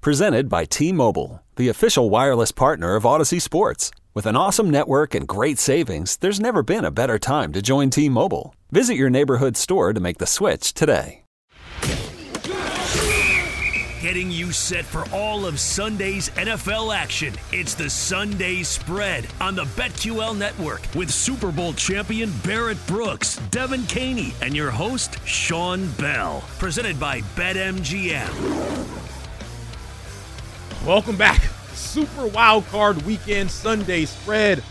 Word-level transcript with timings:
Presented 0.00 0.48
by 0.48 0.64
T 0.64 0.92
Mobile, 0.92 1.42
the 1.56 1.68
official 1.68 2.08
wireless 2.08 2.52
partner 2.52 2.94
of 2.94 3.02
Audacy 3.02 3.38
Sports. 3.38 3.90
With 4.14 4.24
an 4.24 4.34
awesome 4.34 4.70
network 4.70 5.14
and 5.14 5.28
great 5.28 5.58
savings, 5.58 6.16
there's 6.16 6.40
never 6.40 6.62
been 6.62 6.86
a 6.86 6.90
better 6.90 7.18
time 7.18 7.52
to 7.52 7.60
join 7.60 7.90
T 7.90 8.08
Mobile. 8.08 8.54
Visit 8.70 8.94
your 8.94 9.10
neighborhood 9.10 9.58
store 9.58 9.92
to 9.92 10.00
make 10.00 10.16
the 10.16 10.26
switch 10.26 10.72
today. 10.72 11.24
Getting 14.00 14.30
you 14.30 14.52
set 14.52 14.86
for 14.86 15.04
all 15.14 15.44
of 15.44 15.60
Sunday's 15.60 16.30
NFL 16.30 16.96
action. 16.96 17.34
It's 17.52 17.74
the 17.74 17.90
Sunday 17.90 18.62
Spread 18.62 19.26
on 19.38 19.54
the 19.54 19.64
BetQL 19.64 20.34
network 20.34 20.80
with 20.94 21.10
Super 21.10 21.52
Bowl 21.52 21.74
champion 21.74 22.32
Barrett 22.42 22.78
Brooks, 22.86 23.38
Devan 23.50 23.86
Kaney, 23.86 24.32
and 24.40 24.56
your 24.56 24.70
host, 24.70 25.18
Sean 25.26 25.90
Bell. 25.98 26.42
Presented 26.58 26.98
by 26.98 27.20
BetMGM. 27.36 29.09
Welcome 30.86 31.16
back. 31.16 31.42
Super 31.74 32.26
Wild 32.28 32.66
Card 32.68 33.02
Weekend 33.02 33.50
Sunday 33.50 34.06
Spread. 34.06 34.62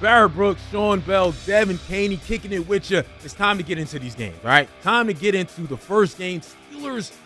Barrett 0.00 0.34
Brooks, 0.34 0.60
Sean 0.72 0.98
Bell, 1.00 1.32
Devan 1.32 1.78
Kaney 1.86 2.16
kicking 2.16 2.52
it 2.52 2.66
with 2.66 2.90
you. 2.90 3.02
It's 3.22 3.32
time 3.32 3.56
to 3.56 3.62
get 3.62 3.78
into 3.78 4.00
these 4.00 4.16
games, 4.16 4.42
right? 4.42 4.68
Time 4.82 5.06
to 5.06 5.14
get 5.14 5.36
into 5.36 5.62
the 5.62 5.76
first 5.76 6.18
game 6.18 6.40
Steelers, 6.40 7.16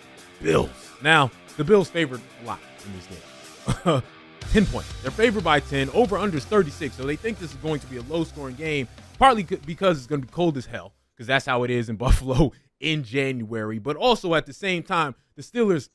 Bills. 0.43 0.69
Now, 1.03 1.31
the 1.57 1.65
Bills 1.65 1.89
favored 1.89 2.21
a 2.43 2.47
lot 2.47 2.61
in 2.85 2.93
these 2.93 3.07
games. 3.07 4.03
10 4.53 4.67
points. 4.67 4.93
They're 5.01 5.11
favored 5.11 5.43
by 5.43 5.61
10. 5.61 5.89
Over 5.91 6.19
under 6.19 6.37
is 6.37 6.45
36. 6.45 6.97
So 6.97 7.05
they 7.05 7.17
think 7.17 7.39
this 7.39 7.51
is 7.53 7.57
going 7.57 7.81
to 7.81 7.87
be 7.87 7.97
a 7.97 8.03
low 8.03 8.25
scoring 8.25 8.55
game, 8.55 8.87
partly 9.19 9.45
because 9.45 9.97
it's 9.97 10.07
going 10.07 10.21
to 10.21 10.27
be 10.27 10.33
cold 10.33 10.59
as 10.59 10.67
hell, 10.67 10.93
because 11.15 11.27
that's 11.27 11.47
how 11.47 11.63
it 11.63 11.71
is 11.71 11.89
in 11.89 11.97
Buffalo 11.97 12.53
in 12.81 13.03
January. 13.03 13.79
But 13.79 13.97
also 13.97 14.35
at 14.35 14.45
the 14.45 14.53
same 14.53 14.83
time, 14.83 15.15
the 15.37 15.43
Steelers, 15.43 15.89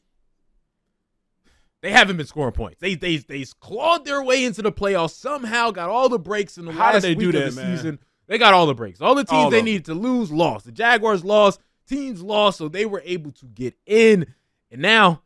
they 1.86 1.92
haven't 1.92 2.18
been 2.18 2.26
scoring 2.26 2.52
points. 2.52 2.80
They 2.80 2.96
they 2.96 3.18
they 3.18 3.46
clawed 3.60 4.06
their 4.06 4.24
way 4.24 4.44
into 4.44 4.64
the 4.64 4.72
playoffs. 4.72 5.12
Somehow 5.12 5.70
got 5.70 5.88
all 5.92 6.10
the 6.10 6.18
breaks 6.18 6.58
in 6.58 6.66
the 6.66 6.72
How 6.72 6.94
last 6.94 7.04
they 7.04 7.14
week 7.14 7.32
do 7.32 7.38
of 7.38 7.54
the 7.56 7.62
man? 7.62 7.78
season. 7.78 8.00
They 8.26 8.40
got 8.40 8.56
all 8.56 8.66
the 8.66 8.74
breaks. 8.74 9.02
All 9.02 9.14
the 9.14 9.24
teams 9.24 9.32
All 9.44 9.50
they 9.52 9.60
them. 9.60 9.66
needed 9.66 9.86
to 9.86 9.94
lose 9.94 10.32
lost. 10.32 10.66
The 10.66 10.72
Jaguars 10.72 11.24
lost. 11.24 11.60
Teams 11.88 12.24
lost, 12.24 12.58
so 12.58 12.68
they 12.68 12.88
were 12.88 13.04
able 13.06 13.32
to 13.34 13.46
get 13.46 13.76
in. 13.86 14.34
And 14.72 14.82
now, 14.82 15.22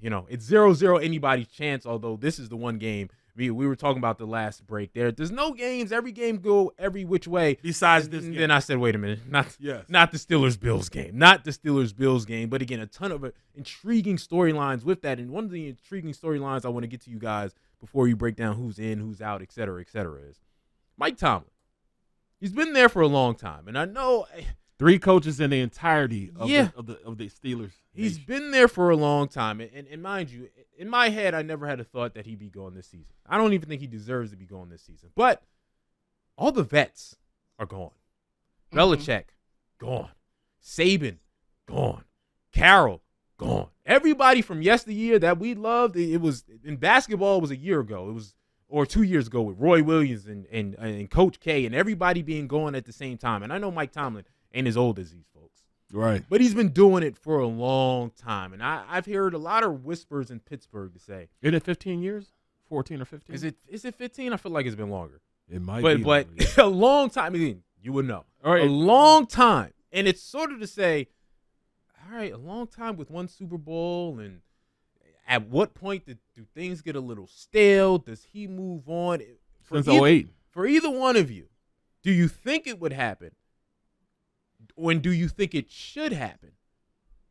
you 0.00 0.08
know, 0.08 0.24
it's 0.30 0.46
zero 0.46 0.72
zero 0.72 0.96
anybody's 0.96 1.48
chance. 1.48 1.84
Although 1.84 2.16
this 2.16 2.38
is 2.38 2.48
the 2.48 2.56
one 2.56 2.78
game 2.78 3.10
we, 3.36 3.50
we 3.50 3.66
were 3.66 3.76
talking 3.76 3.98
about 3.98 4.18
the 4.18 4.26
last 4.26 4.66
break. 4.66 4.92
There, 4.94 5.12
there's 5.12 5.30
no 5.30 5.52
games. 5.52 5.92
Every 5.92 6.12
game 6.12 6.38
go 6.38 6.72
every 6.78 7.04
which 7.04 7.28
way. 7.28 7.58
Besides 7.62 8.08
this 8.08 8.24
game. 8.24 8.34
then 8.34 8.50
I 8.50 8.58
said, 8.60 8.78
wait 8.78 8.94
a 8.94 8.98
minute, 8.98 9.28
not 9.28 9.54
Yes. 9.60 9.84
not 9.88 10.10
the 10.12 10.18
Steelers 10.18 10.58
Bills 10.58 10.88
game, 10.88 11.18
not 11.18 11.44
the 11.44 11.50
Steelers 11.50 11.94
Bills 11.94 12.24
game. 12.24 12.48
But 12.48 12.62
again, 12.62 12.80
a 12.80 12.86
ton 12.86 13.12
of 13.12 13.22
uh, 13.24 13.30
intriguing 13.54 14.16
storylines 14.16 14.84
with 14.84 15.02
that. 15.02 15.18
And 15.18 15.30
one 15.30 15.44
of 15.44 15.50
the 15.50 15.68
intriguing 15.68 16.12
storylines 16.12 16.64
I 16.64 16.68
want 16.68 16.84
to 16.84 16.88
get 16.88 17.02
to 17.02 17.10
you 17.10 17.18
guys 17.18 17.54
before 17.78 18.08
you 18.08 18.16
break 18.16 18.36
down 18.36 18.56
who's 18.56 18.78
in, 18.78 18.98
who's 18.98 19.20
out, 19.20 19.42
et 19.42 19.52
cetera, 19.52 19.80
et 19.80 19.90
cetera, 19.90 20.20
is 20.22 20.40
Mike 20.96 21.18
Tomlin. 21.18 21.50
He's 22.40 22.52
been 22.52 22.72
there 22.72 22.88
for 22.88 23.00
a 23.02 23.06
long 23.06 23.34
time, 23.34 23.68
and 23.68 23.78
I 23.78 23.84
know 23.86 24.26
eh, 24.36 24.42
Three 24.78 24.98
coaches 24.98 25.40
in 25.40 25.50
the 25.50 25.60
entirety 25.60 26.30
of, 26.36 26.50
Yeah. 26.50 26.68
the, 26.74 26.78
of 26.78 26.86
the 26.86 27.02
of 27.06 27.18
the 27.18 27.28
Steelers. 27.30 27.72
He's 27.92 28.16
nation. 28.16 28.24
been 28.26 28.50
there 28.50 28.68
for 28.68 28.90
a 28.90 28.96
long 28.96 29.26
time, 29.28 29.60
and, 29.60 29.70
and, 29.74 29.88
and 29.88 30.02
mind 30.02 30.30
you, 30.30 30.48
in 30.76 30.90
my 30.90 31.08
head, 31.08 31.32
I 31.34 31.40
never 31.42 31.66
had 31.66 31.80
a 31.80 31.84
thought 31.84 32.12
that 32.14 32.26
he'd 32.26 32.38
be 32.38 32.50
going 32.50 32.74
this 32.74 32.86
season. 32.88 33.14
I 33.26 33.38
don't 33.38 33.54
even 33.54 33.68
think 33.70 33.80
he 33.80 33.86
deserves 33.86 34.32
to 34.32 34.36
be 34.36 34.44
going 34.44 34.68
this 34.68 34.82
season. 34.82 35.08
But 35.14 35.42
all 36.36 36.52
the 36.52 36.62
vets 36.62 37.16
are 37.58 37.64
gone. 37.64 37.92
Mm-hmm. 38.70 38.78
Belichick, 38.78 39.24
gone. 39.78 40.10
Saban, 40.62 41.16
gone. 41.66 42.04
Carroll, 42.52 43.02
gone. 43.38 43.68
Everybody 43.86 44.42
from 44.42 44.60
yesteryear 44.60 45.18
that 45.20 45.38
we 45.38 45.54
loved, 45.54 45.96
it 45.96 46.20
was 46.20 46.44
in 46.64 46.76
basketball. 46.76 47.38
It 47.38 47.42
was 47.42 47.50
a 47.50 47.56
year 47.56 47.80
ago. 47.80 48.10
It 48.10 48.12
was 48.12 48.34
or 48.68 48.84
two 48.84 49.02
years 49.02 49.28
ago 49.28 49.42
with 49.42 49.56
Roy 49.58 49.82
Williams 49.82 50.26
and 50.26 50.44
and 50.50 50.74
and 50.74 51.08
Coach 51.10 51.38
K 51.40 51.64
and 51.64 51.74
everybody 51.74 52.20
being 52.20 52.46
gone 52.48 52.74
at 52.74 52.84
the 52.84 52.92
same 52.92 53.16
time. 53.16 53.42
And 53.42 53.52
I 53.52 53.58
know 53.58 53.70
Mike 53.70 53.92
Tomlin 53.92 54.24
ain't 54.54 54.66
as 54.66 54.76
old 54.76 54.98
as 54.98 55.10
these 55.12 55.26
folks. 55.34 55.62
right. 55.92 56.22
But 56.28 56.40
he's 56.40 56.54
been 56.54 56.70
doing 56.70 57.02
it 57.02 57.16
for 57.16 57.38
a 57.38 57.46
long 57.46 58.10
time. 58.10 58.52
And 58.52 58.62
I, 58.62 58.84
I've 58.88 59.06
heard 59.06 59.34
a 59.34 59.38
lot 59.38 59.62
of 59.64 59.84
whispers 59.84 60.30
in 60.30 60.40
Pittsburgh 60.40 60.92
to 60.94 60.98
say, 61.00 61.28
Isn't 61.42 61.54
it 61.54 61.62
15 61.62 62.02
years? 62.02 62.28
14 62.68 63.00
or 63.00 63.04
15? 63.04 63.34
is 63.34 63.44
it 63.44 63.54
is 63.68 63.84
it 63.84 63.94
15? 63.94 64.32
I 64.32 64.36
feel 64.36 64.50
like 64.52 64.66
it's 64.66 64.74
been 64.74 64.90
longer. 64.90 65.20
It 65.48 65.62
might 65.62 65.82
But 65.82 65.98
be. 65.98 66.02
but 66.02 66.26
longer, 66.28 66.46
a 66.58 66.66
long 66.66 67.10
time. 67.10 67.34
I 67.34 67.38
mean, 67.38 67.62
you 67.80 67.92
would 67.92 68.06
know. 68.06 68.24
All 68.44 68.52
right. 68.52 68.62
A 68.66 68.70
long 68.70 69.26
time. 69.26 69.72
And 69.92 70.08
it's 70.08 70.20
sort 70.22 70.50
of 70.52 70.58
to 70.60 70.66
say, 70.66 71.06
all 72.10 72.16
right, 72.16 72.32
a 72.32 72.36
long 72.36 72.66
time 72.66 72.96
with 72.96 73.10
one 73.10 73.28
Super 73.28 73.56
Bowl 73.58 74.18
and 74.18 74.40
at 75.28 75.48
what 75.48 75.74
point 75.74 76.06
did, 76.06 76.18
do 76.36 76.44
things 76.54 76.82
get 76.82 76.94
a 76.96 77.00
little 77.00 77.26
stale? 77.26 77.98
Does 77.98 78.24
he 78.32 78.46
move 78.46 78.88
on? 78.88 79.20
For 79.62 79.76
Since 79.82 79.88
either- 79.88 80.06
08. 80.06 80.28
For 80.50 80.66
either 80.66 80.90
one 80.90 81.16
of 81.16 81.30
you, 81.30 81.48
do 82.02 82.10
you 82.12 82.28
think 82.28 82.66
it 82.66 82.80
would 82.80 82.92
happen? 82.92 83.32
When 84.76 85.00
do 85.00 85.10
you 85.12 85.28
think 85.28 85.54
it 85.54 85.70
should 85.70 86.12
happen? 86.12 86.52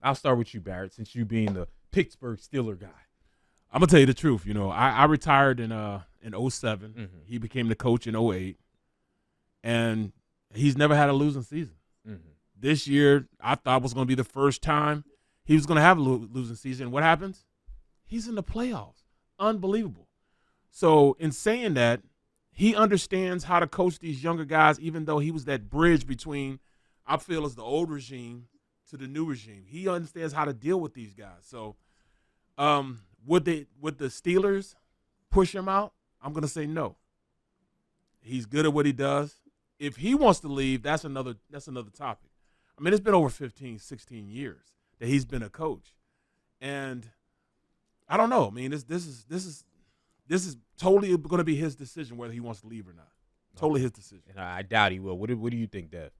I'll 0.03 0.15
start 0.15 0.37
with 0.37 0.53
you, 0.53 0.59
Barrett, 0.59 0.93
since 0.93 1.15
you 1.15 1.25
being 1.25 1.53
the 1.53 1.67
Pittsburgh 1.91 2.37
Steeler 2.39 2.79
guy. 2.79 2.87
I'm 3.71 3.79
gonna 3.79 3.87
tell 3.87 3.99
you 3.99 4.05
the 4.05 4.13
truth. 4.13 4.45
You 4.45 4.53
know, 4.53 4.69
I, 4.69 4.89
I 4.91 5.05
retired 5.05 5.59
in 5.59 5.71
uh 5.71 6.01
in 6.21 6.33
7 6.49 6.93
Mhm. 6.93 7.09
He 7.25 7.37
became 7.37 7.67
the 7.69 7.75
coach 7.75 8.07
in 8.07 8.15
08. 8.15 8.57
and 9.63 10.11
he's 10.53 10.77
never 10.77 10.95
had 10.95 11.09
a 11.09 11.13
losing 11.13 11.41
season. 11.43 11.75
Mm-hmm. 12.07 12.29
This 12.57 12.87
year, 12.87 13.27
I 13.41 13.55
thought 13.55 13.81
was 13.81 13.93
going 13.93 14.05
to 14.05 14.07
be 14.07 14.15
the 14.15 14.23
first 14.23 14.61
time 14.61 15.03
he 15.43 15.55
was 15.55 15.65
going 15.65 15.75
to 15.75 15.81
have 15.81 15.97
a 15.97 16.01
lo- 16.01 16.27
losing 16.31 16.55
season. 16.55 16.91
What 16.91 17.03
happens? 17.03 17.45
He's 18.05 18.27
in 18.27 18.35
the 18.35 18.43
playoffs. 18.43 19.03
Unbelievable. 19.39 20.07
So, 20.71 21.15
in 21.19 21.31
saying 21.31 21.73
that, 21.75 22.01
he 22.51 22.75
understands 22.75 23.43
how 23.45 23.59
to 23.59 23.67
coach 23.67 23.99
these 23.99 24.23
younger 24.23 24.45
guys, 24.45 24.79
even 24.79 25.05
though 25.05 25.19
he 25.19 25.31
was 25.31 25.45
that 25.45 25.69
bridge 25.69 26.07
between, 26.07 26.59
I 27.07 27.17
feel, 27.17 27.45
as 27.45 27.55
the 27.55 27.63
old 27.63 27.89
regime 27.91 28.47
to 28.89 28.97
the 28.97 29.07
new 29.07 29.25
regime. 29.25 29.63
He 29.67 29.87
understands 29.87 30.33
how 30.33 30.45
to 30.45 30.53
deal 30.53 30.79
with 30.79 30.93
these 30.93 31.13
guys. 31.13 31.43
So, 31.43 31.75
um, 32.57 33.01
would 33.25 33.45
they 33.45 33.67
would 33.81 33.97
the 33.97 34.05
Steelers 34.05 34.75
push 35.29 35.53
him 35.53 35.67
out? 35.67 35.93
I'm 36.21 36.33
gonna 36.33 36.47
say 36.47 36.65
no. 36.65 36.95
He's 38.21 38.45
good 38.45 38.65
at 38.65 38.73
what 38.73 38.85
he 38.85 38.91
does. 38.91 39.35
If 39.77 39.97
he 39.97 40.15
wants 40.15 40.39
to 40.41 40.47
leave, 40.47 40.83
that's 40.83 41.03
another 41.03 41.35
that's 41.49 41.67
another 41.67 41.91
topic. 41.91 42.29
I 42.77 42.81
mean, 42.81 42.93
it's 42.93 43.01
been 43.01 43.13
over 43.13 43.29
15, 43.29 43.79
16 43.79 44.27
years 44.27 44.73
that 44.99 45.07
he's 45.07 45.25
been 45.25 45.43
a 45.43 45.49
coach. 45.49 45.95
And 46.59 47.09
I 48.07 48.17
don't 48.17 48.29
know. 48.29 48.47
I 48.47 48.51
mean, 48.51 48.71
this 48.71 48.83
this 48.83 49.05
is 49.05 49.25
this 49.25 49.45
is 49.45 49.63
this 50.27 50.45
is 50.45 50.57
totally 50.77 51.15
going 51.17 51.37
to 51.37 51.43
be 51.43 51.55
his 51.55 51.75
decision 51.75 52.17
whether 52.17 52.33
he 52.33 52.39
wants 52.39 52.61
to 52.61 52.67
leave 52.67 52.87
or 52.87 52.93
not. 52.93 53.11
Totally 53.55 53.81
his 53.81 53.91
decision. 53.91 54.23
And 54.29 54.39
I 54.39 54.59
I 54.59 54.61
doubt 54.61 54.91
he 54.91 54.99
will. 54.99 55.17
What 55.17 55.29
do, 55.29 55.37
what 55.37 55.51
do 55.51 55.57
you 55.57 55.67
think, 55.67 55.91
Dev? 55.91 56.11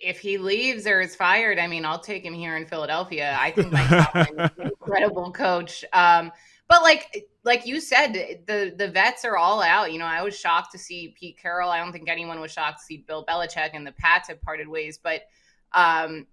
If 0.00 0.18
he 0.18 0.38
leaves 0.38 0.86
or 0.86 1.00
is 1.00 1.14
fired, 1.14 1.58
I 1.58 1.66
mean, 1.66 1.84
I'll 1.84 2.00
take 2.00 2.24
him 2.24 2.34
here 2.34 2.56
in 2.56 2.66
Philadelphia. 2.66 3.36
I 3.38 3.50
think 3.50 3.72
Mike 3.72 3.88
Tomlin 4.12 4.40
is 4.40 4.50
an 4.58 4.66
incredible 4.68 5.30
coach. 5.32 5.84
Um, 5.92 6.32
but 6.68 6.82
like 6.82 7.26
like 7.44 7.66
you 7.66 7.80
said, 7.80 8.44
the 8.46 8.74
the 8.76 8.88
vets 8.88 9.24
are 9.24 9.36
all 9.36 9.60
out. 9.60 9.92
You 9.92 9.98
know, 9.98 10.06
I 10.06 10.22
was 10.22 10.38
shocked 10.38 10.72
to 10.72 10.78
see 10.78 11.14
Pete 11.18 11.38
Carroll. 11.38 11.70
I 11.70 11.78
don't 11.78 11.92
think 11.92 12.08
anyone 12.08 12.40
was 12.40 12.52
shocked 12.52 12.78
to 12.78 12.84
see 12.84 13.04
Bill 13.06 13.24
Belichick 13.26 13.70
and 13.74 13.86
the 13.86 13.92
Pats 13.92 14.28
have 14.28 14.40
parted 14.40 14.68
ways. 14.68 14.98
But 15.02 15.22
um, 15.72 16.26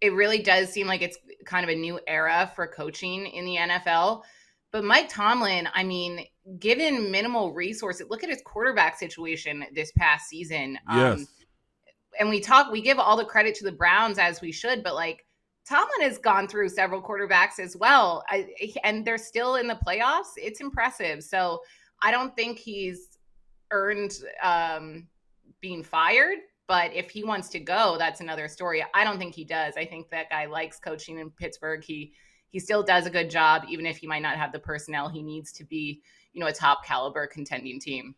it 0.00 0.12
really 0.14 0.38
does 0.38 0.70
seem 0.70 0.86
like 0.86 1.02
it's 1.02 1.18
kind 1.44 1.62
of 1.64 1.70
a 1.70 1.78
new 1.78 2.00
era 2.06 2.50
for 2.56 2.66
coaching 2.66 3.26
in 3.26 3.44
the 3.44 3.56
NFL. 3.56 4.22
But 4.72 4.84
Mike 4.84 5.10
Tomlin, 5.10 5.68
I 5.74 5.84
mean, 5.84 6.24
given 6.58 7.10
minimal 7.10 7.52
resources, 7.52 8.06
look 8.08 8.24
at 8.24 8.30
his 8.30 8.40
quarterback 8.42 8.98
situation 8.98 9.64
this 9.74 9.92
past 9.92 10.28
season. 10.28 10.78
Um, 10.88 10.98
yes. 10.98 11.18
Um, 11.18 11.28
and 12.18 12.28
we 12.28 12.40
talk, 12.40 12.70
we 12.70 12.82
give 12.82 12.98
all 12.98 13.16
the 13.16 13.24
credit 13.24 13.54
to 13.56 13.64
the 13.64 13.72
Browns 13.72 14.18
as 14.18 14.40
we 14.40 14.52
should, 14.52 14.82
but 14.82 14.94
like 14.94 15.24
Tomlin 15.68 16.02
has 16.02 16.18
gone 16.18 16.48
through 16.48 16.68
several 16.68 17.00
quarterbacks 17.00 17.58
as 17.58 17.76
well, 17.76 18.24
I, 18.28 18.48
and 18.84 19.04
they're 19.04 19.18
still 19.18 19.56
in 19.56 19.66
the 19.66 19.78
playoffs. 19.86 20.32
It's 20.36 20.60
impressive. 20.60 21.22
So 21.22 21.60
I 22.02 22.10
don't 22.10 22.34
think 22.34 22.58
he's 22.58 23.18
earned 23.70 24.18
um, 24.42 25.06
being 25.60 25.82
fired. 25.82 26.38
But 26.68 26.94
if 26.94 27.10
he 27.10 27.24
wants 27.24 27.48
to 27.50 27.60
go, 27.60 27.96
that's 27.98 28.20
another 28.20 28.48
story. 28.48 28.84
I 28.94 29.04
don't 29.04 29.18
think 29.18 29.34
he 29.34 29.44
does. 29.44 29.74
I 29.76 29.84
think 29.84 30.08
that 30.10 30.30
guy 30.30 30.46
likes 30.46 30.78
coaching 30.78 31.18
in 31.18 31.30
Pittsburgh. 31.30 31.82
He 31.84 32.12
he 32.50 32.60
still 32.60 32.82
does 32.82 33.06
a 33.06 33.10
good 33.10 33.30
job, 33.30 33.64
even 33.68 33.86
if 33.86 33.96
he 33.96 34.06
might 34.06 34.22
not 34.22 34.36
have 34.36 34.52
the 34.52 34.58
personnel 34.58 35.08
he 35.08 35.22
needs 35.22 35.52
to 35.52 35.64
be, 35.64 36.02
you 36.32 36.40
know, 36.40 36.46
a 36.46 36.52
top 36.52 36.84
caliber 36.84 37.26
contending 37.26 37.80
team. 37.80 38.14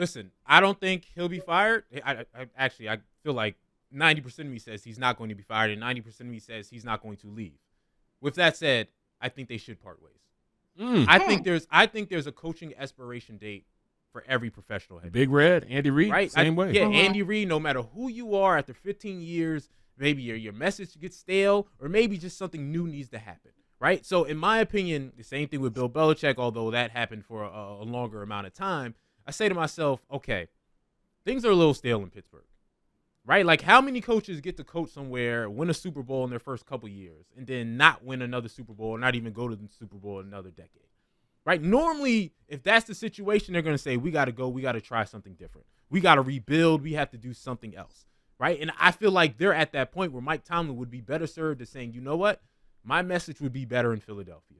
Listen, 0.00 0.30
I 0.46 0.60
don't 0.60 0.80
think 0.80 1.04
he'll 1.14 1.28
be 1.28 1.40
fired. 1.40 1.84
I, 2.02 2.24
I 2.34 2.46
actually 2.56 2.88
I 2.88 3.00
feel 3.22 3.34
like 3.34 3.56
90% 3.94 4.38
of 4.38 4.46
me 4.46 4.58
says 4.58 4.82
he's 4.82 4.98
not 4.98 5.18
going 5.18 5.28
to 5.28 5.34
be 5.34 5.42
fired, 5.42 5.70
and 5.70 5.82
90% 5.82 6.20
of 6.20 6.26
me 6.26 6.38
says 6.38 6.70
he's 6.70 6.86
not 6.86 7.02
going 7.02 7.18
to 7.18 7.26
leave. 7.28 7.58
With 8.18 8.34
that 8.36 8.56
said, 8.56 8.88
I 9.20 9.28
think 9.28 9.50
they 9.50 9.58
should 9.58 9.78
part 9.78 10.00
ways. 10.02 10.14
Mm. 10.80 11.04
I 11.06 11.18
think 11.18 11.44
there's 11.44 11.66
I 11.70 11.84
think 11.84 12.08
there's 12.08 12.26
a 12.26 12.32
coaching 12.32 12.72
expiration 12.78 13.36
date 13.36 13.66
for 14.10 14.24
every 14.26 14.48
professional 14.48 15.00
head. 15.00 15.12
Big 15.12 15.28
Red, 15.28 15.66
Andy 15.68 15.90
Reid, 15.90 16.10
right? 16.10 16.32
Same 16.32 16.58
I, 16.58 16.64
way. 16.64 16.72
Yeah, 16.72 16.84
uh-huh. 16.84 16.94
Andy 16.94 17.20
Reid. 17.20 17.48
No 17.48 17.60
matter 17.60 17.82
who 17.82 18.08
you 18.08 18.34
are, 18.36 18.56
after 18.56 18.72
15 18.72 19.20
years, 19.20 19.68
maybe 19.98 20.22
your 20.22 20.36
your 20.36 20.54
message 20.54 20.98
gets 20.98 21.18
stale, 21.18 21.68
or 21.78 21.90
maybe 21.90 22.16
just 22.16 22.38
something 22.38 22.72
new 22.72 22.86
needs 22.86 23.10
to 23.10 23.18
happen. 23.18 23.50
Right. 23.78 24.06
So, 24.06 24.24
in 24.24 24.38
my 24.38 24.60
opinion, 24.60 25.12
the 25.16 25.24
same 25.24 25.48
thing 25.48 25.60
with 25.60 25.74
Bill 25.74 25.90
Belichick, 25.90 26.36
although 26.38 26.70
that 26.70 26.90
happened 26.90 27.26
for 27.26 27.44
a, 27.44 27.82
a 27.82 27.84
longer 27.84 28.22
amount 28.22 28.46
of 28.46 28.54
time. 28.54 28.94
I 29.26 29.30
say 29.30 29.48
to 29.48 29.54
myself, 29.54 30.00
okay, 30.12 30.48
things 31.24 31.44
are 31.44 31.50
a 31.50 31.54
little 31.54 31.74
stale 31.74 32.02
in 32.02 32.10
Pittsburgh 32.10 32.44
right? 33.30 33.44
Like 33.44 33.62
how 33.62 33.80
many 33.80 34.00
coaches 34.00 34.40
get 34.40 34.56
to 34.56 34.64
coach 34.64 34.90
somewhere, 34.90 35.48
win 35.48 35.70
a 35.70 35.74
Super 35.74 36.02
Bowl 36.02 36.24
in 36.24 36.30
their 36.30 36.38
first 36.38 36.66
couple 36.66 36.88
years, 36.88 37.26
and 37.36 37.46
then 37.46 37.76
not 37.76 38.04
win 38.04 38.22
another 38.22 38.48
Super 38.48 38.72
Bowl, 38.72 38.88
or 38.88 38.98
not 38.98 39.14
even 39.14 39.32
go 39.32 39.48
to 39.48 39.56
the 39.56 39.68
Super 39.78 39.96
Bowl 39.96 40.20
in 40.20 40.26
another 40.26 40.50
decade, 40.50 40.88
right? 41.44 41.62
Normally, 41.62 42.32
if 42.48 42.62
that's 42.62 42.86
the 42.86 42.94
situation, 42.94 43.52
they're 43.52 43.62
going 43.62 43.76
to 43.76 43.82
say 43.82 43.96
we 43.96 44.10
got 44.10 44.26
to 44.26 44.32
go, 44.32 44.48
we 44.48 44.62
got 44.62 44.72
to 44.72 44.80
try 44.80 45.04
something 45.04 45.34
different, 45.34 45.66
we 45.90 46.00
got 46.00 46.16
to 46.16 46.22
rebuild, 46.22 46.82
we 46.82 46.94
have 46.94 47.10
to 47.10 47.18
do 47.18 47.32
something 47.32 47.76
else, 47.76 48.06
right? 48.38 48.60
And 48.60 48.72
I 48.78 48.90
feel 48.90 49.12
like 49.12 49.38
they're 49.38 49.54
at 49.54 49.72
that 49.72 49.92
point 49.92 50.12
where 50.12 50.22
Mike 50.22 50.44
Tomlin 50.44 50.76
would 50.76 50.90
be 50.90 51.00
better 51.00 51.26
served 51.26 51.60
to 51.60 51.66
saying, 51.66 51.92
you 51.92 52.00
know 52.00 52.16
what, 52.16 52.42
my 52.82 53.02
message 53.02 53.40
would 53.40 53.52
be 53.52 53.64
better 53.64 53.92
in 53.92 54.00
Philadelphia. 54.00 54.58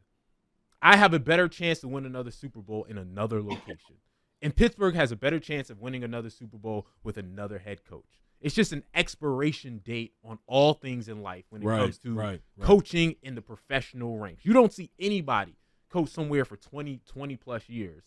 I 0.82 0.96
have 0.96 1.12
a 1.12 1.18
better 1.18 1.48
chance 1.48 1.80
to 1.80 1.88
win 1.88 2.06
another 2.06 2.30
Super 2.30 2.60
Bowl 2.60 2.84
in 2.84 2.98
another 2.98 3.42
location. 3.42 3.96
And 4.42 4.56
Pittsburgh 4.56 4.94
has 4.94 5.12
a 5.12 5.16
better 5.16 5.38
chance 5.38 5.70
of 5.70 5.80
winning 5.80 6.02
another 6.02 6.30
Super 6.30 6.56
Bowl 6.56 6.86
with 7.02 7.18
another 7.18 7.58
head 7.58 7.84
coach. 7.84 8.20
It's 8.40 8.54
just 8.54 8.72
an 8.72 8.84
expiration 8.94 9.82
date 9.84 10.14
on 10.24 10.38
all 10.46 10.72
things 10.72 11.08
in 11.08 11.22
life 11.22 11.44
when 11.50 11.62
it 11.62 11.66
right, 11.66 11.80
comes 11.80 11.98
to 11.98 12.14
right, 12.14 12.40
right. 12.56 12.66
coaching 12.66 13.16
in 13.22 13.34
the 13.34 13.42
professional 13.42 14.18
ranks. 14.18 14.46
You 14.46 14.54
don't 14.54 14.72
see 14.72 14.90
anybody 14.98 15.56
coach 15.90 16.08
somewhere 16.08 16.46
for 16.46 16.56
20, 16.56 17.00
20 17.06 17.36
plus 17.36 17.68
years 17.68 18.04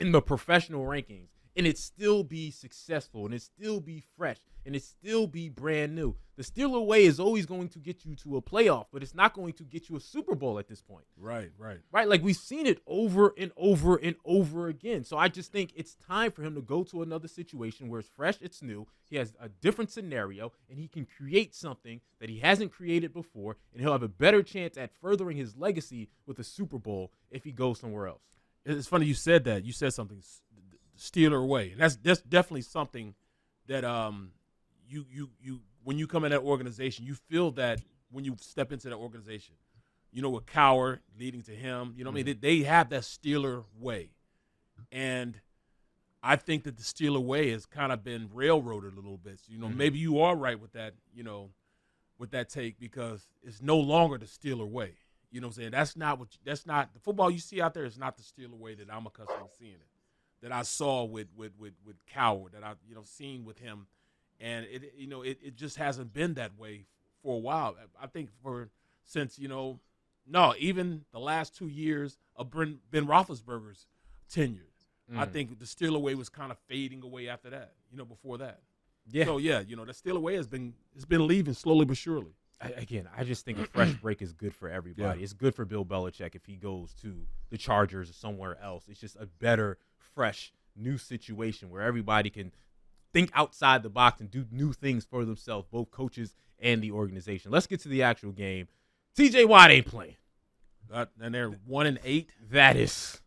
in 0.00 0.10
the 0.10 0.20
professional 0.20 0.84
rankings 0.84 1.28
and 1.60 1.66
it 1.66 1.76
still 1.76 2.24
be 2.24 2.50
successful 2.50 3.26
and 3.26 3.34
it 3.34 3.42
still 3.42 3.80
be 3.80 4.02
fresh 4.16 4.38
and 4.64 4.74
it 4.74 4.82
still 4.82 5.26
be 5.26 5.50
brand 5.50 5.94
new. 5.94 6.16
The 6.38 6.42
Steeler 6.42 6.86
way 6.86 7.04
is 7.04 7.20
always 7.20 7.44
going 7.44 7.68
to 7.68 7.78
get 7.78 8.02
you 8.06 8.16
to 8.16 8.38
a 8.38 8.40
playoff, 8.40 8.86
but 8.90 9.02
it's 9.02 9.14
not 9.14 9.34
going 9.34 9.52
to 9.52 9.64
get 9.64 9.90
you 9.90 9.96
a 9.96 10.00
Super 10.00 10.34
Bowl 10.34 10.58
at 10.58 10.68
this 10.68 10.80
point. 10.80 11.04
Right, 11.18 11.50
right. 11.58 11.80
Right, 11.92 12.08
like 12.08 12.22
we've 12.22 12.34
seen 12.34 12.64
it 12.64 12.80
over 12.86 13.34
and 13.36 13.52
over 13.58 13.96
and 13.96 14.16
over 14.24 14.68
again. 14.68 15.04
So 15.04 15.18
I 15.18 15.28
just 15.28 15.52
think 15.52 15.74
it's 15.76 15.96
time 15.96 16.30
for 16.30 16.42
him 16.42 16.54
to 16.54 16.62
go 16.62 16.82
to 16.84 17.02
another 17.02 17.28
situation 17.28 17.90
where 17.90 18.00
it's 18.00 18.08
fresh, 18.08 18.38
it's 18.40 18.62
new, 18.62 18.86
he 19.04 19.16
has 19.16 19.34
a 19.38 19.50
different 19.50 19.90
scenario 19.90 20.52
and 20.70 20.78
he 20.78 20.88
can 20.88 21.06
create 21.18 21.54
something 21.54 22.00
that 22.20 22.30
he 22.30 22.38
hasn't 22.38 22.72
created 22.72 23.12
before 23.12 23.58
and 23.74 23.82
he'll 23.82 23.92
have 23.92 24.02
a 24.02 24.08
better 24.08 24.42
chance 24.42 24.78
at 24.78 24.92
furthering 25.02 25.36
his 25.36 25.58
legacy 25.58 26.08
with 26.24 26.38
a 26.38 26.44
Super 26.44 26.78
Bowl 26.78 27.12
if 27.30 27.44
he 27.44 27.52
goes 27.52 27.78
somewhere 27.78 28.06
else. 28.06 28.22
It's 28.64 28.88
funny 28.88 29.06
you 29.06 29.14
said 29.14 29.44
that. 29.44 29.64
You 29.64 29.72
said 29.72 29.94
something 29.94 30.22
Steeler 31.00 31.46
way. 31.46 31.72
And 31.72 31.80
that's 31.80 31.96
that's 31.96 32.20
definitely 32.20 32.62
something 32.62 33.14
that 33.66 33.84
um 33.84 34.32
you 34.86 35.06
you 35.10 35.30
you 35.40 35.60
when 35.82 35.98
you 35.98 36.06
come 36.06 36.24
in 36.24 36.30
that 36.30 36.42
organization, 36.42 37.06
you 37.06 37.14
feel 37.14 37.50
that 37.52 37.80
when 38.12 38.24
you 38.24 38.36
step 38.40 38.70
into 38.70 38.88
that 38.90 38.96
organization. 38.96 39.54
You 40.12 40.22
know, 40.22 40.30
with 40.30 40.46
Cowher 40.46 40.98
leading 41.16 41.42
to 41.42 41.52
him, 41.52 41.94
you 41.96 42.02
know, 42.02 42.10
mm-hmm. 42.10 42.16
I 42.16 42.22
mean, 42.24 42.26
mm-hmm. 42.34 42.40
they, 42.40 42.58
they 42.58 42.64
have 42.64 42.90
that 42.90 43.02
Steeler 43.02 43.62
way, 43.78 44.10
and 44.90 45.40
I 46.20 46.34
think 46.34 46.64
that 46.64 46.76
the 46.76 46.82
Steeler 46.82 47.22
way 47.22 47.52
has 47.52 47.64
kind 47.64 47.92
of 47.92 48.02
been 48.02 48.28
railroaded 48.34 48.94
a 48.94 48.96
little 48.96 49.18
bit. 49.18 49.38
So, 49.38 49.52
you 49.52 49.58
know, 49.58 49.68
mm-hmm. 49.68 49.78
maybe 49.78 49.98
you 50.00 50.20
are 50.20 50.34
right 50.34 50.58
with 50.58 50.72
that. 50.72 50.94
You 51.14 51.22
know, 51.22 51.50
with 52.18 52.32
that 52.32 52.48
take 52.48 52.80
because 52.80 53.28
it's 53.44 53.62
no 53.62 53.78
longer 53.78 54.18
the 54.18 54.26
Steeler 54.26 54.68
way. 54.68 54.94
You 55.30 55.40
know 55.40 55.46
what 55.46 55.56
I'm 55.56 55.62
saying? 55.62 55.70
That's 55.70 55.96
not 55.96 56.18
what 56.18 56.28
that's 56.44 56.66
not 56.66 56.92
the 56.92 56.98
football 56.98 57.30
you 57.30 57.38
see 57.38 57.60
out 57.60 57.72
there 57.72 57.84
is 57.84 57.96
not 57.96 58.16
the 58.16 58.24
Steeler 58.24 58.58
way 58.58 58.74
that 58.74 58.92
I'm 58.92 59.06
accustomed 59.06 59.48
to 59.48 59.56
seeing 59.56 59.74
it 59.74 59.89
that 60.42 60.52
I 60.52 60.62
saw 60.62 61.04
with 61.04 61.28
with 61.36 61.52
with 61.58 61.74
with 61.84 61.96
Cowher 62.06 62.50
that 62.52 62.64
I 62.64 62.74
you 62.88 62.94
know 62.94 63.02
seen 63.04 63.44
with 63.44 63.58
him, 63.58 63.86
and 64.40 64.66
it 64.66 64.94
you 64.96 65.06
know 65.06 65.22
it, 65.22 65.38
it 65.42 65.56
just 65.56 65.76
hasn't 65.76 66.12
been 66.12 66.34
that 66.34 66.58
way 66.58 66.86
for 67.22 67.36
a 67.36 67.38
while. 67.38 67.76
I 68.00 68.06
think 68.06 68.30
for 68.42 68.70
since 69.04 69.38
you 69.38 69.48
know 69.48 69.80
no 70.26 70.54
even 70.58 71.04
the 71.12 71.20
last 71.20 71.56
two 71.56 71.68
years 71.68 72.18
of 72.36 72.50
Ben, 72.50 72.78
ben 72.90 73.06
Roethlisberger's 73.06 73.86
tenure. 74.28 74.66
Mm. 75.12 75.18
I 75.18 75.26
think 75.26 75.58
the 75.58 75.64
Steeler 75.64 76.00
way 76.00 76.14
was 76.14 76.28
kind 76.28 76.52
of 76.52 76.58
fading 76.68 77.02
away 77.02 77.28
after 77.28 77.50
that. 77.50 77.72
You 77.90 77.98
know 77.98 78.04
before 78.04 78.38
that. 78.38 78.60
Yeah. 79.10 79.24
So 79.24 79.38
yeah, 79.38 79.60
you 79.60 79.76
know 79.76 79.84
the 79.84 79.92
Steeler 79.92 80.20
way 80.20 80.36
has 80.36 80.46
been 80.46 80.74
has 80.94 81.04
been 81.04 81.26
leaving 81.26 81.54
slowly 81.54 81.84
but 81.84 81.96
surely. 81.96 82.34
I, 82.62 82.68
again, 82.76 83.08
I 83.16 83.24
just 83.24 83.44
think 83.46 83.58
a 83.58 83.64
fresh 83.64 83.92
break 84.02 84.20
is 84.20 84.34
good 84.34 84.54
for 84.54 84.68
everybody. 84.68 85.18
Yeah. 85.18 85.24
It's 85.24 85.32
good 85.32 85.54
for 85.54 85.64
Bill 85.64 85.84
Belichick 85.84 86.34
if 86.34 86.44
he 86.44 86.56
goes 86.56 86.92
to 87.00 87.14
the 87.48 87.56
Chargers 87.56 88.10
or 88.10 88.12
somewhere 88.12 88.58
else. 88.62 88.84
It's 88.86 89.00
just 89.00 89.16
a 89.16 89.24
better 89.26 89.78
fresh 90.14 90.52
new 90.76 90.98
situation 90.98 91.70
where 91.70 91.82
everybody 91.82 92.30
can 92.30 92.52
think 93.12 93.30
outside 93.34 93.82
the 93.82 93.90
box 93.90 94.20
and 94.20 94.30
do 94.30 94.46
new 94.50 94.72
things 94.72 95.04
for 95.04 95.24
themselves, 95.24 95.66
both 95.70 95.90
coaches 95.90 96.34
and 96.58 96.82
the 96.82 96.90
organization. 96.90 97.50
Let's 97.50 97.66
get 97.66 97.80
to 97.80 97.88
the 97.88 98.02
actual 98.02 98.32
game. 98.32 98.68
TJ 99.16 99.48
Watt 99.48 99.70
ain't 99.70 99.86
playing. 99.86 100.16
and 101.20 101.34
they're 101.34 101.50
one 101.66 101.86
and 101.86 101.98
eight. 102.04 102.30
That 102.50 102.76
is 102.76 103.20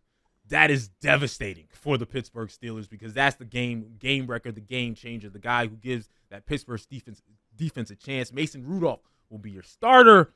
that 0.50 0.69
is 0.69 0.89
devastating 1.01 1.67
for 1.71 1.98
the 1.98 2.05
Pittsburgh 2.05 2.50
Steelers 2.50 2.89
because 2.89 3.13
that's 3.13 3.38
the 3.38 3.45
game 3.45 3.95
game 4.00 4.27
record, 4.27 4.55
the 4.55 4.62
game 4.62 4.95
changer, 4.95 5.29
the 5.29 5.39
guy 5.39 5.67
who 5.67 5.75
gives 5.75 6.09
that 6.29 6.45
Pittsburgh 6.45 6.81
defense 6.89 7.21
defense 7.55 7.91
a 7.91 7.95
chance. 7.95 8.31
Mason 8.31 8.65
Rudolph 8.65 9.01
will 9.29 9.38
be 9.38 9.51
your 9.51 9.63
starter. 9.63 10.33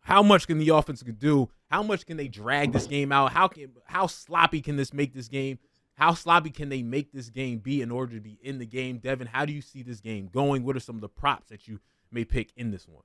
How 0.00 0.22
much 0.22 0.46
can 0.46 0.58
the 0.58 0.70
offense 0.70 1.02
do? 1.02 1.50
How 1.70 1.82
much 1.82 2.06
can 2.06 2.16
they 2.16 2.28
drag 2.28 2.72
this 2.72 2.86
game 2.86 3.12
out? 3.12 3.32
How 3.32 3.48
can 3.48 3.72
how 3.84 4.06
sloppy 4.06 4.60
can 4.60 4.76
this 4.76 4.94
make 4.94 5.12
this 5.12 5.28
game? 5.28 5.58
How 5.98 6.14
sloppy 6.14 6.50
can 6.50 6.68
they 6.68 6.84
make 6.84 7.10
this 7.10 7.28
game 7.28 7.58
be 7.58 7.82
in 7.82 7.90
order 7.90 8.14
to 8.14 8.20
be 8.20 8.38
in 8.40 8.58
the 8.58 8.66
game? 8.66 9.00
Devan, 9.00 9.26
how 9.26 9.44
do 9.44 9.52
you 9.52 9.60
see 9.60 9.82
this 9.82 9.98
game 9.98 10.28
going? 10.32 10.62
What 10.62 10.76
are 10.76 10.80
some 10.80 10.94
of 10.94 11.00
the 11.00 11.08
props 11.08 11.48
that 11.48 11.66
you 11.66 11.80
may 12.12 12.24
pick 12.24 12.52
in 12.56 12.70
this 12.70 12.86
one? 12.86 13.02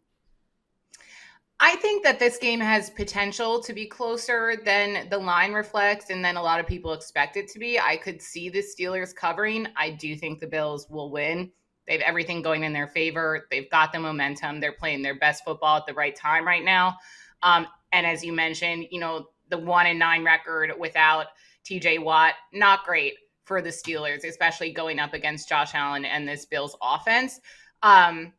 I 1.59 1.75
think 1.77 2.03
that 2.03 2.19
this 2.19 2.38
game 2.38 2.59
has 2.59 2.91
potential 2.91 3.59
to 3.63 3.73
be 3.73 3.88
closer 3.88 4.57
than 4.63 5.09
the 5.09 5.17
line 5.17 5.53
reflects, 5.53 6.12
and 6.12 6.23
then 6.23 6.38
a 6.38 6.41
lot 6.43 6.59
of 6.59 6.67
people 6.67 6.93
expect 6.93 7.35
it 7.35 7.47
to 7.53 7.59
be. 7.59 7.79
I 7.79 7.97
could 7.97 8.21
see 8.21 8.50
the 8.50 8.62
Steelers 8.62 9.15
covering. 9.15 9.67
I 9.75 9.89
do 9.89 10.15
think 10.15 10.39
the 10.39 10.45
Bills 10.45 10.88
will 10.88 11.09
win. 11.09 11.51
They 11.88 11.93
have 11.93 12.01
everything 12.01 12.43
going 12.43 12.63
in 12.63 12.73
their 12.73 12.88
favor. 12.88 13.47
They've 13.50 13.69
got 13.71 13.91
the 13.91 14.00
momentum. 14.00 14.59
They're 14.59 14.71
playing 14.71 15.01
their 15.01 15.17
best 15.17 15.43
football 15.43 15.77
at 15.77 15.88
the 15.88 15.95
right 15.95 16.15
time 16.15 16.45
right 16.45 16.63
now. 16.63 16.97
Um, 17.41 17.65
and 17.91 18.05
as 18.05 18.23
you 18.23 18.33
mentioned, 18.33 18.85
you 18.91 19.00
know, 19.00 19.29
the 19.50 19.57
one 19.57 19.88
and 19.88 19.97
nine 19.97 20.23
record 20.23 20.73
without 20.79 21.27
TJ 21.65 22.03
Watt, 22.03 22.34
not 22.51 22.84
great 22.84 23.13
for 23.46 23.62
the 23.62 23.70
Steelers, 23.70 24.24
especially 24.24 24.72
going 24.72 25.00
up 25.00 25.13
against 25.13 25.50
Josh 25.50 25.74
Allen 25.74 26.05
and 26.05 26.27
this 26.27 26.46
Bills 26.46 26.75
offense. 26.82 27.39
Um, 27.82 28.34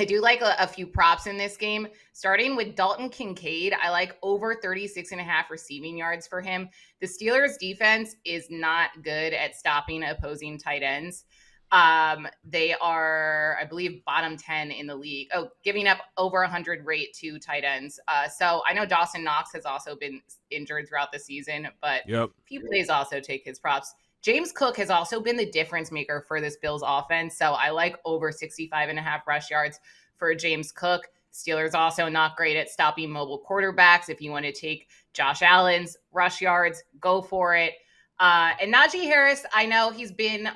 I 0.00 0.04
do 0.04 0.20
like 0.20 0.40
a, 0.40 0.56
a, 0.58 0.66
few 0.66 0.88
props 0.88 1.28
in 1.28 1.36
this 1.36 1.56
game, 1.56 1.86
starting 2.12 2.56
with 2.56 2.74
Dalton 2.74 3.08
Kincaid. 3.08 3.74
I 3.80 3.90
like 3.90 4.16
over 4.22 4.56
36 4.56 5.12
and 5.12 5.20
a 5.20 5.24
half 5.24 5.52
receiving 5.52 5.96
yards 5.96 6.26
for 6.26 6.40
him. 6.40 6.68
The 7.00 7.06
Steelers 7.06 7.56
defense 7.60 8.16
is 8.24 8.48
not 8.50 8.90
good 9.02 9.32
at 9.32 9.54
stopping 9.54 10.02
opposing 10.02 10.58
tight 10.58 10.82
ends. 10.82 11.26
Um, 11.74 12.28
they 12.44 12.72
are, 12.74 13.58
I 13.60 13.64
believe, 13.64 14.04
bottom 14.04 14.36
10 14.36 14.70
in 14.70 14.86
the 14.86 14.94
league. 14.94 15.28
Oh, 15.34 15.48
giving 15.64 15.88
up 15.88 15.98
over 16.16 16.40
100 16.40 16.86
rate 16.86 17.12
to 17.14 17.36
tight 17.40 17.64
ends. 17.64 17.98
Uh, 18.06 18.28
so 18.28 18.62
I 18.66 18.72
know 18.72 18.86
Dawson 18.86 19.24
Knox 19.24 19.52
has 19.54 19.66
also 19.66 19.96
been 19.96 20.22
injured 20.50 20.88
throughout 20.88 21.10
the 21.10 21.18
season, 21.18 21.66
but 21.82 22.08
yep. 22.08 22.30
few 22.44 22.60
plays 22.60 22.88
also 22.88 23.18
take 23.18 23.44
his 23.44 23.58
props. 23.58 23.92
James 24.22 24.52
Cook 24.52 24.76
has 24.76 24.88
also 24.88 25.20
been 25.20 25.36
the 25.36 25.50
difference 25.50 25.90
maker 25.90 26.24
for 26.28 26.40
this 26.40 26.56
Bills 26.56 26.84
offense. 26.86 27.36
So 27.36 27.52
I 27.54 27.70
like 27.70 27.96
over 28.04 28.30
65 28.30 28.88
and 28.88 28.98
a 28.98 29.02
half 29.02 29.26
rush 29.26 29.50
yards 29.50 29.80
for 30.16 30.32
James 30.36 30.70
Cook. 30.70 31.08
Steelers 31.32 31.74
also 31.74 32.08
not 32.08 32.36
great 32.36 32.56
at 32.56 32.70
stopping 32.70 33.10
mobile 33.10 33.42
quarterbacks. 33.44 34.08
If 34.08 34.22
you 34.22 34.30
want 34.30 34.44
to 34.44 34.52
take 34.52 34.88
Josh 35.12 35.42
Allen's 35.42 35.96
rush 36.12 36.40
yards, 36.40 36.84
go 37.00 37.20
for 37.20 37.56
it. 37.56 37.72
Uh, 38.20 38.52
and 38.62 38.72
Najee 38.72 39.02
Harris, 39.02 39.44
I 39.52 39.66
know 39.66 39.90
he's 39.90 40.12
been 40.12 40.48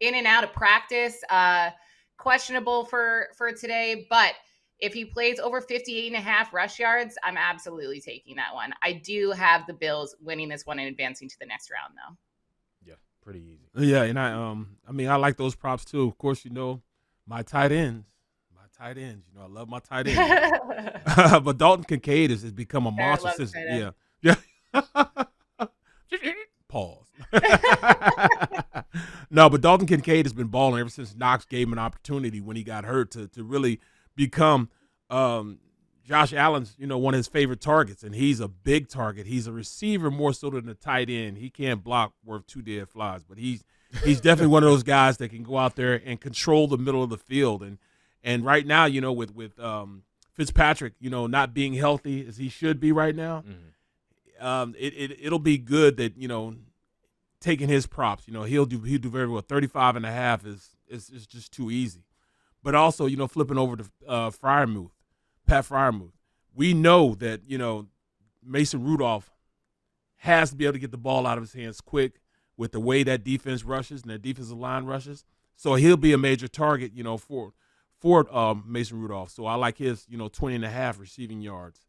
in 0.00 0.14
and 0.14 0.26
out 0.26 0.44
of 0.44 0.52
practice, 0.52 1.22
uh, 1.30 1.70
questionable 2.16 2.84
for 2.84 3.28
for 3.36 3.52
today, 3.52 4.06
but 4.10 4.34
if 4.80 4.94
he 4.94 5.04
plays 5.04 5.38
over 5.38 5.60
58 5.60 6.06
and 6.06 6.16
a 6.16 6.20
half 6.20 6.52
rush 6.52 6.78
yards, 6.78 7.16
I'm 7.22 7.36
absolutely 7.36 8.00
taking 8.00 8.36
that 8.36 8.54
one. 8.54 8.72
I 8.82 8.94
do 8.94 9.30
have 9.30 9.66
the 9.66 9.74
Bills 9.74 10.16
winning 10.20 10.48
this 10.48 10.66
one 10.66 10.78
and 10.78 10.88
advancing 10.88 11.28
to 11.28 11.38
the 11.38 11.46
next 11.46 11.70
round, 11.70 11.94
though. 11.96 12.16
Yeah, 12.86 12.94
pretty 13.22 13.40
easy. 13.40 13.86
Yeah, 13.86 14.02
and 14.04 14.18
I 14.18 14.32
um, 14.32 14.76
I 14.88 14.92
mean, 14.92 15.08
I 15.08 15.16
like 15.16 15.36
those 15.36 15.54
props 15.54 15.84
too. 15.84 16.08
Of 16.08 16.18
course, 16.18 16.44
you 16.44 16.50
know, 16.50 16.82
my 17.26 17.42
tight 17.42 17.72
ends, 17.72 18.06
my 18.54 18.62
tight 18.76 18.98
ends. 18.98 19.26
You 19.32 19.38
know, 19.38 19.44
I 19.44 19.48
love 19.48 19.68
my 19.68 19.80
tight 19.80 20.08
ends. 20.08 21.40
but 21.44 21.58
Dalton 21.58 21.84
Kincaid 21.84 22.30
has, 22.30 22.42
has 22.42 22.52
become 22.52 22.86
a 22.86 22.90
monster 22.90 23.30
since. 23.36 23.54
Yeah, 23.54 23.90
yeah. 24.22 24.36
Pause. 26.68 27.09
no, 29.30 29.48
but 29.48 29.60
Dalton 29.60 29.86
Kincaid 29.86 30.26
has 30.26 30.32
been 30.32 30.48
balling 30.48 30.80
ever 30.80 30.90
since 30.90 31.14
Knox 31.14 31.44
gave 31.44 31.66
him 31.68 31.72
an 31.72 31.78
opportunity 31.78 32.40
when 32.40 32.56
he 32.56 32.64
got 32.64 32.84
hurt 32.84 33.10
to 33.12 33.28
to 33.28 33.44
really 33.44 33.80
become 34.16 34.68
um, 35.10 35.58
Josh 36.04 36.32
Allen's, 36.32 36.74
you 36.76 36.88
know, 36.88 36.98
one 36.98 37.14
of 37.14 37.18
his 37.18 37.28
favorite 37.28 37.60
targets, 37.60 38.02
and 38.02 38.14
he's 38.14 38.40
a 38.40 38.48
big 38.48 38.88
target. 38.88 39.26
He's 39.26 39.46
a 39.46 39.52
receiver 39.52 40.10
more 40.10 40.32
so 40.32 40.50
than 40.50 40.68
a 40.68 40.74
tight 40.74 41.08
end. 41.08 41.38
He 41.38 41.50
can't 41.50 41.84
block 41.84 42.14
worth 42.24 42.46
two 42.46 42.62
dead 42.62 42.88
flies, 42.88 43.22
but 43.22 43.38
he's 43.38 43.62
he's 44.04 44.20
definitely 44.20 44.52
one 44.52 44.64
of 44.64 44.70
those 44.70 44.82
guys 44.82 45.18
that 45.18 45.28
can 45.28 45.44
go 45.44 45.56
out 45.56 45.76
there 45.76 46.02
and 46.04 46.20
control 46.20 46.66
the 46.66 46.78
middle 46.78 47.02
of 47.02 47.10
the 47.10 47.16
field. 47.16 47.62
And 47.62 47.78
and 48.24 48.44
right 48.44 48.66
now, 48.66 48.86
you 48.86 49.00
know, 49.00 49.12
with 49.12 49.34
with 49.34 49.58
um, 49.60 50.02
Fitzpatrick, 50.34 50.94
you 50.98 51.10
know, 51.10 51.28
not 51.28 51.54
being 51.54 51.74
healthy 51.74 52.26
as 52.26 52.38
he 52.38 52.48
should 52.48 52.80
be 52.80 52.90
right 52.90 53.14
now, 53.14 53.44
mm-hmm. 53.46 54.44
um, 54.44 54.74
it, 54.78 54.92
it 54.94 55.18
it'll 55.22 55.38
be 55.38 55.58
good 55.58 55.96
that 55.98 56.16
you 56.16 56.26
know 56.26 56.56
taking 57.40 57.68
his 57.68 57.86
props. 57.86 58.26
You 58.26 58.34
know, 58.34 58.42
he'll 58.42 58.66
do 58.66 58.80
he'll 58.80 59.00
do 59.00 59.10
very 59.10 59.28
well. 59.28 59.40
35 59.40 59.96
and 59.96 60.06
a 60.06 60.12
half 60.12 60.46
is 60.46 60.76
is, 60.88 61.10
is 61.10 61.26
just 61.26 61.52
too 61.52 61.70
easy. 61.70 62.04
But 62.62 62.74
also, 62.74 63.06
you 63.06 63.16
know, 63.16 63.26
flipping 63.26 63.58
over 63.58 63.76
to 63.76 63.84
uh, 64.06 64.30
Freiermuth, 64.30 64.90
Pat 65.46 65.64
Freiermuth, 65.64 66.12
we 66.54 66.74
know 66.74 67.14
that 67.14 67.42
you 67.46 67.58
know 67.58 67.86
Mason 68.44 68.84
Rudolph 68.84 69.30
has 70.18 70.50
to 70.50 70.56
be 70.56 70.66
able 70.66 70.74
to 70.74 70.78
get 70.78 70.90
the 70.90 70.98
ball 70.98 71.26
out 71.26 71.38
of 71.38 71.42
his 71.44 71.54
hands 71.54 71.80
quick 71.80 72.20
with 72.56 72.72
the 72.72 72.80
way 72.80 73.02
that 73.02 73.24
defense 73.24 73.64
rushes 73.64 74.02
and 74.02 74.10
that 74.10 74.20
defensive 74.20 74.58
line 74.58 74.84
rushes. 74.84 75.24
So 75.56 75.74
he'll 75.74 75.96
be 75.96 76.12
a 76.12 76.18
major 76.18 76.48
target, 76.48 76.92
you 76.94 77.02
know, 77.02 77.16
for 77.16 77.54
for 77.98 78.34
um, 78.34 78.64
Mason 78.66 79.00
Rudolph. 79.00 79.30
So 79.30 79.46
I 79.46 79.54
like 79.54 79.78
his, 79.78 80.06
you 80.08 80.16
know, 80.16 80.28
20 80.28 80.56
and 80.56 80.64
a 80.64 80.70
half 80.70 80.98
receiving 80.98 81.40
yards. 81.40 81.80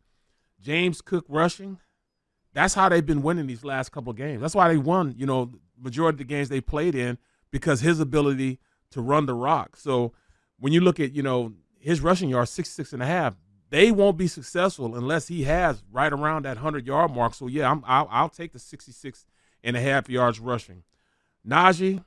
James 0.60 1.02
Cook 1.02 1.26
rushing, 1.28 1.80
that's 2.54 2.74
how 2.74 2.90
they've 2.90 3.06
been 3.06 3.22
winning 3.22 3.48
these 3.48 3.64
last 3.64 3.92
couple 3.92 4.12
of 4.12 4.18
games. 4.18 4.42
That's 4.42 4.56
why 4.56 4.68
they 4.68 4.78
won, 4.78 5.14
you 5.18 5.26
know, 5.26 5.52
majority 5.80 6.16
of 6.16 6.18
the 6.20 6.24
games 6.26 6.50
they 6.50 6.62
played 6.62 6.96
in 6.96 7.18
because 7.52 7.82
his 7.82 8.00
ability 8.00 8.60
to 8.92 9.02
run 9.02 9.26
the 9.26 9.34
rock. 9.34 9.78
So 9.78 10.14
when 10.60 10.74
you 10.74 10.82
look 10.82 11.00
at, 11.00 11.14
you 11.14 11.24
know, 11.24 11.54
his 11.80 12.02
rushing 12.02 12.30
yards, 12.30 12.52
66 12.52 12.94
and 12.94 13.02
a 13.02 13.06
half, 13.06 13.36
they 13.70 13.90
won't 13.92 14.18
be 14.18 14.28
successful 14.28 14.96
unless 14.96 15.28
he 15.28 15.44
has 15.44 15.84
right 15.92 16.12
around 16.12 16.44
that 16.44 16.58
100 16.58 16.86
yard 16.86 17.12
mark. 17.12 17.34
So 17.34 17.48
yeah, 17.48 17.72
I'm, 17.72 17.84
I'll, 17.88 18.08
I'll 18.12 18.30
take 18.30 18.52
the 18.52 18.60
66 18.60 19.26
and 19.64 19.78
a 19.78 19.82
half 19.82 20.10
yards 20.10 20.40
rushing. 20.40 20.84
Najee 21.48 22.04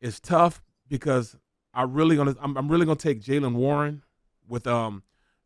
is 0.00 0.20
tough 0.20 0.62
because 0.88 1.36
I 1.72 1.82
really 1.82 2.16
gonna 2.16 2.36
I'm, 2.40 2.56
I'm 2.56 2.68
really 2.70 2.86
gonna 2.86 2.96
take 2.96 3.20
Jaylen 3.20 3.54
Warren 3.54 4.02
with 4.48 4.66
um 4.66 5.02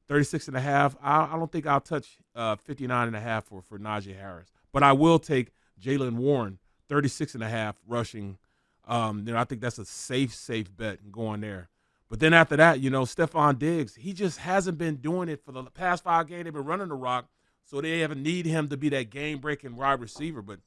36 0.09 0.49
and 0.49 0.57
a 0.57 0.61
half. 0.61 0.97
I, 1.03 1.25
I 1.33 1.37
don't 1.37 1.53
think 1.53 1.67
I'll 1.67 1.81
touch 1.81 2.19
uh 2.35 2.57
59 2.57 3.09
and 3.09 3.17
a 3.17 3.21
half 3.21 3.45
for 3.45 3.63
for 3.63 3.79
Najee 3.79 4.19
Harris, 4.19 4.49
but 4.73 4.83
I 4.83 4.93
will 4.93 5.19
take 5.19 5.53
Jaylen 5.81 6.15
Warren 6.15 6.59
36 6.89 7.35
and 7.35 7.45
a 7.45 7.49
half 7.49 7.77
rushing. 7.87 8.39
Um, 8.87 9.25
you 9.27 9.35
know, 9.35 9.39
I 9.39 9.45
think 9.45 9.61
that's 9.61 9.79
a 9.79 9.85
safe 9.85 10.35
safe 10.35 10.75
bet 10.75 11.13
going 11.13 11.41
there. 11.41 11.69
But 12.09 12.21
then 12.21 12.33
after 12.33 12.57
that, 12.57 12.81
you 12.81 12.89
know, 12.89 13.03
Stefon 13.03 13.59
Diggs, 13.59 13.95
he 13.95 14.15
just 14.15 14.39
hasn't 14.39 14.79
been 14.79 14.97
doing 14.97 15.29
it 15.29 15.45
for 15.45 15.53
the 15.53 15.65
past 15.65 16.05
five 16.05 16.27
games. 16.27 16.45
They've 16.45 16.53
been 16.53 16.65
running 16.65 16.89
the 16.89 16.95
rock, 16.95 17.29
so 17.65 17.81
they 17.81 18.01
haven't 18.01 18.23
need 18.23 18.47
him 18.47 18.69
to 18.69 18.79
be 18.79 18.89
that 18.89 19.11
game 19.11 19.39
breaking 19.39 19.77
wide 19.77 20.01
receiver. 20.01 20.41
But 20.41 20.61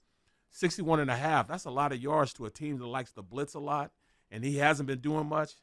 61 0.51 0.99
and 0.99 1.09
a 1.09 1.15
half, 1.15 1.47
that's 1.47 1.65
a 1.65 1.71
lot 1.71 1.91
of 1.91 1.99
yards 1.99 2.33
to 2.33 2.45
a 2.45 2.51
team 2.51 2.77
that 2.77 2.85
likes 2.85 3.11
to 3.13 3.23
blitz 3.23 3.55
a 3.55 3.59
lot, 3.59 3.91
and 4.29 4.43
he 4.43 4.57
hasn't 4.57 4.85
been 4.85 4.99
doing 4.99 5.25
much. 5.25 5.53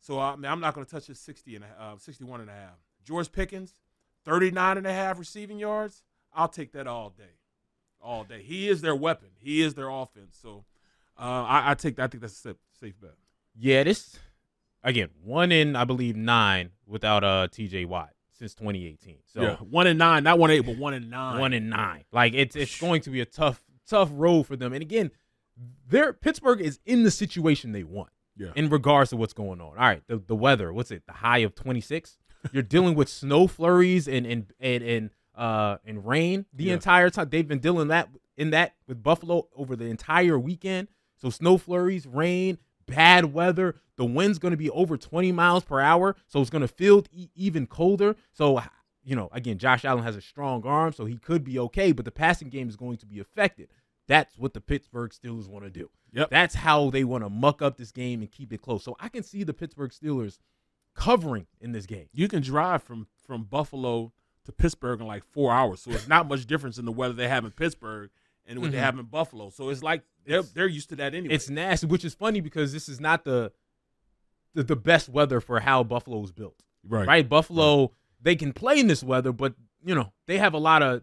So 0.00 0.18
I 0.18 0.34
mean, 0.34 0.50
I'm 0.50 0.60
not 0.60 0.74
going 0.74 0.84
to 0.84 0.90
touch 0.90 1.06
his 1.06 1.20
60 1.20 1.56
and 1.56 1.64
uh, 1.78 1.96
61 1.96 2.40
and 2.40 2.50
a 2.50 2.52
half. 2.52 2.78
George 3.04 3.32
Pickens, 3.32 3.74
39 4.24 4.78
and 4.78 4.86
a 4.86 4.92
half 4.92 5.18
receiving 5.18 5.58
yards. 5.58 6.02
I'll 6.34 6.48
take 6.48 6.72
that 6.72 6.86
all 6.86 7.10
day, 7.10 7.36
all 8.00 8.24
day. 8.24 8.42
He 8.42 8.68
is 8.68 8.80
their 8.80 8.96
weapon. 8.96 9.28
He 9.38 9.62
is 9.62 9.74
their 9.74 9.88
offense. 9.88 10.38
So 10.40 10.64
uh, 11.18 11.22
I, 11.22 11.70
I, 11.70 11.74
take. 11.74 11.98
I 11.98 12.06
think 12.06 12.22
that's 12.22 12.44
a 12.46 12.56
safe, 12.80 12.94
bet. 13.00 13.14
Yeah, 13.58 13.82
this 13.82 14.18
again, 14.82 15.10
one 15.22 15.52
in 15.52 15.76
I 15.76 15.84
believe 15.84 16.16
nine 16.16 16.70
without 16.86 17.22
uh 17.22 17.48
TJ 17.50 17.86
Watt 17.86 18.10
since 18.32 18.54
2018. 18.54 19.18
So 19.26 19.42
yeah. 19.42 19.56
one 19.56 19.86
in 19.86 19.98
nine, 19.98 20.24
not 20.24 20.38
one 20.38 20.50
eight, 20.50 20.60
but 20.60 20.76
one 20.78 20.94
in 20.94 21.10
nine. 21.10 21.38
One 21.38 21.52
in 21.52 21.68
nine. 21.68 22.04
Like 22.12 22.34
it's 22.34 22.56
it's 22.56 22.80
going 22.80 23.02
to 23.02 23.10
be 23.10 23.20
a 23.20 23.26
tough 23.26 23.62
tough 23.86 24.10
road 24.12 24.44
for 24.44 24.56
them. 24.56 24.72
And 24.72 24.82
again, 24.82 25.10
their 25.88 26.12
Pittsburgh 26.12 26.60
is 26.60 26.80
in 26.86 27.02
the 27.02 27.10
situation 27.10 27.72
they 27.72 27.84
want. 27.84 28.10
Yeah. 28.36 28.52
In 28.56 28.70
regards 28.70 29.10
to 29.10 29.16
what's 29.16 29.34
going 29.34 29.60
on. 29.60 29.68
All 29.68 29.74
right, 29.74 30.02
the 30.06 30.16
the 30.16 30.34
weather. 30.34 30.72
What's 30.72 30.90
it? 30.90 31.04
The 31.06 31.12
high 31.12 31.38
of 31.38 31.54
26. 31.54 32.16
You're 32.50 32.62
dealing 32.62 32.94
with 32.94 33.08
snow 33.08 33.46
flurries 33.46 34.08
and 34.08 34.26
and 34.26 34.52
and 34.58 34.82
and 34.82 35.10
uh 35.34 35.78
and 35.84 36.06
rain 36.06 36.46
the 36.52 36.64
yeah. 36.64 36.74
entire 36.74 37.10
time. 37.10 37.28
They've 37.30 37.46
been 37.46 37.60
dealing 37.60 37.88
that 37.88 38.08
in 38.36 38.50
that 38.50 38.74
with 38.86 39.02
Buffalo 39.02 39.48
over 39.56 39.76
the 39.76 39.86
entire 39.86 40.38
weekend. 40.38 40.88
So 41.16 41.30
snow 41.30 41.56
flurries, 41.58 42.06
rain, 42.06 42.58
bad 42.86 43.32
weather. 43.32 43.76
The 43.96 44.04
wind's 44.04 44.38
going 44.38 44.52
to 44.52 44.56
be 44.58 44.70
over 44.70 44.96
20 44.96 45.32
miles 45.32 45.64
per 45.64 45.80
hour, 45.80 46.16
so 46.26 46.40
it's 46.40 46.50
going 46.50 46.62
to 46.62 46.68
feel 46.68 47.04
e- 47.12 47.28
even 47.34 47.66
colder. 47.66 48.16
So, 48.32 48.60
you 49.04 49.14
know, 49.14 49.28
again, 49.32 49.58
Josh 49.58 49.84
Allen 49.84 50.02
has 50.02 50.16
a 50.16 50.20
strong 50.20 50.64
arm, 50.64 50.92
so 50.92 51.04
he 51.04 51.18
could 51.18 51.44
be 51.44 51.58
okay, 51.58 51.92
but 51.92 52.04
the 52.04 52.10
passing 52.10 52.48
game 52.48 52.68
is 52.68 52.76
going 52.76 52.96
to 52.98 53.06
be 53.06 53.20
affected. 53.20 53.68
That's 54.08 54.36
what 54.36 54.54
the 54.54 54.60
Pittsburgh 54.60 55.12
Steelers 55.12 55.48
want 55.48 55.64
to 55.64 55.70
do. 55.70 55.90
Yep. 56.12 56.30
That's 56.30 56.54
how 56.54 56.90
they 56.90 57.04
want 57.04 57.24
to 57.24 57.30
muck 57.30 57.62
up 57.62 57.76
this 57.76 57.92
game 57.92 58.20
and 58.20 58.30
keep 58.30 58.52
it 58.52 58.60
close. 58.60 58.82
So 58.82 58.96
I 58.98 59.08
can 59.08 59.22
see 59.22 59.44
the 59.44 59.54
Pittsburgh 59.54 59.92
Steelers 59.92 60.38
covering 60.94 61.46
in 61.60 61.72
this 61.72 61.86
game. 61.86 62.08
You 62.12 62.28
can 62.28 62.42
drive 62.42 62.82
from 62.82 63.06
from 63.26 63.44
Buffalo 63.44 64.12
to 64.44 64.52
Pittsburgh 64.52 65.00
in 65.00 65.06
like 65.06 65.24
four 65.24 65.52
hours, 65.52 65.80
so 65.80 65.90
it's 65.90 66.08
not 66.08 66.28
much 66.28 66.46
difference 66.46 66.78
in 66.78 66.84
the 66.84 66.92
weather 66.92 67.14
they 67.14 67.28
have 67.28 67.44
in 67.44 67.52
Pittsburgh 67.52 68.10
and 68.46 68.58
what 68.58 68.66
mm-hmm. 68.66 68.76
they 68.76 68.80
have 68.80 68.98
in 68.98 69.06
Buffalo. 69.06 69.50
So 69.50 69.68
it's 69.68 69.82
like 69.82 70.02
they're 70.26 70.42
they're 70.42 70.68
used 70.68 70.88
to 70.90 70.96
that 70.96 71.14
anyway. 71.14 71.34
It's 71.34 71.48
nasty, 71.48 71.86
which 71.86 72.04
is 72.04 72.14
funny 72.14 72.40
because 72.40 72.72
this 72.72 72.88
is 72.88 73.00
not 73.00 73.24
the 73.24 73.52
the, 74.54 74.62
the 74.62 74.76
best 74.76 75.08
weather 75.08 75.40
for 75.40 75.60
how 75.60 75.82
Buffalo 75.82 76.22
is 76.22 76.32
built. 76.32 76.62
Right. 76.86 77.06
Right. 77.06 77.28
Buffalo, 77.28 77.80
right. 77.80 77.90
they 78.20 78.36
can 78.36 78.52
play 78.52 78.78
in 78.78 78.86
this 78.86 79.02
weather, 79.02 79.32
but 79.32 79.54
you 79.84 79.94
know, 79.94 80.12
they 80.26 80.38
have 80.38 80.54
a 80.54 80.58
lot 80.58 80.82
of 80.82 81.02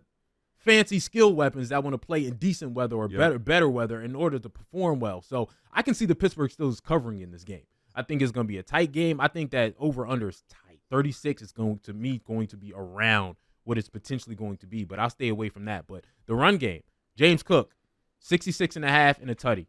fancy 0.58 1.00
skill 1.00 1.34
weapons 1.34 1.69
that 1.69 1.84
want 1.84 1.93
to 1.93 1.98
play 1.98 2.25
in 2.25 2.36
decent 2.36 2.74
weather 2.74 2.96
or 2.96 3.10
yep. 3.10 3.17
better 3.17 3.39
better 3.39 3.69
weather 3.69 4.01
in 4.01 4.15
order 4.15 4.39
to 4.39 4.50
perform 4.50 5.00
well. 5.00 5.22
So 5.22 5.50
I 5.72 5.81
can 5.81 5.93
see 5.93 6.05
the 6.05 6.15
Pittsburgh 6.15 6.51
Steelers 6.51 6.84
covering 6.84 7.22
in 7.22 7.31
this 7.31 7.43
game. 7.43 7.63
I 7.96 8.03
think 8.03 8.22
it's 8.22 8.31
going 8.31 8.48
to 8.48 8.51
be 8.51 8.58
a 8.58 8.63
tight 8.63 8.91
game. 8.91 9.19
I 9.19 9.27
think 9.27 9.51
that 9.51 9.75
over 9.79 10.08
under 10.08 10.29
is 10.29 10.43
tight. 10.50 10.79
36 10.89 11.41
is 11.41 11.51
going 11.51 11.79
to 11.84 11.93
me 11.93 12.22
going 12.25 12.48
to 12.48 12.58
be 12.58 12.74
around 12.75 13.36
what 13.63 13.77
it's 13.77 13.89
potentially 13.89 14.36
going 14.36 14.58
to 14.58 14.65
be, 14.67 14.84
but 14.84 15.00
I'll 15.00 15.10
stay 15.10 15.29
away 15.29 15.50
from 15.50 15.65
that. 15.65 15.86
But 15.86 16.03
the 16.25 16.36
run 16.36 16.58
game, 16.58 16.81
James 17.15 17.43
Cook, 17.43 17.75
66 18.19 18.75
and 18.75 18.86
a 18.86 18.89
half 18.89 19.19
and 19.22 19.29
a 19.29 19.36
tutty. 19.36 19.67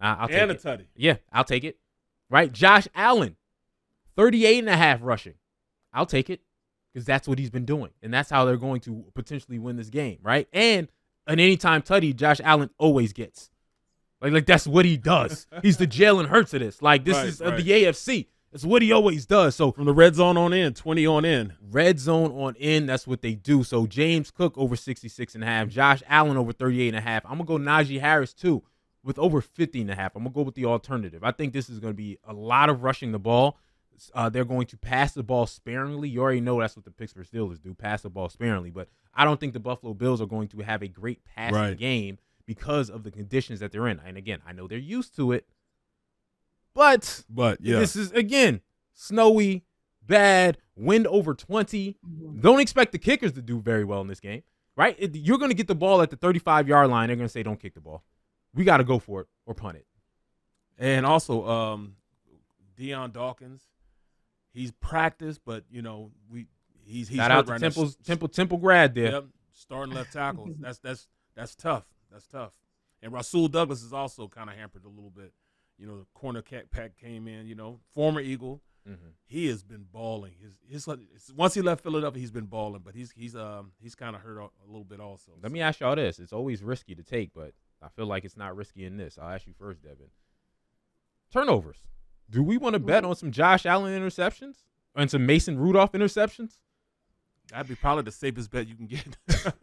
I'll 0.00 0.28
take 0.28 0.36
and 0.38 0.50
a 0.50 0.54
it. 0.54 0.62
tutty. 0.62 0.86
Yeah, 0.94 1.16
I'll 1.32 1.44
take 1.44 1.64
it. 1.64 1.78
Right? 2.30 2.52
Josh 2.52 2.86
Allen, 2.94 3.36
38 4.16 4.58
and 4.58 4.68
a 4.68 4.76
half 4.76 5.00
rushing. 5.02 5.34
I'll 5.92 6.06
take 6.06 6.30
it 6.30 6.40
because 6.92 7.06
that's 7.06 7.26
what 7.26 7.38
he's 7.38 7.50
been 7.50 7.64
doing. 7.64 7.90
And 8.02 8.12
that's 8.12 8.30
how 8.30 8.44
they're 8.44 8.56
going 8.56 8.80
to 8.82 9.04
potentially 9.14 9.58
win 9.58 9.76
this 9.76 9.90
game, 9.90 10.18
right? 10.22 10.48
And 10.52 10.88
an 11.26 11.40
anytime 11.40 11.82
tutty, 11.82 12.14
Josh 12.14 12.40
Allen 12.42 12.70
always 12.78 13.12
gets. 13.12 13.50
Like, 14.24 14.32
like 14.32 14.46
that's 14.46 14.66
what 14.66 14.86
he 14.86 14.96
does. 14.96 15.46
he's 15.62 15.76
the 15.76 15.86
Jalen 15.86 16.26
Hurts 16.26 16.54
of 16.54 16.60
this. 16.60 16.80
Like, 16.80 17.04
this 17.04 17.16
right, 17.16 17.26
is 17.26 17.40
right. 17.40 17.56
the 17.56 17.70
AFC. 17.70 18.26
That's 18.50 18.64
what 18.64 18.82
he 18.82 18.90
always 18.90 19.26
does. 19.26 19.54
So 19.54 19.70
from 19.72 19.84
the 19.84 19.92
red 19.92 20.14
zone 20.14 20.36
on 20.36 20.52
in, 20.52 20.72
20 20.72 21.06
on 21.06 21.24
in. 21.24 21.54
Red 21.60 21.98
zone 21.98 22.32
on 22.32 22.54
in, 22.54 22.86
that's 22.86 23.06
what 23.06 23.20
they 23.20 23.34
do. 23.34 23.64
So 23.64 23.86
James 23.86 24.30
Cook 24.30 24.56
over 24.56 24.76
66 24.76 25.34
and 25.34 25.44
a 25.44 25.46
half, 25.46 25.68
Josh 25.68 26.02
Allen 26.08 26.36
over 26.36 26.52
38 26.52 26.88
and 26.88 26.96
a 26.96 27.00
half. 27.00 27.24
I'm 27.26 27.44
going 27.44 27.60
to 27.60 27.64
go 27.66 27.70
Najee 27.70 28.00
Harris 28.00 28.32
too 28.32 28.62
with 29.02 29.18
over 29.18 29.40
50 29.40 29.82
and 29.82 29.90
a 29.90 29.94
half. 29.94 30.14
I'm 30.14 30.22
going 30.22 30.32
to 30.32 30.36
go 30.36 30.42
with 30.42 30.54
the 30.54 30.64
alternative. 30.64 31.22
I 31.22 31.32
think 31.32 31.52
this 31.52 31.68
is 31.68 31.80
going 31.80 31.92
to 31.92 31.96
be 31.96 32.18
a 32.24 32.32
lot 32.32 32.70
of 32.70 32.82
rushing 32.82 33.12
the 33.12 33.18
ball. 33.18 33.58
Uh, 34.14 34.28
they're 34.28 34.44
going 34.44 34.66
to 34.68 34.76
pass 34.76 35.12
the 35.12 35.22
ball 35.22 35.46
sparingly. 35.46 36.08
You 36.08 36.22
already 36.22 36.40
know 36.40 36.60
that's 36.60 36.76
what 36.76 36.84
the 36.84 36.90
Pittsburgh 36.90 37.26
Steelers 37.26 37.60
do, 37.60 37.74
pass 37.74 38.02
the 38.02 38.10
ball 38.10 38.28
sparingly. 38.28 38.70
But 38.70 38.88
I 39.12 39.24
don't 39.24 39.38
think 39.38 39.52
the 39.52 39.60
Buffalo 39.60 39.94
Bills 39.94 40.22
are 40.22 40.26
going 40.26 40.48
to 40.48 40.58
have 40.60 40.82
a 40.82 40.88
great 40.88 41.24
passing 41.24 41.56
right. 41.56 41.76
game 41.76 42.18
because 42.46 42.90
of 42.90 43.02
the 43.02 43.10
conditions 43.10 43.60
that 43.60 43.72
they're 43.72 43.88
in. 43.88 44.00
And 44.04 44.16
again, 44.16 44.40
I 44.46 44.52
know 44.52 44.66
they're 44.66 44.78
used 44.78 45.16
to 45.16 45.32
it, 45.32 45.46
but 46.74 47.24
but 47.28 47.58
yeah, 47.60 47.78
this 47.78 47.96
is 47.96 48.12
again 48.12 48.60
snowy, 48.92 49.64
bad, 50.02 50.58
wind 50.76 51.06
over 51.06 51.34
20. 51.34 51.96
Don't 52.40 52.60
expect 52.60 52.92
the 52.92 52.98
kickers 52.98 53.32
to 53.32 53.42
do 53.42 53.60
very 53.60 53.84
well 53.84 54.00
in 54.00 54.08
this 54.08 54.20
game, 54.20 54.42
right? 54.76 54.96
You're 54.98 55.38
going 55.38 55.50
to 55.50 55.56
get 55.56 55.68
the 55.68 55.74
ball 55.74 56.02
at 56.02 56.10
the 56.10 56.16
35 56.16 56.68
yard 56.68 56.90
line. 56.90 57.08
They're 57.08 57.16
going 57.16 57.28
to 57.28 57.32
say, 57.32 57.42
don't 57.42 57.60
kick 57.60 57.74
the 57.74 57.80
ball. 57.80 58.04
We 58.54 58.64
got 58.64 58.78
to 58.78 58.84
go 58.84 58.98
for 58.98 59.22
it 59.22 59.26
or 59.46 59.54
punt 59.54 59.78
it. 59.78 59.86
And 60.78 61.06
also, 61.06 61.46
um, 61.48 61.96
Dion 62.76 63.12
Dawkins, 63.12 63.62
he's 64.52 64.72
practiced, 64.72 65.40
but 65.44 65.64
you 65.70 65.82
know 65.82 66.10
we 66.28 66.46
he's 66.84 67.08
he's 67.08 67.16
Shout 67.16 67.30
hurt 67.30 67.38
out 67.38 67.46
to 67.46 67.52
right 67.52 67.60
now. 67.60 67.66
Temple's, 67.68 67.96
Temple, 67.96 68.28
Temple 68.28 68.58
grad 68.58 68.94
there. 68.94 69.12
Yep, 69.12 69.24
starting 69.52 69.94
left 69.94 70.12
tackle. 70.12 70.48
that's 70.58 70.78
that's 70.78 71.06
that's 71.36 71.54
tough. 71.54 71.84
That's 72.14 72.28
tough. 72.28 72.52
And 73.02 73.12
Rasul 73.12 73.48
Douglas 73.48 73.82
is 73.82 73.92
also 73.92 74.28
kind 74.28 74.48
of 74.48 74.56
hampered 74.56 74.84
a 74.84 74.88
little 74.88 75.10
bit. 75.10 75.32
You 75.76 75.86
know, 75.88 75.98
the 75.98 76.06
corner 76.14 76.42
cat 76.42 76.70
pack 76.70 76.96
came 76.96 77.26
in. 77.26 77.46
You 77.46 77.56
know, 77.56 77.80
former 77.92 78.20
Eagle. 78.20 78.62
Mm-hmm. 78.88 79.08
He 79.24 79.48
has 79.48 79.64
been 79.64 79.86
balling. 79.90 80.34
His 80.40 80.86
his 80.86 81.34
once 81.34 81.54
he 81.54 81.60
left 81.60 81.82
Philadelphia, 81.82 82.20
he's 82.20 82.30
been 82.30 82.46
balling. 82.46 82.82
But 82.84 82.94
he's 82.94 83.10
he's 83.10 83.34
um 83.34 83.72
he's 83.80 83.96
kind 83.96 84.14
of 84.14 84.22
hurt 84.22 84.38
a, 84.38 84.44
a 84.44 84.66
little 84.66 84.84
bit 84.84 85.00
also. 85.00 85.32
Let 85.42 85.50
me 85.50 85.60
ask 85.60 85.80
y'all 85.80 85.96
this. 85.96 86.20
It's 86.20 86.32
always 86.32 86.62
risky 86.62 86.94
to 86.94 87.02
take, 87.02 87.34
but 87.34 87.52
I 87.82 87.88
feel 87.88 88.06
like 88.06 88.24
it's 88.24 88.36
not 88.36 88.54
risky 88.54 88.84
in 88.84 88.96
this. 88.96 89.18
I'll 89.20 89.30
ask 89.30 89.46
you 89.46 89.54
first, 89.58 89.82
Devan. 89.82 90.10
Turnovers. 91.32 91.78
Do 92.30 92.42
we 92.42 92.58
want 92.58 92.74
to 92.74 92.78
bet 92.78 93.04
on 93.04 93.16
some 93.16 93.32
Josh 93.32 93.66
Allen 93.66 93.98
interceptions 94.00 94.62
and 94.94 95.10
some 95.10 95.26
Mason 95.26 95.58
Rudolph 95.58 95.92
interceptions? 95.92 96.58
That'd 97.50 97.68
be 97.68 97.74
probably 97.74 98.02
the 98.04 98.10
safest 98.12 98.50
bet 98.50 98.66
you 98.66 98.74
can 98.74 98.86
get. 98.86 99.06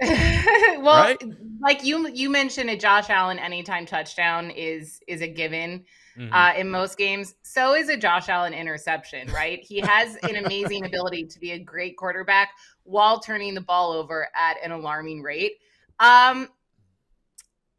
well, 0.82 1.02
Right? 1.04 1.22
like 1.62 1.84
you 1.84 2.08
you 2.08 2.28
mentioned, 2.30 2.68
a 2.70 2.76
Josh 2.76 3.10
Allen 3.10 3.38
anytime 3.38 3.86
touchdown 3.86 4.50
is 4.50 5.00
is 5.06 5.20
a 5.22 5.28
given 5.28 5.84
Mhm. 6.18 6.30
uh, 6.32 6.58
in 6.58 6.68
most 6.68 6.98
games. 6.98 7.36
So 7.42 7.74
is 7.74 7.88
a 7.88 7.96
Josh 7.96 8.28
Allen 8.28 8.52
interception, 8.52 9.30
right? 9.32 9.60
He 9.62 9.78
has 9.80 10.16
an 10.24 10.44
amazing 10.44 10.84
ability 10.86 11.26
to 11.26 11.38
be 11.38 11.52
a 11.52 11.58
great 11.60 11.96
quarterback 11.96 12.50
while 12.82 13.20
turning 13.20 13.54
the 13.54 13.60
ball 13.60 13.92
over 13.92 14.28
at 14.34 14.56
an 14.64 14.72
alarming 14.72 15.22
rate. 15.22 15.52
Um, 16.00 16.48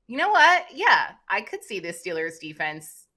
you 0.07 0.17
know 0.17 0.29
what? 0.29 0.67
Yeah, 0.73 1.11
I 1.27 1.41
could 1.41 1.63
see 1.65 1.79
the 1.81 1.89
Steelers 1.89 2.39
defense 2.39 3.07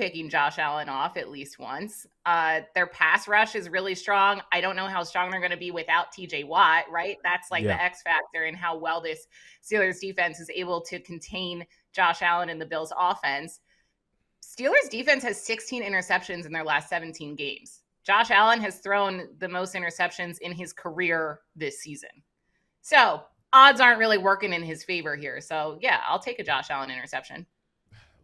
picking 0.00 0.30
Josh 0.30 0.58
Allen 0.58 0.88
off 0.88 1.18
at 1.18 1.28
least 1.30 1.58
once. 1.58 2.06
Uh, 2.24 2.60
their 2.74 2.86
pass 2.86 3.28
rush 3.28 3.54
is 3.54 3.68
really 3.68 3.94
strong. 3.94 4.40
I 4.50 4.62
don't 4.62 4.74
know 4.74 4.86
how 4.86 5.02
strong 5.02 5.30
they're 5.30 5.40
going 5.40 5.50
to 5.50 5.58
be 5.58 5.70
without 5.70 6.06
TJ 6.10 6.46
Watt, 6.46 6.84
right? 6.90 7.18
That's 7.22 7.50
like 7.50 7.64
Yeah. 7.64 7.76
the 7.76 7.82
X 7.82 8.00
factor 8.00 8.44
in 8.46 8.54
how 8.54 8.78
well 8.78 9.02
this 9.02 9.26
Steelers 9.62 10.00
defense 10.00 10.40
is 10.40 10.48
able 10.48 10.80
to 10.86 11.00
contain 11.00 11.66
Josh 11.92 12.22
Allen 12.22 12.48
and 12.48 12.58
the 12.58 12.64
Bills 12.64 12.94
offense. 12.98 13.60
Steelers 14.42 14.88
defense 14.90 15.22
has 15.22 15.38
16 15.38 15.82
interceptions 15.82 16.46
in 16.46 16.52
their 16.52 16.64
last 16.64 16.88
17 16.88 17.36
games. 17.36 17.82
Josh 18.02 18.30
Allen 18.30 18.60
has 18.62 18.78
thrown 18.78 19.28
the 19.38 19.48
most 19.50 19.74
interceptions 19.74 20.38
in 20.38 20.52
his 20.52 20.72
career 20.72 21.40
this 21.54 21.80
season. 21.80 22.08
So 22.80 23.22
odds 23.52 23.82
aren't 23.82 23.98
really 23.98 24.16
working 24.16 24.54
in 24.54 24.62
his 24.62 24.82
favor 24.82 25.14
here. 25.14 25.42
So 25.42 25.76
yeah, 25.82 26.00
I'll 26.08 26.18
take 26.18 26.38
a 26.38 26.44
Josh 26.44 26.70
Allen 26.70 26.90
interception. 26.90 27.44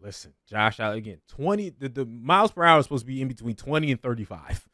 Listen, 0.02 0.32
Josh 0.48 0.78
Allen 0.80 0.98
again. 0.98 1.18
Twenty. 1.28 1.70
The, 1.70 1.88
the 1.88 2.04
miles 2.06 2.52
per 2.52 2.64
hour 2.64 2.78
is 2.78 2.84
supposed 2.86 3.02
to 3.02 3.06
be 3.06 3.20
in 3.22 3.28
between 3.28 3.56
twenty 3.56 3.90
and 3.90 4.00
thirty-five, 4.00 4.68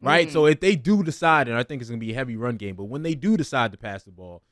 right? 0.00 0.28
Mhm. 0.28 0.32
So 0.32 0.46
if 0.46 0.60
they 0.60 0.76
do 0.76 1.02
decide, 1.02 1.48
and 1.48 1.56
I 1.56 1.62
think 1.62 1.80
it's 1.82 1.90
going 1.90 2.00
to 2.00 2.04
be 2.06 2.12
a 2.12 2.14
heavy 2.14 2.36
run 2.36 2.56
game, 2.56 2.76
but 2.76 2.84
when 2.84 3.02
they 3.02 3.14
do 3.14 3.36
decide 3.36 3.72
to 3.72 3.78
pass 3.78 4.04
the 4.04 4.12
ball, 4.12 4.42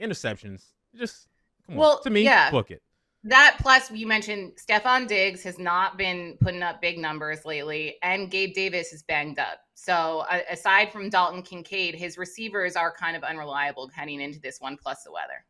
interceptions, 0.00 0.64
just 0.96 1.26
come 1.66 1.76
Well, 1.76 1.96
on. 1.96 2.02
To 2.02 2.10
me, 2.10 2.22
yeah. 2.22 2.50
book 2.50 2.70
it. 2.70 2.82
That 3.24 3.56
plus 3.60 3.90
you 3.90 4.06
mentioned 4.06 4.52
Stefon 4.56 5.08
Diggs 5.08 5.42
has 5.42 5.58
not 5.58 5.98
been 5.98 6.38
putting 6.40 6.62
up 6.62 6.80
big 6.80 6.98
numbers 6.98 7.44
lately, 7.44 7.96
and 8.02 8.30
Gabe 8.30 8.54
Davis 8.54 8.92
is 8.92 9.02
banged 9.02 9.38
up. 9.40 9.58
So 9.74 10.24
a- 10.30 10.52
aside 10.52 10.92
from 10.92 11.10
Dalton 11.10 11.42
Kincaid, 11.42 11.94
his 11.96 12.16
receivers 12.16 12.76
are 12.76 12.92
kind 12.94 13.16
of 13.16 13.24
unreliable 13.24 13.88
heading 13.88 14.20
into 14.20 14.40
this 14.40 14.60
one 14.60 14.76
plus 14.76 15.02
the 15.02 15.10
weather. 15.12 15.44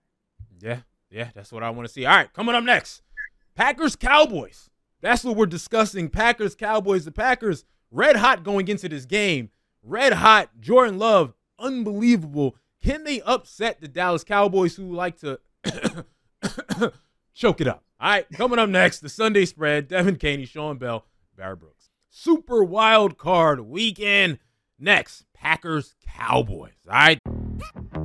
Yeah, 0.61 0.81
yeah, 1.11 1.29
that's 1.35 1.53
what 1.53 1.63
I 1.63 1.69
want 1.71 1.87
to 1.87 1.93
see. 1.93 2.07
All 2.07 2.17
right, 2.17 2.33
coming 2.33 2.55
up 2.55 2.65
next, 2.65 3.03
Packers 3.59 3.97
Cowboys. 3.97 4.71
That's 5.01 5.25
what 5.25 5.35
we're 5.35 5.47
discussing. 5.47 6.11
Packers 6.11 6.55
Cowboys. 6.55 7.05
The 7.05 7.11
Packers 7.11 7.65
red 7.91 8.15
hot 8.15 8.45
going 8.45 8.69
into 8.69 8.89
this 8.89 9.05
game. 9.05 9.51
Red 9.83 10.13
hot. 10.13 10.51
Jordan 10.61 10.97
Love, 10.97 11.35
unbelievable. 11.59 12.55
Can 12.85 13.03
they 13.03 13.21
upset 13.23 13.81
the 13.81 13.89
Dallas 13.89 14.23
Cowboys 14.23 14.77
who 14.77 14.95
like 14.95 15.19
to 15.19 15.41
choke 17.35 17.61
it 17.61 17.67
up? 17.67 17.83
All 17.99 18.11
right, 18.11 18.27
coming 18.31 18.61
up 18.61 18.69
next, 18.69 19.01
the 19.01 19.09
Sunday 19.09 19.45
spread. 19.45 19.89
Devan 19.89 20.21
Kaney, 20.21 20.47
Sean 20.47 20.79
Bell, 20.79 21.05
Barry 21.37 21.57
Brooks. 21.57 21.91
Super 22.11 22.63
wild 22.63 23.19
card 23.19 23.59
weekend. 23.63 24.39
Next, 24.79 25.25
Packers 25.35 25.97
Cowboys. 26.07 26.75
All 26.89 26.95
right. 26.95 27.19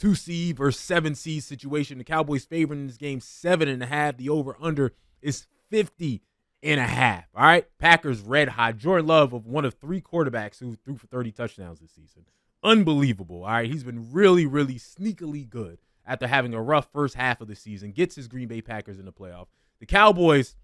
two 0.00 0.14
seed 0.14 0.56
versus 0.56 0.80
seven 0.80 1.14
seed 1.14 1.44
situation. 1.44 1.98
The 1.98 2.04
Cowboys 2.04 2.44
favored 2.44 2.78
in 2.78 2.86
this 2.86 2.96
game 2.96 3.20
seven 3.20 3.68
and 3.68 3.82
a 3.82 3.86
half. 3.86 4.16
The 4.16 4.30
over 4.30 4.56
under 4.60 4.94
is 5.20 5.46
50 5.70 6.22
and 6.62 6.80
a 6.80 6.86
half. 6.86 7.26
All 7.34 7.44
right. 7.44 7.66
Packers 7.78 8.20
red 8.20 8.48
hot. 8.48 8.78
Jordan 8.78 9.06
Love 9.06 9.32
of 9.32 9.46
one 9.46 9.64
of 9.64 9.74
three 9.74 10.00
quarterbacks 10.00 10.58
who 10.58 10.74
threw 10.74 10.96
for 10.96 11.06
30 11.06 11.32
touchdowns 11.32 11.80
this 11.80 11.92
season. 11.92 12.24
Unbelievable. 12.64 13.44
All 13.44 13.50
right. 13.50 13.70
He's 13.70 13.84
been 13.84 14.10
really, 14.10 14.46
really 14.46 14.76
sneakily 14.76 15.48
good 15.48 15.78
after 16.06 16.26
having 16.26 16.54
a 16.54 16.62
rough 16.62 16.88
first 16.92 17.14
half 17.14 17.40
of 17.40 17.48
the 17.48 17.54
season. 17.54 17.92
Gets 17.92 18.16
his 18.16 18.26
Green 18.26 18.48
Bay 18.48 18.62
Packers 18.62 18.98
in 18.98 19.04
the 19.04 19.12
playoff. 19.12 19.46
The 19.80 19.86
Cowboys, 19.86 20.56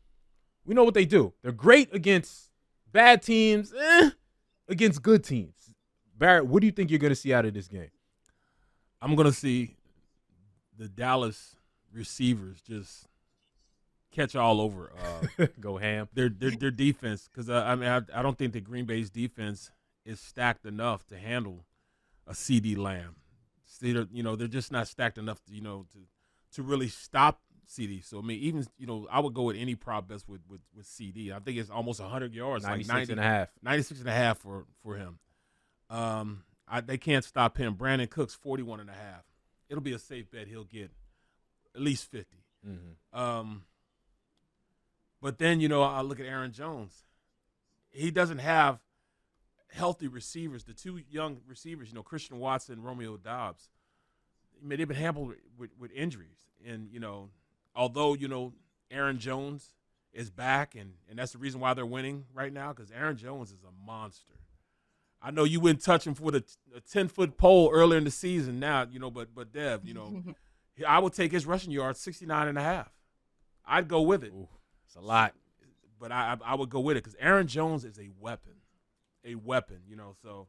we 0.65 0.75
know 0.75 0.85
what 0.85 0.95
they 0.95 1.07
do. 1.07 1.35
They're 1.43 1.53
great 1.53 1.95
against 1.95 2.51
bad 2.91 3.23
teams, 3.23 3.73
eh, 3.73 4.11
against 4.69 5.03
good 5.03 5.25
teams. 5.25 5.75
Barrett, 6.19 6.47
what 6.47 6.61
do 6.61 6.67
you 6.67 6.73
think 6.73 6.91
you're 6.91 6.99
going 6.99 7.11
to 7.11 7.17
see 7.17 7.33
out 7.33 7.45
of 7.45 7.55
this 7.55 7.69
game? 7.69 7.91
I'm 9.01 9.15
gonna 9.15 9.33
see 9.33 9.77
the 10.79 10.89
Dallas 10.89 11.57
receivers 11.93 12.61
just 12.63 13.07
catch 14.13 14.35
all 14.37 14.61
over. 14.61 14.93
Uh, 15.39 15.47
Go 15.61 15.77
ham. 15.79 16.09
their 16.15 16.29
their 16.29 16.51
their 16.51 16.71
defense 16.71 17.29
because 17.31 17.49
uh, 17.51 17.63
I 17.67 17.75
mean 17.75 17.89
I, 17.89 18.01
I 18.15 18.23
don't 18.23 18.37
think 18.39 18.53
that 18.55 18.65
Green 18.65 18.85
Bay's 18.85 19.11
defense 19.11 19.71
is 20.05 20.21
stacked 20.21 20.65
enough 20.67 21.07
to 21.09 21.19
handle 21.19 21.65
a 22.27 22.33
CeeDee 22.33 22.77
Lamb. 22.77 23.17
See, 23.65 23.93
they're- 23.93 24.09
you 24.13 24.23
know 24.23 24.37
they're 24.37 24.47
just 24.49 24.73
not 24.73 24.89
stacked 24.89 25.19
enough 25.19 25.43
to 25.45 25.55
you 25.55 25.61
know 25.63 25.87
to 25.93 25.99
to 26.57 26.63
really 26.63 26.89
stop 26.89 27.41
CeeDee. 27.69 28.05
So 28.05 28.19
I 28.19 28.23
mean 28.23 28.41
even 28.41 28.67
you 28.79 28.87
know 28.87 29.07
I 29.11 29.21
would 29.21 29.35
go 29.35 29.43
with 29.43 29.57
any 29.57 29.75
prop 29.75 30.09
bets 30.09 30.27
with 30.27 30.41
with, 30.49 30.61
with 30.75 30.87
CeeDee. 30.87 31.33
I 31.33 31.39
think 31.41 31.59
it's 31.59 31.71
almost 31.71 32.01
100 32.01 32.33
yards, 32.35 32.65
96 32.65 32.89
like 32.89 32.99
90 33.01 33.13
and 33.13 33.21
a 33.21 33.25
half. 33.25 33.49
96 33.63 34.01
and 34.01 34.09
a 34.09 34.13
half 34.13 34.39
for 34.39 34.67
for 34.83 34.97
him. 34.97 35.19
Um, 35.91 36.43
I, 36.69 36.81
they 36.81 36.99
can't 36.99 37.25
stop 37.25 37.57
him. 37.59 37.75
Brandin 37.77 38.11
Cooks 38.11 38.35
41 38.35 38.81
and 38.81 38.91
a 38.91 38.95
half. 38.95 39.25
It'll 39.69 39.83
be 39.83 39.93
a 39.93 39.99
safe 39.99 40.31
bet 40.31 40.49
he'll 40.49 40.65
get 40.65 40.91
at 41.75 41.81
least 41.81 42.11
50. 42.11 42.37
Mm-hmm. 42.67 43.19
Um, 43.19 43.65
but 45.21 45.39
then 45.39 45.61
you 45.61 45.69
know 45.69 45.83
I 45.83 46.03
look 46.03 46.21
at 46.21 46.27
Aaron 46.27 46.53
Jones. 46.53 47.05
He 47.91 48.11
doesn't 48.11 48.39
have 48.39 48.81
healthy 49.73 50.09
receivers. 50.09 50.65
The 50.65 50.73
two 50.73 51.01
young 51.11 51.39
receivers, 51.47 51.89
you 51.89 51.95
know, 51.95 52.03
Christian 52.03 52.39
Watson, 52.39 52.83
Romeo 52.83 53.17
Doubs, 53.17 53.71
I 54.61 54.67
mean, 54.67 54.79
they've 54.79 54.89
been 54.89 54.97
hampered 54.97 55.27
with, 55.27 55.39
with, 55.59 55.71
with 55.79 55.93
injuries, 55.93 56.49
and 56.67 56.89
you 56.91 57.01
know, 57.01 57.31
although 57.75 58.15
you 58.15 58.29
know 58.29 58.53
Aaron 58.91 59.19
Jones 59.19 59.75
is 60.13 60.31
back, 60.31 60.75
and 60.75 60.95
and 61.09 61.19
that's 61.19 61.33
the 61.33 61.39
reason 61.39 61.61
why 61.61 61.75
they're 61.75 61.87
winning 61.87 62.25
right 62.35 62.53
now 62.53 62.73
because 62.73 62.91
Aaron 62.91 63.17
Jones 63.17 63.51
is 63.51 63.63
a 63.63 63.87
monster. 63.87 64.33
I 65.27 65.33
know 65.33 65.43
you 65.43 65.59
wouldn't 65.59 65.83
touch 65.83 66.07
him 66.07 66.15
for 66.15 66.31
the 66.31 66.45
a 66.73 66.81
ten 66.81 67.09
foot 67.09 67.37
pole 67.37 67.69
earlier 67.73 67.99
in 67.99 68.05
the 68.05 68.13
season. 68.13 68.61
Now 68.61 68.87
you 68.89 69.01
know, 69.01 69.11
but 69.11 69.35
but 69.35 69.53
Dev, 69.53 69.85
you 69.85 69.93
know, 69.93 70.23
I 70.87 71.01
would 71.01 71.15
take 71.15 71.33
his 71.33 71.47
rushing 71.47 71.73
yards 71.73 71.99
69 71.99 72.47
and 72.47 72.57
a 72.57 72.63
half. 72.63 72.93
I'd 73.67 73.89
go 73.89 74.03
with 74.03 74.23
it. 74.23 74.33
Ooh, 74.33 74.47
it's 74.87 74.95
a 74.95 75.01
lot, 75.01 75.35
but 75.99 76.13
I 76.13 76.37
I 76.45 76.55
would 76.55 76.71
go 76.71 76.79
with 76.79 76.97
it 76.97 77.03
because 77.03 77.17
Aaron 77.19 77.49
Jones 77.49 77.85
is 77.85 77.99
a 77.99 78.09
weapon, 78.21 78.53
a 79.25 79.35
weapon. 79.35 79.81
You 79.89 79.97
know, 79.97 80.15
so 80.23 80.47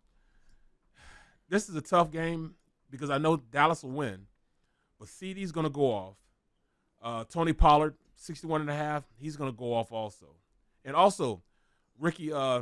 this 1.49 1.69
is 1.69 1.75
a 1.75 1.81
tough 1.81 2.11
game 2.11 2.53
because 2.91 3.09
I 3.09 3.17
know 3.17 3.37
Dallas 3.37 3.81
will 3.81 3.89
win, 3.89 4.27
but 4.99 5.07
CeeDee's 5.07 5.51
going 5.51 5.65
to 5.65 5.71
go 5.71 5.85
off. 5.85 6.17
Uh, 7.01 7.23
Tony 7.23 7.53
Pollard, 7.53 7.95
61 8.15 8.61
and 8.61 8.69
a 8.69 8.75
half, 8.75 9.05
he's 9.19 9.35
going 9.37 9.51
to 9.51 9.57
go 9.57 9.73
off 9.73 9.91
also. 9.91 10.35
And 10.85 10.95
also, 10.95 11.41
Ricky, 11.99 12.31
uh, 12.31 12.61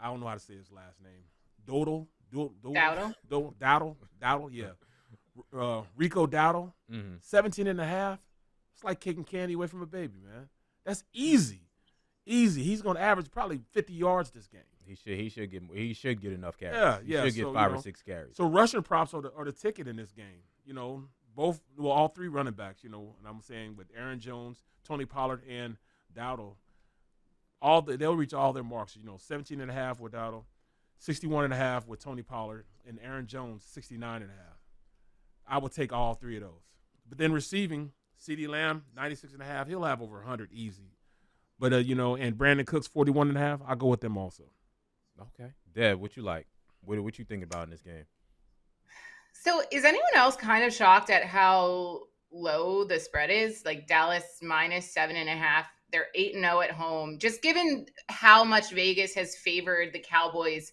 I 0.00 0.06
don't 0.06 0.20
know 0.20 0.26
how 0.26 0.34
to 0.34 0.40
say 0.40 0.54
his 0.54 0.72
last 0.72 0.98
name. 1.02 1.24
Dodal, 1.66 2.06
Dodal, 2.32 2.52
Dowdle, 2.62 3.14
Dodal, 3.28 3.54
Dowdle, 3.58 3.96
Dowdle, 4.20 4.50
yeah. 4.52 4.70
Uh, 5.58 5.82
Rico 5.96 6.26
Dowdle, 6.26 6.72
mm-hmm. 6.90 7.14
17 7.20 7.66
and 7.66 7.80
a 7.80 7.86
half. 7.86 8.18
It's 8.74 8.84
like 8.84 9.00
kicking 9.00 9.24
candy 9.24 9.54
away 9.54 9.66
from 9.66 9.82
a 9.82 9.86
baby, 9.86 10.18
man. 10.22 10.48
That's 10.84 11.04
easy. 11.12 11.68
Easy. 12.26 12.62
He's 12.62 12.82
going 12.82 12.96
to 12.96 13.02
average 13.02 13.30
probably 13.30 13.60
50 13.72 13.92
yards 13.92 14.30
this 14.30 14.46
game. 14.46 14.60
He 14.86 14.94
should 14.96 15.18
he 15.18 15.28
should 15.28 15.50
get 15.50 15.62
he 15.72 15.94
should 15.94 16.20
get 16.20 16.32
enough 16.32 16.58
carries. 16.58 16.76
Yeah, 16.76 16.98
he 17.04 17.12
yeah. 17.12 17.24
should 17.24 17.34
get 17.34 17.42
so, 17.42 17.52
five 17.52 17.70
you 17.70 17.74
know, 17.74 17.78
or 17.78 17.82
six 17.82 18.02
carries. 18.02 18.36
So 18.36 18.46
rushing 18.46 18.82
props 18.82 19.14
are 19.14 19.22
the, 19.22 19.32
are 19.34 19.44
the 19.44 19.52
ticket 19.52 19.86
in 19.86 19.96
this 19.96 20.12
game. 20.12 20.42
You 20.64 20.74
know, 20.74 21.04
both 21.34 21.60
well, 21.76 21.92
all 21.92 22.08
three 22.08 22.28
running 22.28 22.54
backs. 22.54 22.82
You 22.82 22.90
know, 22.90 23.14
and 23.18 23.28
I'm 23.28 23.40
saying 23.40 23.76
with 23.76 23.88
Aaron 23.96 24.18
Jones, 24.18 24.62
Tony 24.84 25.04
Pollard, 25.04 25.42
and 25.48 25.76
Dowdle, 26.14 26.56
all 27.60 27.82
the, 27.82 27.96
they'll 27.96 28.16
reach 28.16 28.34
all 28.34 28.52
their 28.52 28.64
marks. 28.64 28.96
You 28.96 29.04
know, 29.04 29.16
17 29.18 29.60
and 29.60 29.70
a 29.70 29.74
half 29.74 30.00
with 30.00 30.12
Dowdle, 30.12 30.44
61 31.02 31.44
and 31.44 31.52
a 31.52 31.56
half 31.56 31.88
with 31.88 31.98
Tony 31.98 32.22
Pollard, 32.22 32.64
and 32.86 32.96
Aaron 33.02 33.26
Jones 33.26 33.64
69 33.64 34.22
and 34.22 34.30
a 34.30 34.34
half. 34.34 34.58
I 35.48 35.58
would 35.58 35.72
take 35.72 35.92
all 35.92 36.14
three 36.14 36.36
of 36.36 36.42
those. 36.42 36.62
But 37.08 37.18
then 37.18 37.32
receiving, 37.32 37.90
CeeDee 38.20 38.48
Lamb 38.48 38.84
96 38.94 39.32
and 39.32 39.42
a 39.42 39.44
half. 39.44 39.66
He'll 39.66 39.82
have 39.82 40.00
over 40.00 40.18
100 40.18 40.52
easy. 40.52 40.94
But 41.58 41.72
uh, 41.72 41.78
you 41.78 41.96
know, 41.96 42.14
and 42.14 42.38
Brandin 42.38 42.66
Cooks 42.66 42.86
41 42.86 43.30
and 43.30 43.36
a 43.36 43.40
half. 43.40 43.60
I'll 43.66 43.74
go 43.74 43.88
with 43.88 44.00
them 44.00 44.16
also. 44.16 44.44
Okay, 45.20 45.50
Deb, 45.74 46.00
what 46.00 46.16
you 46.16 46.22
like? 46.22 46.46
What 46.84 47.00
what 47.00 47.18
you 47.18 47.24
think 47.24 47.42
about 47.42 47.64
in 47.64 47.70
this 47.70 47.82
game? 47.82 48.04
So, 49.32 49.60
is 49.72 49.84
anyone 49.84 50.14
else 50.14 50.36
kind 50.36 50.64
of 50.64 50.72
shocked 50.72 51.10
at 51.10 51.24
how 51.24 52.02
low 52.30 52.84
the 52.84 53.00
spread 53.00 53.30
is? 53.30 53.64
Like 53.64 53.88
Dallas 53.88 54.38
minus 54.40 54.92
seven 54.92 55.16
and 55.16 55.28
a 55.28 55.34
half. 55.34 55.66
They're 55.92 56.08
eight 56.14 56.34
and 56.34 56.44
zero 56.44 56.60
at 56.60 56.70
home. 56.70 57.18
Just 57.18 57.42
given 57.42 57.86
how 58.08 58.42
much 58.42 58.70
Vegas 58.70 59.14
has 59.14 59.36
favored 59.36 59.92
the 59.92 59.98
Cowboys 59.98 60.72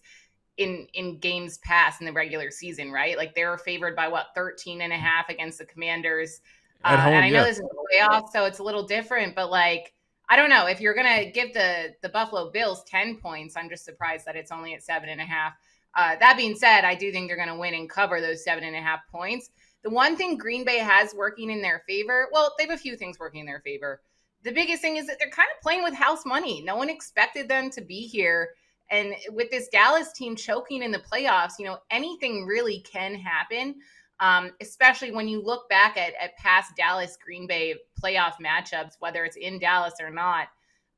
in 0.56 0.86
in 0.94 1.18
games 1.18 1.58
past 1.58 2.00
in 2.00 2.06
the 2.06 2.12
regular 2.12 2.50
season, 2.50 2.90
right? 2.90 3.16
Like 3.16 3.34
they're 3.34 3.58
favored 3.58 3.94
by 3.94 4.08
what 4.08 4.28
13 4.34 4.82
and 4.82 4.92
a 4.92 4.96
half 4.96 5.28
against 5.28 5.58
the 5.58 5.66
Commanders. 5.66 6.40
At 6.84 6.98
uh, 6.98 7.10
and 7.10 7.24
I 7.24 7.28
know 7.28 7.40
yeah. 7.40 7.44
this 7.44 7.58
is 7.58 7.64
a 7.64 7.96
playoff, 7.96 8.30
so 8.30 8.44
it's 8.46 8.58
a 8.58 8.62
little 8.62 8.86
different, 8.86 9.34
but 9.34 9.50
like 9.50 9.92
I 10.28 10.36
don't 10.36 10.50
know 10.50 10.66
if 10.66 10.80
you're 10.80 10.94
gonna 10.94 11.30
give 11.30 11.52
the 11.52 11.94
the 12.02 12.08
Buffalo 12.08 12.50
Bills 12.50 12.82
10 12.84 13.16
points. 13.16 13.56
I'm 13.56 13.68
just 13.68 13.84
surprised 13.84 14.26
that 14.26 14.36
it's 14.36 14.50
only 14.50 14.74
at 14.74 14.82
seven 14.82 15.08
and 15.08 15.20
a 15.20 15.24
half. 15.24 15.54
Uh, 15.94 16.16
that 16.20 16.36
being 16.36 16.54
said, 16.54 16.84
I 16.84 16.94
do 16.94 17.10
think 17.10 17.28
they're 17.28 17.36
going 17.36 17.48
to 17.48 17.56
win 17.56 17.74
and 17.74 17.90
cover 17.90 18.20
those 18.20 18.44
seven 18.44 18.64
and 18.64 18.76
a 18.76 18.80
half 18.80 19.00
points. 19.10 19.50
The 19.82 19.90
one 19.90 20.16
thing 20.16 20.36
Green 20.36 20.64
Bay 20.64 20.78
has 20.78 21.14
working 21.14 21.50
in 21.50 21.62
their 21.62 21.82
favor, 21.88 22.28
well, 22.32 22.54
they 22.58 22.64
have 22.64 22.74
a 22.74 22.80
few 22.80 22.96
things 22.96 23.18
working 23.18 23.40
in 23.40 23.46
their 23.46 23.60
favor. 23.60 24.00
The 24.42 24.52
biggest 24.52 24.80
thing 24.80 24.96
is 24.96 25.06
that 25.06 25.18
they're 25.18 25.30
kind 25.30 25.48
of 25.54 25.62
playing 25.62 25.82
with 25.82 25.94
house 25.94 26.24
money. 26.24 26.62
No 26.62 26.76
one 26.76 26.88
expected 26.88 27.48
them 27.48 27.70
to 27.70 27.80
be 27.80 28.06
here. 28.06 28.50
And 28.90 29.14
with 29.30 29.50
this 29.50 29.68
Dallas 29.68 30.12
team 30.12 30.34
choking 30.34 30.82
in 30.82 30.90
the 30.90 30.98
playoffs, 30.98 31.58
you 31.58 31.64
know, 31.64 31.78
anything 31.90 32.46
really 32.46 32.80
can 32.80 33.14
happen, 33.14 33.76
um, 34.18 34.50
especially 34.60 35.12
when 35.12 35.28
you 35.28 35.42
look 35.42 35.68
back 35.68 35.96
at, 35.96 36.14
at 36.20 36.36
past 36.38 36.74
Dallas 36.76 37.16
Green 37.22 37.46
Bay 37.46 37.74
playoff 38.02 38.34
matchups, 38.44 38.94
whether 38.98 39.24
it's 39.24 39.36
in 39.36 39.58
Dallas 39.58 39.94
or 40.00 40.10
not. 40.10 40.48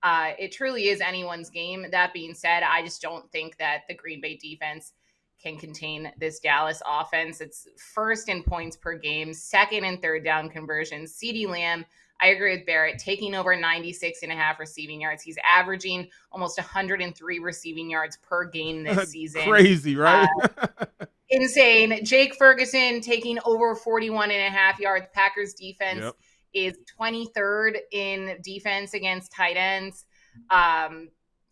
Uh, 0.02 0.32
it 0.38 0.52
truly 0.52 0.88
is 0.88 1.00
anyone's 1.00 1.50
game. 1.50 1.86
That 1.90 2.12
being 2.12 2.34
said, 2.34 2.62
I 2.62 2.82
just 2.82 3.02
don't 3.02 3.30
think 3.30 3.58
that 3.58 3.82
the 3.88 3.94
Green 3.94 4.20
Bay 4.20 4.36
defense 4.36 4.94
can 5.40 5.58
contain 5.58 6.12
this 6.18 6.40
Dallas 6.40 6.82
offense. 6.86 7.40
It's 7.40 7.66
first 7.94 8.28
in 8.28 8.42
points 8.42 8.76
per 8.76 8.96
game, 8.96 9.34
second 9.34 9.84
and 9.84 10.00
third 10.00 10.24
down 10.24 10.48
conversions. 10.48 11.12
CeeDee 11.12 11.48
Lamb, 11.48 11.84
I 12.22 12.28
agree 12.28 12.56
with 12.56 12.64
Barrett, 12.66 12.98
taking 13.00 13.34
over 13.34 13.56
96 13.56 14.22
and 14.22 14.30
a 14.30 14.34
half 14.36 14.60
receiving 14.60 15.00
yards. 15.00 15.22
He's 15.24 15.36
averaging 15.44 16.08
almost 16.30 16.56
103 16.56 17.38
receiving 17.40 17.90
yards 17.90 18.16
per 18.18 18.44
game 18.44 18.84
this 18.84 19.08
season. 19.10 19.42
Crazy, 19.42 19.96
right? 19.96 20.28
Uh, 20.58 20.86
insane. 21.30 22.04
Jake 22.04 22.36
Ferguson 22.36 23.00
taking 23.00 23.38
over 23.44 23.74
41 23.74 24.30
and 24.30 24.40
a 24.40 24.56
half 24.56 24.78
yards. 24.78 25.06
Packers 25.12 25.54
defense 25.54 26.00
Yep. 26.00 26.14
is 26.54 26.78
23rd 26.98 27.78
in 27.90 28.36
defense 28.42 28.94
against 28.94 29.32
tight 29.32 29.56
ends. 29.56 30.04
Um, 30.50 31.08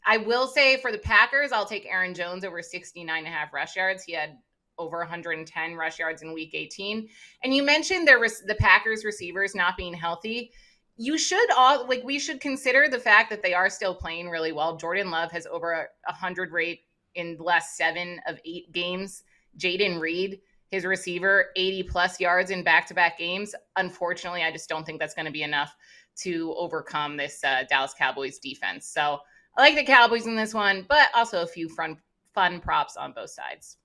I 0.06 0.18
will 0.18 0.46
say 0.46 0.80
for 0.80 0.92
the 0.92 0.98
Packers, 0.98 1.52
I'll 1.52 1.66
take 1.66 1.84
Aaron 1.86 2.14
Jones 2.14 2.44
over 2.44 2.62
69 2.62 3.18
and 3.18 3.26
a 3.26 3.30
half 3.30 3.52
rush 3.52 3.76
yards. 3.76 4.04
He 4.04 4.12
had 4.12 4.38
over 4.78 4.98
110 4.98 5.74
rush 5.74 5.98
yards 5.98 6.22
in 6.22 6.32
week 6.32 6.50
18. 6.54 7.08
And 7.44 7.54
you 7.54 7.62
mentioned 7.62 8.06
there 8.06 8.20
was 8.20 8.40
the 8.40 8.54
Packers 8.54 9.04
receivers 9.04 9.54
not 9.54 9.76
being 9.76 9.94
healthy. 9.94 10.52
You 10.96 11.16
should 11.16 11.50
all 11.52 11.86
like 11.86 12.02
we 12.04 12.18
should 12.18 12.40
consider 12.40 12.88
the 12.88 12.98
fact 12.98 13.30
that 13.30 13.42
they 13.42 13.54
are 13.54 13.70
still 13.70 13.94
playing 13.94 14.28
really 14.28 14.52
well. 14.52 14.76
Jordan 14.76 15.10
Love 15.10 15.30
has 15.32 15.46
over 15.46 15.72
a 15.72 15.86
100 16.06 16.52
rate 16.52 16.80
in 17.14 17.36
the 17.36 17.42
last 17.42 17.76
7 17.76 18.20
of 18.26 18.38
8 18.44 18.72
games. 18.72 19.24
Jayden 19.58 20.00
Reed, 20.00 20.40
his 20.68 20.84
receiver, 20.84 21.46
80 21.56 21.82
plus 21.84 22.20
yards 22.20 22.50
in 22.50 22.62
back-to-back 22.62 23.18
games. 23.18 23.54
Unfortunately, 23.76 24.42
I 24.42 24.52
just 24.52 24.68
don't 24.68 24.84
think 24.84 25.00
that's 25.00 25.14
going 25.14 25.26
to 25.26 25.32
be 25.32 25.42
enough 25.42 25.74
to 26.18 26.54
overcome 26.56 27.16
this 27.16 27.42
uh, 27.42 27.64
Dallas 27.68 27.94
Cowboys 27.98 28.38
defense. 28.38 28.86
So, 28.86 29.18
I 29.56 29.62
like 29.62 29.74
the 29.74 29.84
Cowboys 29.84 30.26
in 30.26 30.36
this 30.36 30.54
one, 30.54 30.86
but 30.88 31.08
also 31.14 31.42
a 31.42 31.46
few 31.46 31.68
fun 31.68 31.98
fun 32.34 32.60
props 32.60 32.96
on 32.96 33.12
both 33.12 33.30
sides. 33.30 33.78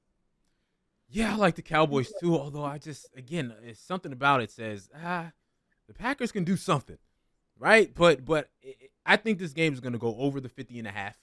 Yeah, 1.16 1.34
I 1.34 1.38
like 1.38 1.56
the 1.56 1.62
Cowboys 1.62 2.12
too. 2.20 2.38
Although 2.38 2.66
I 2.66 2.78
just, 2.78 3.08
again, 3.16 3.54
it's 3.64 3.80
something 3.80 4.12
about 4.12 4.42
it 4.42 4.52
says 4.52 4.90
ah, 5.02 5.32
the 5.88 5.94
Packers 5.94 6.32
can 6.34 6.44
do 6.44 6.58
something, 6.58 6.98
right? 7.58 7.90
But 7.96 8.26
but 8.26 8.50
it- 8.62 8.92
I 9.06 9.16
think 9.18 9.40
this 9.40 9.54
game 9.54 9.72
is 9.72 9.80
going 9.80 9.94
to 9.94 10.00
go 10.00 10.16
over 10.18 10.42
the 10.42 10.50
50 10.50 10.78
and 10.80 10.88
a 10.88 10.92
half. 10.92 11.16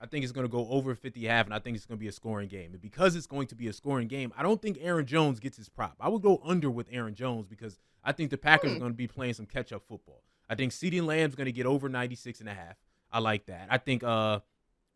I 0.00 0.06
think 0.06 0.24
it's 0.24 0.32
going 0.32 0.46
to 0.46 0.50
go 0.50 0.66
over 0.70 0.94
50 0.96 1.20
and 1.20 1.28
a 1.28 1.30
half, 1.30 1.44
and 1.46 1.54
I 1.54 1.60
think 1.60 1.76
it's 1.76 1.86
going 1.86 1.98
to 1.98 2.00
be 2.00 2.08
a 2.08 2.12
scoring 2.12 2.48
game. 2.48 2.72
And 2.72 2.80
because 2.82 3.14
it's 3.14 3.26
going 3.28 3.46
to 3.48 3.54
be 3.54 3.68
a 3.68 3.72
scoring 3.72 4.08
game, 4.08 4.32
I 4.36 4.42
don't 4.42 4.60
think 4.60 4.78
Aaron 4.80 5.06
Jones 5.06 5.38
gets 5.38 5.56
his 5.56 5.68
prop. 5.68 5.94
I 6.00 6.08
would 6.08 6.22
go 6.22 6.40
under 6.44 6.68
with 6.70 6.88
Aaron 6.90 7.14
Jones 7.14 7.46
because 7.46 7.78
I 8.02 8.10
think 8.10 8.30
the 8.30 8.38
Packers 8.38 8.72
are 8.72 8.78
going 8.80 8.90
to 8.90 8.96
be 8.96 9.06
playing 9.06 9.34
some 9.34 9.46
catch-up 9.46 9.82
football. 9.86 10.24
I 10.50 10.56
think 10.56 10.72
CeeDee 10.72 11.04
Lamb's 11.04 11.36
going 11.36 11.44
to 11.44 11.52
get 11.52 11.66
over 11.66 11.88
96 11.88 12.40
and 12.40 12.48
a 12.48 12.54
half. 12.54 12.74
I 13.12 13.20
like 13.20 13.46
that. 13.46 13.68
I 13.70 13.78
think 13.78 14.02
uh 14.02 14.40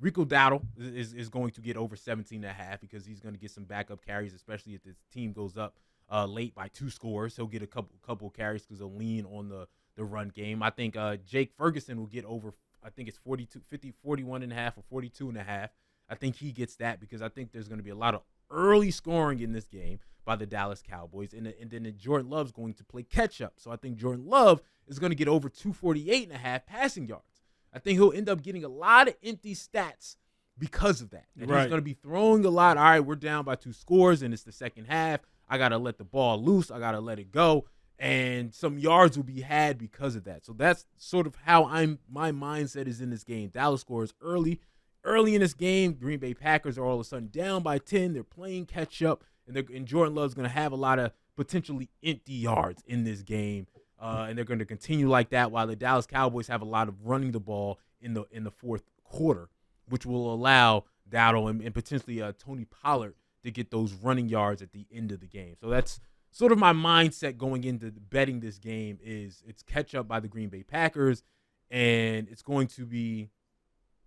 Rico 0.01 0.25
Dowdle 0.25 0.63
is, 0.79 1.15
is 1.15 1.29
going 1.29 1.53
to 1.53 1.61
get 1.61 1.77
over 1.77 1.97
17 1.97 2.37
and 2.37 2.51
a 2.51 2.53
half 2.53 2.81
because 2.81 3.07
he's 3.07 3.21
going 3.21 3.35
to 3.35 3.41
get 3.41 3.51
some 3.51 3.65
backup 3.65 4.05
carries, 4.05 4.35
especially 4.35 4.75
if 4.75 4.83
this 4.83 4.97
team 5.13 5.33
goes 5.33 5.57
up 5.57 5.77
uh, 6.13 6.27
late 6.27 6.55
by 6.55 6.69
two 6.69 6.91
scores. 6.91 7.37
He'll 7.37 7.47
get 7.47 7.63
a 7.63 7.67
couple 7.67 7.97
couple 8.03 8.29
carries 8.31 8.63
because 8.63 8.79
he'll 8.79 8.95
lean 8.95 9.25
on 9.27 9.49
the, 9.49 9.67
the 9.97 10.05
run 10.05 10.29
game. 10.29 10.63
I 10.63 10.71
think 10.71 10.97
uh, 10.97 11.17
Jake 11.17 11.53
Ferguson 11.57 11.99
will 11.99 12.07
get 12.07 12.25
over, 12.27 12.55
I 12.85 12.91
think 12.91 13.09
it's 13.09 13.19
42, 13.19 13.61
50, 13.67 13.95
41 14.03 14.43
and 14.43 14.53
a 14.53 14.55
half 14.55 14.77
or 14.77 14.83
42 14.89 15.29
and 15.29 15.39
a 15.39 15.43
half. 15.43 15.71
I 16.09 16.15
think 16.15 16.37
he 16.37 16.53
gets 16.53 16.77
that 16.77 17.01
because 17.01 17.23
I 17.23 17.29
think 17.29 17.53
there's 17.53 17.69
going 17.69 17.79
to 17.79 17.85
be 17.85 17.91
a 17.91 17.97
lot 17.97 18.15
of 18.15 18.23
early 18.51 18.91
scoring 18.91 19.41
in 19.41 19.53
this 19.53 19.67
game 19.67 19.99
by 20.25 20.37
the 20.37 20.47
Dallas 20.47 20.83
Cowboys. 20.83 21.33
And, 21.33 21.47
and 21.61 21.71
then 21.71 21.93
Jordan 21.97 22.31
Love's 22.31 22.53
going 22.53 22.75
to 22.75 22.85
play 22.85 23.03
catch 23.03 23.41
up. 23.41 23.55
So 23.57 23.71
I 23.73 23.77
think 23.77 23.97
Jordan 23.97 24.27
Love 24.27 24.61
is 24.87 24.99
going 24.99 25.11
to 25.11 25.17
get 25.17 25.27
over 25.27 25.49
248 25.49 26.29
and 26.29 26.37
a 26.37 26.39
half 26.39 26.67
passing 26.67 27.09
yards. 27.09 27.36
I 27.77 27.79
think 27.79 27.99
he'll 27.99 28.13
end 28.13 28.29
up 28.31 28.43
getting 28.43 28.65
a 28.65 28.69
lot 28.69 29.07
of 29.09 29.15
empty 29.23 29.55
stats 29.55 30.17
because 30.59 31.03
of 31.03 31.11
that. 31.11 31.27
And 31.39 31.51
Right. 31.51 31.61
he's 31.61 31.69
going 31.69 31.81
to 31.81 31.85
be 31.85 31.93
throwing 31.93 32.45
a 32.47 32.51
lot. 32.51 32.79
All 32.79 32.85
right, 32.85 33.01
we're 33.01 33.17
down 33.17 33.45
by 33.45 33.55
two 33.57 33.75
scores 33.75 34.23
and 34.23 34.33
it's 34.33 34.45
the 34.45 34.53
second 34.53 34.87
half. 34.87 35.21
I 35.49 35.59
got 35.59 35.69
to 35.69 35.79
let 35.79 35.99
the 35.99 36.05
ball 36.05 36.43
loose. 36.43 36.71
I 36.71 36.79
got 36.79 36.93
to 36.93 37.01
let 37.01 37.19
it 37.19 37.31
go. 37.31 37.67
And 37.99 38.55
some 38.55 38.79
yards 38.79 39.17
will 39.17 39.25
be 39.25 39.43
had 39.43 39.77
because 39.79 40.17
of 40.17 40.25
that. 40.25 40.45
So 40.47 40.55
that's 40.55 40.87
sort 40.97 41.27
of 41.27 41.37
how 41.45 41.67
I'm 41.67 41.99
my 42.11 42.33
mindset 42.33 42.87
is 42.89 43.01
in 43.01 43.11
this 43.11 43.25
game. 43.25 43.51
Dallas 43.51 43.83
scores 43.83 44.15
early, 44.23 44.61
early 45.05 45.35
in 45.35 45.41
this 45.43 45.55
game, 45.55 45.95
Green 45.95 46.19
Bay 46.19 46.35
Packers 46.35 46.79
are 46.79 46.85
all 46.85 46.95
of 46.95 47.01
a 47.01 47.05
sudden 47.05 47.29
down 47.29 47.63
by 47.63 47.79
10. 47.79 48.13
They're 48.15 48.23
playing 48.25 48.67
catch 48.67 49.03
up, 49.03 49.23
and, 49.47 49.57
and 49.57 49.87
Jordan 49.87 50.15
Love's 50.15 50.35
going 50.35 50.49
to 50.49 50.55
have 50.55 50.73
a 50.73 50.77
lot 50.77 50.99
of 50.99 51.13
potentially 51.37 51.89
empty 52.03 52.33
yards 52.35 52.83
in 52.87 53.05
this 53.05 53.23
game. 53.23 53.67
Uh, 53.99 54.27
and 54.29 54.37
they're 54.37 54.45
going 54.45 54.59
to 54.59 54.67
continue 54.67 55.09
like 55.09 55.31
that 55.31 55.51
while 55.51 55.67
the 55.67 55.77
Dallas 55.77 56.07
Cowboys 56.07 56.49
have 56.49 56.61
a 56.61 56.67
lot 56.67 56.89
of 56.89 57.07
running 57.07 57.33
the 57.33 57.41
ball 57.41 57.81
in 58.01 58.15
the 58.15 58.25
in 58.31 58.45
the 58.45 58.51
fourth 58.51 58.83
quarter, 59.05 59.49
which 59.89 60.05
will 60.05 60.33
allow 60.33 60.85
Dowdle 61.11 61.49
and, 61.49 61.63
and 61.63 61.75
potentially 61.75 62.21
uh, 62.21 62.33
Tony 62.39 62.67
Pollard 62.67 63.15
to 63.43 63.51
get 63.51 63.71
those 63.71 63.93
running 63.95 64.29
yards 64.29 64.61
at 64.61 64.73
the 64.73 64.87
end 64.93 65.13
of 65.13 65.21
the 65.21 65.27
game. 65.27 65.55
So 65.61 65.69
that's 65.69 66.01
sort 66.31 66.53
of 66.53 66.59
my 66.59 66.73
mindset 66.73 67.39
going 67.39 67.65
into 67.65 67.91
betting 67.91 68.41
this 68.41 68.59
game 68.59 68.99
is 69.03 69.43
it's 69.47 69.63
catch 69.63 69.95
up 69.95 70.07
by 70.07 70.21
the 70.21 70.29
Green 70.29 70.49
Bay 70.51 70.63
Packers, 70.63 71.23
and 71.71 72.29
it's 72.29 72.43
going 72.43 72.67
to 72.69 72.85
be 72.85 73.31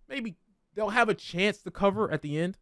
maybe 0.08 0.36
they'll 0.74 0.90
have 0.90 1.08
a 1.08 1.14
chance 1.14 1.58
to 1.62 1.70
cover 1.70 2.10
at 2.10 2.22
the 2.22 2.38
end, 2.38 2.58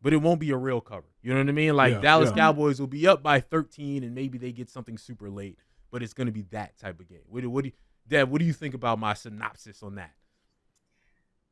but 0.00 0.12
it 0.12 0.18
won't 0.18 0.40
be 0.40 0.50
a 0.50 0.56
real 0.56 0.80
cover. 0.80 1.08
You 1.22 1.34
know 1.34 1.40
what 1.40 1.48
I 1.48 1.52
mean? 1.52 1.76
Like 1.76 1.94
Yeah, 1.94 2.00
Dallas 2.00 2.30
yeah. 2.30 2.36
Cowboys 2.36 2.80
will 2.80 2.86
be 2.86 3.06
up 3.06 3.22
by 3.22 3.40
13, 3.40 4.02
and 4.02 4.14
maybe 4.14 4.38
they 4.38 4.52
get 4.52 4.70
something 4.70 4.96
super 4.96 5.28
late, 5.28 5.58
but 5.90 6.02
it's 6.02 6.14
going 6.14 6.26
to 6.26 6.32
be 6.32 6.42
that 6.50 6.78
type 6.78 7.00
of 7.00 7.08
game. 7.08 7.20
What, 7.28 7.42
do- 7.42 7.50
what 7.50 7.64
do 7.64 7.68
you, 7.68 7.74
Deb? 8.06 8.30
What 8.30 8.38
do 8.40 8.44
you 8.44 8.52
think 8.52 8.74
about 8.74 8.98
my 8.98 9.14
synopsis 9.14 9.82
on 9.82 9.96
that? 9.96 10.12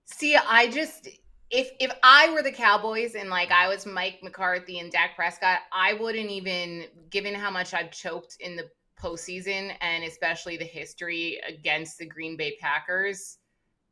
See, 0.07 0.37
I 0.37 0.68
just 0.70 1.09
if 1.51 1.70
if 1.81 1.92
I 2.03 2.31
were 2.31 2.42
the 2.42 2.53
Cowboys 2.53 3.14
and 3.14 3.31
like 3.31 3.51
I 3.51 3.68
was 3.68 3.87
Mike 3.87 4.20
McCarthy 4.22 4.79
and 4.79 4.90
Dak 4.90 5.16
Prescott, 5.16 5.61
I 5.72 5.94
wouldn't 5.94 6.31
even 6.31 6.87
given 7.11 7.35
how 7.35 7.51
much 7.51 7.75
I've 7.75 7.90
choked 7.90 8.37
in 8.40 8.57
the 8.57 8.68
postseason 9.01 9.72
and 9.81 10.05
especially 10.05 10.57
the 10.57 10.64
history 10.64 11.40
against 11.46 11.99
the 11.99 12.07
Green 12.07 12.37
Bay 12.37 12.57
Packers, 12.61 13.38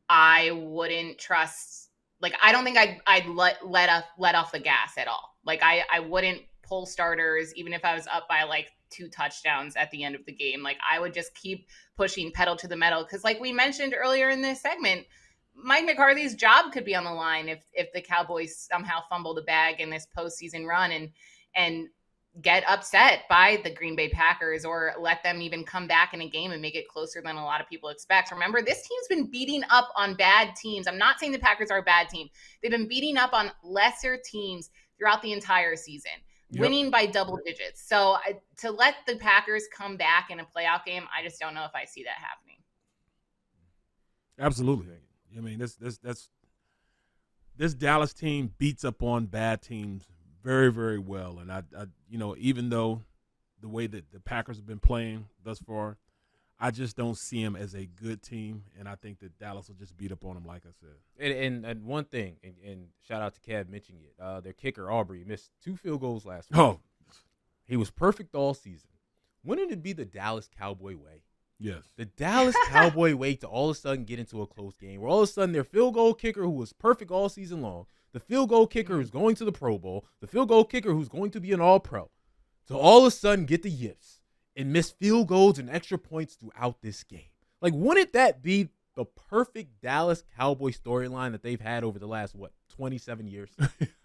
I 0.09 0.51
wouldn't 0.53 1.19
trust 1.19 1.91
like 2.21 2.35
I 2.43 2.53
don't 2.53 2.65
think 2.65 2.79
I'd 2.79 3.01
I'd 3.07 3.27
let 3.27 3.67
let 3.69 3.89
off 3.89 4.05
let 4.19 4.35
off 4.35 4.53
the 4.53 4.61
gas 4.61 4.97
at 4.97 5.09
all. 5.09 5.37
Like 5.45 5.63
I 5.63 5.85
I 5.93 6.01
wouldn't 6.01 6.43
pull 6.63 6.87
starters 6.87 7.55
even 7.55 7.73
if 7.73 7.85
I 7.85 7.95
was 7.95 8.07
up 8.07 8.29
by 8.29 8.45
like 8.45 8.71
two 8.95 9.09
touchdowns 9.09 9.77
at 9.77 9.91
the 9.91 10.05
end 10.05 10.15
of 10.15 10.25
the 10.27 10.33
game. 10.33 10.63
Like 10.63 10.79
I 10.89 10.99
would 10.99 11.15
just 11.15 11.35
keep 11.35 11.67
pushing 11.97 12.31
pedal 12.31 12.57
to 12.57 12.69
the 12.69 12.77
metal 12.77 13.03
because 13.03 13.25
like 13.25 13.41
we 13.41 13.53
mentioned 13.53 13.95
earlier 13.97 14.31
in 14.31 14.43
this 14.43 14.61
segment, 14.61 15.07
Mike 15.57 15.85
McCarthy's 15.85 16.35
job 16.35 16.73
could 16.73 16.85
be 16.85 16.95
on 16.95 17.05
the 17.05 17.13
line 17.13 17.49
if 17.49 17.65
if 17.73 17.93
the 17.93 18.01
Cowboys 18.01 18.57
somehow 18.57 19.01
fumble 19.09 19.35
the 19.35 19.43
bag 19.43 19.81
in 19.81 19.91
this 19.91 20.07
postseason 20.17 20.67
run 20.67 20.93
and 20.93 21.11
and 21.55 21.89
get 22.43 22.69
upset 22.69 23.21
by 23.29 23.61
the 23.63 23.71
Green 23.71 23.95
Bay 23.95 24.09
Packers 24.09 24.65
or 24.65 24.93
let 24.99 25.23
them 25.23 25.41
even 25.41 25.63
come 25.63 25.87
back 25.87 26.15
in 26.15 26.21
a 26.21 26.29
game 26.29 26.51
and 26.51 26.61
make 26.61 26.75
it 26.75 26.89
closer 26.89 27.23
than 27.23 27.37
a 27.37 27.45
lot 27.45 27.61
of 27.61 27.69
people 27.69 27.91
expect. 27.91 28.33
Remember, 28.33 28.61
this 28.61 28.83
team's 28.83 29.07
been 29.09 29.31
beating 29.31 29.63
up 29.71 29.91
on 29.95 30.17
bad 30.17 30.57
teams. 30.57 30.89
I'm 30.89 30.99
not 30.99 31.21
saying 31.21 31.31
the 31.31 31.39
Packers 31.39 31.71
are 31.71 31.79
a 31.79 31.83
bad 31.83 32.09
team. 32.09 32.29
They've 32.61 32.73
been 32.73 32.89
beating 32.89 33.17
up 33.17 33.33
on 33.33 33.53
lesser 33.63 34.19
teams 34.25 34.71
throughout 34.99 35.23
the 35.23 35.33
entire 35.33 35.77
season. 35.77 36.11
Yep. 36.51 36.61
Winning 36.61 36.91
by 36.91 37.07
double 37.07 37.39
digits. 37.45 37.83
So 37.83 38.13
I, 38.15 38.39
to 38.59 38.71
let 38.71 38.95
the 39.07 39.17
Packers 39.17 39.65
come 39.75 39.97
back 39.97 40.31
in 40.31 40.41
a 40.41 40.45
playoff 40.45 40.85
game, 40.85 41.05
I 41.17 41.25
just 41.25 41.41
don't 41.41 41.55
know 41.55 41.65
if 41.65 41.75
I 41.75 41.85
see 41.85 42.05
that 42.05 42.17
happening. 42.19 42.57
Absolutely. 44.39 44.95
I 45.37 45.41
mean, 45.41 45.59
this 45.59 45.75
this 45.75 45.99
that's 45.99 46.29
this 47.57 47.75
Dallas 47.75 48.13
team 48.13 48.53
beats 48.59 48.85
up 48.85 49.03
on 49.03 49.27
bad 49.27 49.63
teams 49.63 50.05
very 50.43 50.71
very 50.71 50.99
well, 50.99 51.39
and 51.41 51.51
I, 51.51 51.63
I 51.77 51.87
you 52.09 52.19
know 52.19 52.37
even 52.39 52.69
though 52.69 53.03
the 53.61 53.69
way 53.69 53.87
that 53.87 54.13
the 54.13 54.21
Packers 54.21 54.57
have 54.57 54.67
been 54.67 54.79
playing 54.79 55.27
thus 55.43 55.59
far, 55.59 55.97
I 56.61 56.71
just 56.71 56.97
don't 56.97 57.17
see 57.17 57.43
them 57.43 57.57
as 57.57 57.75
a 57.75 57.87
good 57.87 58.23
team, 58.23 58.65
and 58.79 58.89
I 58.89 58.95
think 58.95 59.19
that 59.21 59.39
Dallas 59.39 59.69
will 59.69 59.75
just 59.75 59.97
beat 59.97 60.13
up 60.13 60.25
on 60.25 60.35
them, 60.35 60.45
like 60.45 60.63
I 60.65 60.71
said. 60.81 60.97
And, 61.19 61.33
and, 61.33 61.67
and 61.67 61.85
one 61.85 62.05
thing, 62.05 62.37
and, 62.45 62.55
and 62.65 62.87
shout 63.07 63.23
out 63.23 63.35
to 63.35 63.41
Kev 63.41 63.69
mentioning 63.69 64.03
it. 64.05 64.15
Uh, 64.23 64.41
their 64.41 64.53
kicker 64.53 64.91
Aubrey 64.91 65.25
missed 65.27 65.51
two 65.63 65.77
field 65.77 66.01
goals 66.01 66.25
last 66.25 66.51
week. 66.51 66.61
Oh. 66.61 66.81
he 67.65 67.77
was 67.77 67.91
perfect 67.91 68.35
all 68.35 68.55
season. 68.55 68.91
Wouldn't 69.43 69.73
it 69.73 69.83
be 69.83 69.93
the 69.93 70.05
Dallas 70.05 70.49
Cowboy 70.57 70.97
way? 70.97 71.23
Yes. 71.59 71.83
The 71.97 72.07
Dallas 72.07 72.57
Cowboy 72.69 73.15
way 73.15 73.35
to 73.37 73.47
all 73.47 73.71
of 73.71 73.77
a 73.77 73.79
sudden 73.79 74.05
get 74.05 74.19
into 74.19 74.41
a 74.41 74.47
close 74.47 74.77
game, 74.77 75.01
where 75.01 75.11
all 75.11 75.23
of 75.23 75.29
a 75.29 75.33
sudden 75.33 75.53
their 75.53 75.65
field 75.65 75.95
goal 75.95 76.15
kicker, 76.15 76.43
who 76.43 76.51
was 76.51 76.73
perfect 76.73 77.11
all 77.11 77.29
season 77.29 77.63
long, 77.63 77.87
the 78.13 78.21
field 78.21 78.49
goal 78.49 78.67
kicker 78.67 78.95
who's 78.95 79.11
going 79.11 79.35
to 79.37 79.45
the 79.45 79.53
Pro 79.53 79.77
Bowl, 79.77 80.07
the 80.21 80.27
field 80.29 80.49
goal 80.49 80.65
kicker 80.65 80.93
who's 80.93 81.09
going 81.09 81.33
to 81.33 81.41
be 81.41 81.53
an 81.53 81.61
All 81.61 81.81
Pro, 81.81 82.11
to 82.69 82.77
all 82.77 83.01
of 83.01 83.07
a 83.07 83.11
sudden 83.11 83.45
get 83.45 83.63
the 83.63 83.71
yips 83.71 84.14
and 84.57 84.73
miss 84.73 84.91
field 84.91 85.29
goals 85.29 85.59
and 85.59 85.69
extra 85.71 85.99
points 85.99 86.35
throughout 86.35 86.81
this 86.83 87.03
game. 87.05 87.31
Like, 87.61 87.73
wouldn't 87.75 88.13
that 88.13 88.43
be 88.43 88.69
the 88.95 89.05
perfect 89.05 89.81
Dallas 89.81 90.23
Cowboy 90.37 90.71
storyline 90.71 91.33
that 91.33 91.43
they've 91.43 91.61
had 91.61 91.83
over 91.85 91.99
the 91.99 92.07
last 92.07 92.35
what 92.35 92.53
27 92.77 93.27
years? 93.27 93.51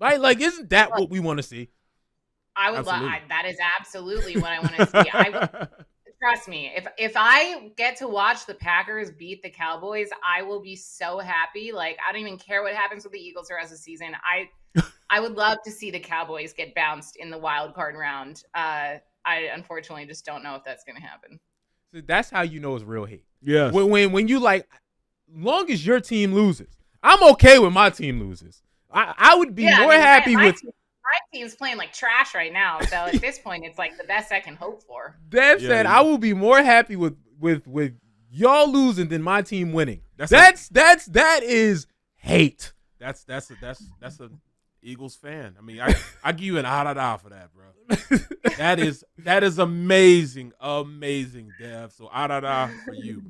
right? 0.00 0.20
Like, 0.20 0.40
isn't 0.40 0.70
that 0.70 0.90
what 0.90 1.10
we 1.10 1.20
want 1.20 1.38
to 1.38 1.42
see? 1.42 1.70
I 2.56 2.70
would 2.70 2.86
love 2.86 3.02
Absolutely. 3.02 3.28
that 3.28 3.44
is 3.46 3.56
absolutely 3.78 4.36
what 4.36 4.52
I 4.52 4.60
want 4.60 4.76
to 4.76 4.86
see. 4.86 5.10
I 5.12 5.30
would, 5.30 5.68
trust 6.22 6.48
me. 6.48 6.72
If 6.74 6.86
if 6.98 7.12
I 7.16 7.72
get 7.76 7.96
to 7.96 8.08
watch 8.08 8.46
the 8.46 8.54
Packers 8.54 9.10
beat 9.10 9.42
the 9.42 9.50
Cowboys, 9.50 10.08
I 10.26 10.42
will 10.42 10.62
be 10.62 10.76
so 10.76 11.18
happy. 11.18 11.72
Like 11.72 11.98
I 12.06 12.12
don't 12.12 12.20
even 12.20 12.38
care 12.38 12.62
what 12.62 12.74
happens 12.74 13.04
with 13.04 13.12
the 13.12 13.18
Eagles 13.18 13.48
the 13.48 13.54
rest 13.54 13.72
of 13.72 13.78
the 13.78 13.82
season. 13.82 14.12
I 14.24 14.82
I 15.10 15.20
would 15.20 15.34
love 15.34 15.58
to 15.64 15.70
see 15.70 15.90
the 15.90 16.00
Cowboys 16.00 16.52
get 16.52 16.74
bounced 16.74 17.16
in 17.16 17.30
the 17.30 17.38
wild 17.38 17.74
card 17.74 17.96
round. 17.96 18.42
Uh, 18.54 18.94
I 19.26 19.50
unfortunately 19.54 20.06
just 20.06 20.24
don't 20.24 20.42
know 20.42 20.54
if 20.56 20.64
that's 20.64 20.84
going 20.84 20.96
to 20.96 21.02
happen. 21.02 21.38
So 21.92 22.00
that's 22.06 22.30
how 22.30 22.42
you 22.42 22.60
know 22.60 22.74
it's 22.74 22.84
real 22.84 23.04
hate. 23.04 23.24
Yeah. 23.42 23.70
When, 23.70 23.88
when 23.90 24.12
when 24.12 24.28
you 24.28 24.40
like, 24.40 24.68
long 25.32 25.70
as 25.70 25.86
your 25.86 26.00
team 26.00 26.34
loses, 26.34 26.76
I'm 27.02 27.22
okay 27.32 27.58
with 27.58 27.72
my 27.72 27.90
team 27.90 28.20
loses. 28.20 28.62
I, 28.92 29.14
I 29.16 29.34
would 29.36 29.54
be 29.54 29.64
Yeah, 29.64 29.76
I 29.78 29.80
more 29.82 29.92
mean, 29.92 30.00
happy 30.00 30.34
my 30.36 30.46
with 30.46 30.60
team- 30.60 30.70
my 31.04 31.18
team's 31.38 31.54
playing 31.54 31.76
like 31.76 31.92
trash 31.92 32.34
right 32.34 32.52
now. 32.52 32.80
So 32.80 32.96
at 32.96 33.20
this 33.20 33.38
point, 33.38 33.64
it's 33.64 33.78
like 33.78 33.96
the 33.98 34.04
best 34.04 34.32
I 34.32 34.40
can 34.40 34.56
hope 34.56 34.82
for. 34.82 35.16
That 35.30 35.60
Yeah, 35.60 35.68
said 35.68 35.86
yeah. 35.86 35.98
I 35.98 36.00
will 36.02 36.18
be 36.18 36.32
more 36.34 36.62
happy 36.62 36.96
with 36.96 37.16
with 37.38 37.66
with 37.66 37.92
y'all 38.30 38.70
losing 38.70 39.08
than 39.08 39.22
my 39.22 39.42
team 39.42 39.72
winning. 39.72 40.00
That's 40.16 40.30
That's 40.30 40.70
a- 40.70 40.72
that's 40.72 41.06
that 41.06 41.42
is 41.42 41.86
hate. 42.16 42.72
That's 42.98 43.22
that's 43.24 43.50
a, 43.50 43.54
that's 43.60 43.84
that's 44.00 44.20
a 44.20 44.30
Eagles 44.84 45.16
fan. 45.16 45.56
I 45.58 45.62
mean, 45.62 45.80
I 45.80 45.94
I 46.22 46.32
give 46.32 46.44
you 46.46 46.58
an 46.58 46.66
ah 46.66 46.84
da 46.84 46.94
da 46.94 47.16
for 47.16 47.30
that, 47.30 47.50
bro. 47.54 48.18
that 48.58 48.78
is 48.78 49.04
that 49.18 49.42
is 49.42 49.58
amazing, 49.58 50.52
amazing, 50.60 51.52
Dev. 51.60 51.92
So 51.92 52.08
ah 52.12 52.26
da 52.26 52.40
da 52.40 52.68
for 52.84 52.94
you. 52.94 53.22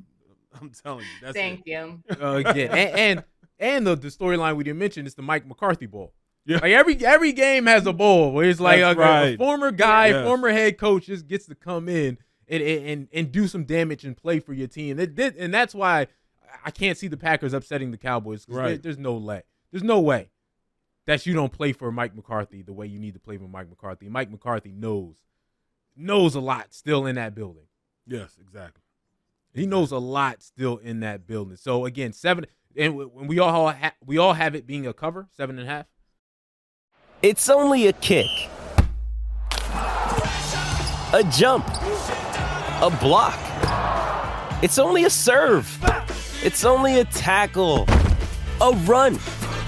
I'm 0.61 0.69
telling 0.69 1.01
you, 1.01 1.11
that's 1.21 1.35
Thank 1.35 1.61
it. 1.65 1.71
you. 1.71 2.01
Uh, 2.21 2.35
again, 2.45 2.69
and 2.71 2.89
and, 2.97 3.23
and 3.59 3.87
the, 3.87 3.95
the 3.95 4.07
storyline 4.07 4.55
we 4.55 4.63
didn't 4.63 4.79
mention 4.79 5.05
is 5.05 5.15
the 5.15 5.21
Mike 5.21 5.45
McCarthy 5.47 5.85
ball. 5.85 6.13
Yeah. 6.45 6.57
Like 6.61 6.71
every 6.73 7.03
every 7.05 7.33
game 7.33 7.65
has 7.65 7.85
a 7.87 7.93
bowl 7.93 8.31
where 8.31 8.47
it's 8.49 8.59
like 8.59 8.77
a, 8.79 8.93
That's 8.95 8.99
a- 8.99 9.33
a 9.33 9.37
former 9.37 9.71
guy, 9.71 10.07
Yes. 10.07 10.25
former 10.25 10.49
head 10.49 10.77
coach 10.77 11.07
just 11.07 11.27
gets 11.27 11.45
to 11.47 11.55
come 11.55 11.89
in 11.89 12.17
and, 12.47 12.61
and 12.63 12.85
and 12.87 13.07
and 13.11 13.31
do 13.31 13.47
some 13.47 13.63
damage 13.65 14.05
and 14.05 14.15
play 14.15 14.39
for 14.39 14.53
your 14.53 14.67
team. 14.67 14.97
That, 14.97 15.15
that- 15.17 15.35
and 15.37 15.53
that's 15.53 15.73
why 15.75 16.07
I 16.63 16.71
can't 16.71 16.97
see 16.97 17.07
the 17.07 17.17
Packers 17.17 17.53
upsetting 17.53 17.91
the 17.91 17.97
Cowboys. 17.97 18.45
Right. 18.47 18.67
there- 18.67 18.77
there's 18.77 18.97
no 18.97 19.15
way. 19.15 19.41
There's 19.71 19.83
no 19.83 19.99
way 19.99 20.29
that 21.05 21.25
you 21.25 21.33
don't 21.33 21.51
play 21.51 21.71
for 21.71 21.91
Mike 21.91 22.15
McCarthy 22.15 22.61
the 22.61 22.73
way 22.73 22.87
you 22.87 22.99
need 22.99 23.13
to 23.13 23.19
play 23.19 23.37
for 23.37 23.47
Mike 23.47 23.69
McCarthy. 23.69 24.09
Mike 24.09 24.31
McCarthy 24.31 24.71
knows 24.71 25.15
knows 25.95 26.35
a 26.35 26.39
lot 26.39 26.73
still 26.73 27.05
in 27.05 27.15
that 27.15 27.35
building. 27.35 27.67
Yes, 28.05 28.37
exactly. 28.41 28.81
He 29.53 29.65
knows 29.65 29.91
a 29.91 29.97
lot 29.97 30.43
still 30.43 30.77
in 30.77 30.99
that 30.99 31.25
building. 31.25 31.55
So 31.55 31.85
again, 31.85 32.11
seven, 32.11 32.45
and 32.75 32.95
when 32.95 33.27
we 33.27 33.39
all 33.39 33.71
ha- 33.71 33.95
we 34.05 34.17
all 34.17 34.33
have 34.33 34.53
it 34.55 34.67
being 34.67 34.85
a 34.85 34.93
cover, 34.93 35.27
seven 35.35 35.57
and 35.57 35.67
a 35.67 35.71
half. 35.71 35.85
It's 37.21 37.49
only 37.49 37.87
a 37.87 37.93
kick, 37.93 38.27
a 39.71 41.23
jump, 41.31 41.65
a 42.81 42.95
block. 42.99 43.39
It's 44.61 44.77
only 44.77 45.05
a 45.05 45.09
serve. 45.09 45.79
It's 46.43 46.65
only 46.65 46.99
a 46.99 47.05
tackle, 47.05 47.85
a 48.61 48.71
run. 48.85 49.17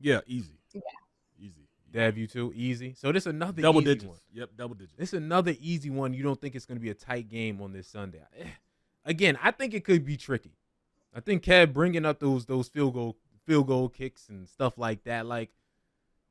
Yeah, 0.00 0.20
easy. 0.26 0.58
Yeah. 0.72 0.80
Easy. 1.40 1.68
Dev, 1.90 2.18
you 2.18 2.26
too. 2.26 2.52
Easy. 2.54 2.94
So 2.94 3.12
this 3.12 3.22
is 3.22 3.28
another 3.28 3.62
Double 3.62 3.80
easy 3.80 3.94
digits. 3.94 4.06
one. 4.06 4.18
Yep, 4.32 4.50
double 4.56 4.74
digits. 4.74 4.94
This 4.98 5.12
another 5.12 5.54
easy 5.60 5.88
one. 5.90 6.12
You 6.12 6.22
don't 6.22 6.40
think 6.40 6.54
it's 6.54 6.66
going 6.66 6.76
to 6.78 6.82
be 6.82 6.90
a 6.90 6.94
tight 6.94 7.28
game 7.28 7.60
on 7.62 7.72
this 7.72 7.88
Sunday? 7.88 8.20
Eh, 8.38 8.44
Again, 9.04 9.38
I 9.42 9.52
think 9.52 9.72
it 9.72 9.84
could 9.84 10.04
be 10.04 10.16
tricky. 10.16 10.52
I 11.14 11.20
think 11.20 11.42
Kev 11.44 11.72
bringing 11.72 12.04
up 12.04 12.18
those 12.18 12.44
those 12.46 12.68
field 12.68 12.94
goal 12.94 13.16
field 13.46 13.68
goal 13.68 13.88
kicks 13.88 14.28
and 14.28 14.48
stuff 14.48 14.76
like 14.76 15.04
that. 15.04 15.24
Like, 15.26 15.50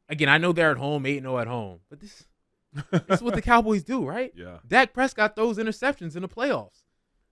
again, 0.10 0.28
I 0.30 0.38
know 0.38 0.52
they're 0.52 0.72
at 0.72 0.78
home, 0.78 1.06
eight 1.06 1.22
zero 1.22 1.40
at 1.40 1.48
home, 1.48 1.80
but 1.90 2.00
this 2.02 2.26
this 2.92 3.02
is 3.10 3.22
what 3.24 3.34
the 3.34 3.42
Cowboys 3.42 3.84
do, 3.84 4.06
right? 4.06 4.34
Yeah. 4.36 4.58
Dak 4.68 4.94
Prescott 4.94 5.36
throws 5.36 5.58
interceptions 5.58 6.16
in 6.18 6.22
the 6.22 6.28
playoffs. 6.28 6.84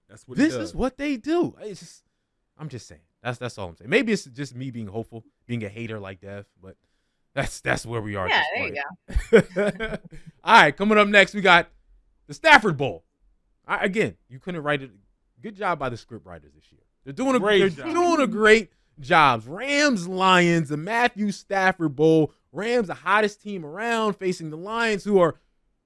That's 0.09 0.25
what 0.27 0.37
he 0.37 0.43
this 0.45 0.53
does. 0.53 0.69
is 0.69 0.75
what 0.75 0.97
they 0.97 1.17
do. 1.17 1.55
It's 1.61 1.81
just, 1.81 2.03
I'm 2.57 2.69
just 2.69 2.87
saying. 2.87 3.01
That's 3.23 3.37
that's 3.37 3.57
all 3.57 3.69
I'm 3.69 3.77
saying. 3.77 3.89
Maybe 3.89 4.11
it's 4.11 4.25
just 4.25 4.53
me 4.55 4.69
being 4.69 4.87
hopeful, 4.87 5.23
being 5.47 5.63
a 5.63 5.69
hater 5.69 5.99
like 5.99 6.19
Dev, 6.21 6.45
but 6.61 6.75
that's 7.33 7.61
that's 7.61 7.85
where 7.85 8.01
we 8.01 8.15
are. 8.15 8.27
Yeah, 8.27 8.43
this 8.57 8.73
there 9.33 9.41
you 9.41 9.41
point. 9.47 9.99
all 10.43 10.53
right, 10.61 10.75
coming 10.75 10.97
up 10.97 11.07
next, 11.07 11.33
we 11.33 11.41
got 11.41 11.69
the 12.27 12.33
Stafford 12.33 12.77
Bowl. 12.77 13.05
I, 13.65 13.85
again, 13.85 14.17
you 14.29 14.39
couldn't 14.39 14.61
write 14.61 14.81
it. 14.81 14.91
Good 15.41 15.55
job 15.55 15.79
by 15.79 15.89
the 15.89 15.97
script 15.97 16.25
writers 16.25 16.51
this 16.53 16.71
year. 16.71 16.81
They're 17.05 17.13
doing 17.13 17.35
a 17.35 17.39
Great 17.39 17.59
they're 17.59 17.69
job. 17.85 17.93
doing 17.93 18.21
a 18.21 18.27
great 18.27 18.71
jobs. 18.99 19.47
Rams, 19.47 20.07
Lions, 20.07 20.69
the 20.69 20.77
Matthew 20.77 21.31
Stafford 21.31 21.95
Bowl. 21.95 22.33
Rams, 22.51 22.87
the 22.87 22.93
hottest 22.93 23.41
team 23.41 23.65
around, 23.65 24.13
facing 24.13 24.49
the 24.51 24.57
Lions, 24.57 25.03
who 25.03 25.19
are 25.19 25.35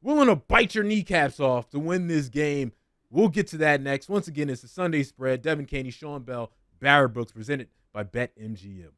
willing 0.02 0.28
to 0.28 0.36
bite 0.36 0.76
your 0.76 0.84
kneecaps 0.84 1.40
off 1.40 1.70
to 1.70 1.80
win 1.80 2.08
this 2.08 2.30
game. 2.30 2.74
We'll 3.10 3.30
get 3.30 3.48
to 3.48 3.58
that 3.58 3.82
next. 3.82 4.10
Once 4.10 4.28
again, 4.28 4.50
it's 4.50 4.62
the 4.64 4.68
Sunday 4.68 5.04
spread. 5.04 5.42
Devan 5.44 5.68
Kaney, 5.68 5.92
Sean 5.92 6.24
Bell, 6.24 6.52
Barrett 6.80 7.14
Brooks, 7.14 7.32
presented 7.32 7.70
by 7.94 8.04
BetMGM. 8.04 8.90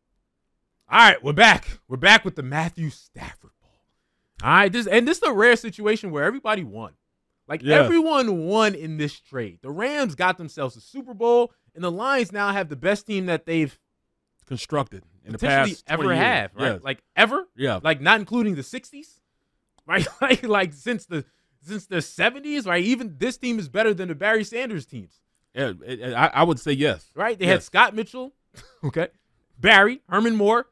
All 0.92 1.00
right, 1.00 1.24
we're 1.24 1.34
back. 1.34 1.80
We're 1.88 1.98
back 1.98 2.26
with 2.26 2.36
the 2.36 2.44
Matthew 2.44 2.90
Stafford 2.90 3.52
Bowl. 3.62 3.72
All 4.44 4.50
right, 4.50 4.72
this 4.72 4.88
and 4.88 5.08
this 5.08 5.18
is 5.18 5.24
a 5.24 5.34
rare 5.34 5.56
situation 5.56 6.12
where 6.12 6.24
everybody 6.24 6.64
won. 6.64 6.94
Like 7.48 7.62
Yes. 7.64 7.84
everyone 7.86 8.46
won 8.46 8.76
in 8.76 8.98
this 8.98 9.20
trade. 9.20 9.60
The 9.62 9.72
Rams 9.72 10.16
got 10.16 10.38
themselves 10.38 10.76
a 10.76 10.82
Super 10.82 11.14
Bowl, 11.14 11.52
and 11.76 11.84
the 11.84 11.92
Lions 11.92 12.32
now 12.32 12.52
have 12.52 12.70
the 12.70 12.76
best 12.76 13.06
team 13.08 13.26
that 13.28 13.46
they've 13.46 13.78
constructed 14.46 15.04
in 15.26 15.32
the 15.34 15.38
past 15.40 15.84
ever 15.88 16.04
20 16.04 16.18
years. 16.18 16.26
have, 16.28 16.52
right? 16.56 16.74
Yes. 16.74 16.84
Like 16.84 17.04
ever? 17.16 17.48
Yeah. 17.56 17.80
Like 17.84 18.02
not 18.02 18.20
including 18.20 18.56
the 18.56 18.62
'60s, 18.62 19.20
right? 19.86 20.08
like 20.22 20.44
like 20.48 20.74
since 20.74 21.06
the 21.06 21.26
since 21.62 21.86
the 21.86 21.98
'70s, 21.98 22.66
right? 22.66 22.84
Even 22.84 23.16
this 23.20 23.38
team 23.38 23.60
is 23.60 23.70
better 23.70 23.94
than 23.94 24.08
the 24.10 24.16
Barry 24.16 24.44
Sanders 24.44 24.86
teams, 24.88 25.20
Yeah, 25.54 25.74
I, 26.16 26.28
I 26.42 26.44
would 26.44 26.60
say 26.60 26.72
yes. 26.74 27.06
right? 27.16 27.38
They 27.38 27.46
had 27.48 27.64
Scott 27.64 27.96
Mitchell, 27.96 28.34
okay, 28.84 29.08
Barry 29.60 30.02
Herman 30.10 30.36
Moore, 30.36 30.68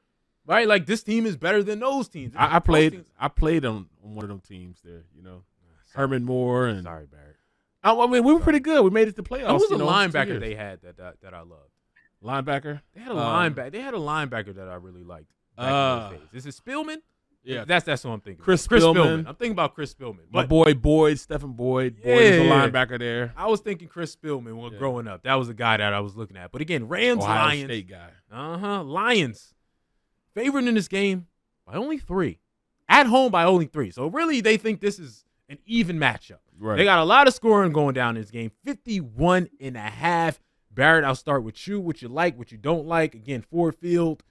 right? 0.45 0.67
Like 0.67 0.85
this 0.85 1.03
team 1.03 1.25
is 1.25 1.35
better 1.35 1.63
than 1.63 1.79
those 1.79 2.07
teams. 2.09 2.33
I, 2.35 2.57
I 2.57 2.59
played. 2.59 2.91
teams- 2.93 3.11
I 3.19 3.27
played 3.27 3.65
on, 3.65 3.87
on 4.03 4.15
one 4.15 4.23
of 4.23 4.29
them 4.29 4.39
teams 4.41 4.79
there. 4.83 5.03
You 5.15 5.23
know, 5.23 5.43
Herman 5.93 6.23
Moore 6.23 6.67
and. 6.67 6.83
Sorry, 6.83 7.05
Barry. 7.07 7.23
I, 7.83 7.93
I 7.93 8.07
mean, 8.07 8.23
we 8.23 8.33
were 8.33 8.39
pretty 8.39 8.59
good. 8.59 8.83
We 8.83 8.89
made 8.91 9.07
it 9.07 9.15
to 9.15 9.23
playoffs. 9.23 9.47
Who 9.47 9.53
was 9.55 9.69
the 9.69 9.77
know, 9.77 9.87
linebacker 9.87 10.39
they 10.39 10.55
had 10.55 10.81
that, 10.81 10.97
that 10.97 11.21
that 11.21 11.33
I 11.33 11.39
loved? 11.41 11.71
Linebacker. 12.23 12.81
They 12.93 13.01
had 13.01 13.11
a 13.11 13.17
Um, 13.17 13.53
linebacker. 13.55 13.71
They 13.71 13.81
had 13.81 13.93
a 13.93 13.97
linebacker 13.97 14.55
that 14.55 14.67
I 14.67 14.75
really 14.75 15.03
liked. 15.03 15.31
Back 15.55 15.71
Uh, 15.71 16.09
days. 16.11 16.19
Is 16.33 16.45
it 16.45 16.55
Spielman? 16.63 16.97
Yeah. 17.47 17.65
that's 17.65 17.85
that's 17.85 18.03
what 18.03 18.11
I'm 18.11 18.19
thinking. 18.21 18.43
Chris 18.43 18.67
Chris 18.67 18.83
Spielman. 18.83 19.19
I'm 19.27 19.35
thinking 19.35 19.51
about 19.51 19.73
Chris 19.73 19.93
Spielman. 19.93 20.19
My 20.31 20.45
boy 20.45 20.73
Boyd, 20.73 21.19
Stephen 21.19 21.53
Boyd. 21.53 22.01
Boyd 22.03 22.13
was 22.15 22.21
a 22.21 22.49
linebacker 22.49 22.99
there. 22.99 23.33
I 23.37 23.47
was 23.47 23.61
thinking 23.61 23.87
Chris 23.87 24.15
Spielman 24.15 24.55
when 24.57 24.77
growing 24.77 25.07
up. 25.07 25.23
That 25.23 25.35
was 25.35 25.47
the 25.47 25.53
guy 25.53 25.77
that 25.77 25.93
I 25.93 25.99
was 25.99 26.15
looking 26.15 26.37
at. 26.37 26.51
But 26.51 26.61
again, 26.61 26.87
Rams, 26.87 27.23
Ohio 27.23 27.45
Lions, 27.47 27.63
State 27.65 27.89
guy. 27.89 28.09
uh 28.31 28.57
huh, 28.57 28.83
Lions, 28.83 29.53
favored 30.33 30.65
in 30.65 30.75
this 30.75 30.87
game 30.87 31.27
by 31.65 31.73
only 31.75 31.97
three, 31.97 32.39
at 32.89 33.07
home 33.07 33.31
by 33.31 33.43
only 33.43 33.65
three. 33.65 33.91
So 33.91 34.07
really, 34.07 34.41
they 34.41 34.57
think 34.57 34.81
this 34.81 34.99
is 34.99 35.25
an 35.49 35.57
even 35.65 35.97
matchup. 35.97 36.39
Right. 36.59 36.77
They 36.77 36.83
got 36.83 36.99
a 36.99 37.03
lot 37.05 37.27
of 37.27 37.33
scoring 37.33 37.71
going 37.71 37.93
down 37.93 38.15
in 38.17 38.21
this 38.21 38.31
game. 38.31 38.51
51 38.65 39.49
and 39.61 39.77
a 39.77 39.81
half. 39.81 40.39
Barrett, 40.71 41.05
I'll 41.05 41.15
start 41.15 41.43
with 41.43 41.67
you. 41.67 41.79
What 41.79 42.01
you 42.01 42.07
like, 42.07 42.37
what 42.37 42.51
you 42.51 42.57
don't 42.57 42.85
like. 42.85 43.15
Again, 43.15 43.41
Ford 43.41 43.75
Field. 43.75 44.23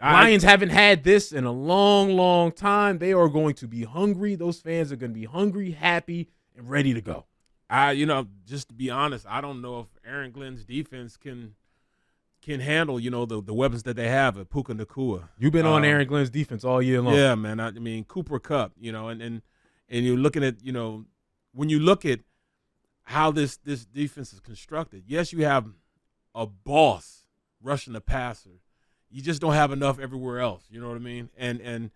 I- 0.00 0.12
Lions 0.24 0.42
haven't 0.42 0.70
had 0.70 1.04
this 1.04 1.32
in 1.32 1.44
a 1.44 1.52
long, 1.52 2.10
long 2.16 2.52
time. 2.52 2.98
They 2.98 3.12
are 3.12 3.28
going 3.28 3.54
to 3.56 3.66
be 3.66 3.84
hungry. 3.84 4.34
Those 4.34 4.60
fans 4.60 4.92
are 4.92 4.96
going 4.96 5.12
to 5.12 5.18
be 5.18 5.24
hungry, 5.26 5.70
happy, 5.70 6.28
and 6.56 6.68
ready 6.68 6.92
to 6.94 7.00
go. 7.00 7.24
I, 7.68 7.92
you 7.92 8.06
know, 8.06 8.26
just 8.44 8.68
to 8.68 8.74
be 8.74 8.90
honest, 8.90 9.26
I 9.28 9.40
don't 9.40 9.60
know 9.62 9.80
if 9.80 9.86
Aaron 10.06 10.30
Glenn's 10.32 10.64
defense 10.64 11.16
can 11.16 11.54
can 12.42 12.60
handle, 12.60 13.00
you 13.00 13.10
know, 13.10 13.26
the, 13.26 13.42
the 13.42 13.52
weapons 13.54 13.82
that 13.82 13.96
they 13.96 14.06
have 14.08 14.38
at 14.38 14.48
Puka 14.50 14.72
Nacua. 14.72 15.28
You've 15.36 15.52
been 15.52 15.66
on 15.66 15.78
Um, 15.82 15.84
Aaron 15.84 16.06
Glenn's 16.06 16.30
defense 16.30 16.62
all 16.64 16.80
year 16.80 17.00
long. 17.02 17.14
Yeah, 17.14 17.34
man. 17.34 17.58
I, 17.58 17.68
I 17.68 17.72
mean, 17.72 18.04
Cooper 18.04 18.38
Kupp, 18.38 18.70
you 18.78 18.92
know, 18.92 19.08
and, 19.08 19.20
and 19.20 19.42
and 19.88 20.04
you're 20.04 20.16
looking 20.16 20.44
at, 20.44 20.62
you 20.62 20.70
know, 20.72 21.06
when 21.52 21.68
you 21.68 21.80
look 21.80 22.04
at 22.04 22.20
how 23.02 23.30
this 23.32 23.56
this 23.56 23.84
defense 23.84 24.32
is 24.32 24.38
constructed, 24.40 25.04
yes, 25.08 25.32
you 25.32 25.44
have 25.44 25.66
a 26.36 26.46
boss 26.46 27.26
rushing 27.60 27.94
the 27.94 28.00
passer. 28.00 28.60
You 29.10 29.22
just 29.22 29.40
don't 29.40 29.52
have 29.54 29.72
enough 29.72 29.98
everywhere 29.98 30.40
else. 30.40 30.64
You 30.70 30.80
know 30.80 30.88
what 30.88 30.96
I 30.96 31.00
mean? 31.00 31.30
And 31.36 31.60
and 31.60 31.90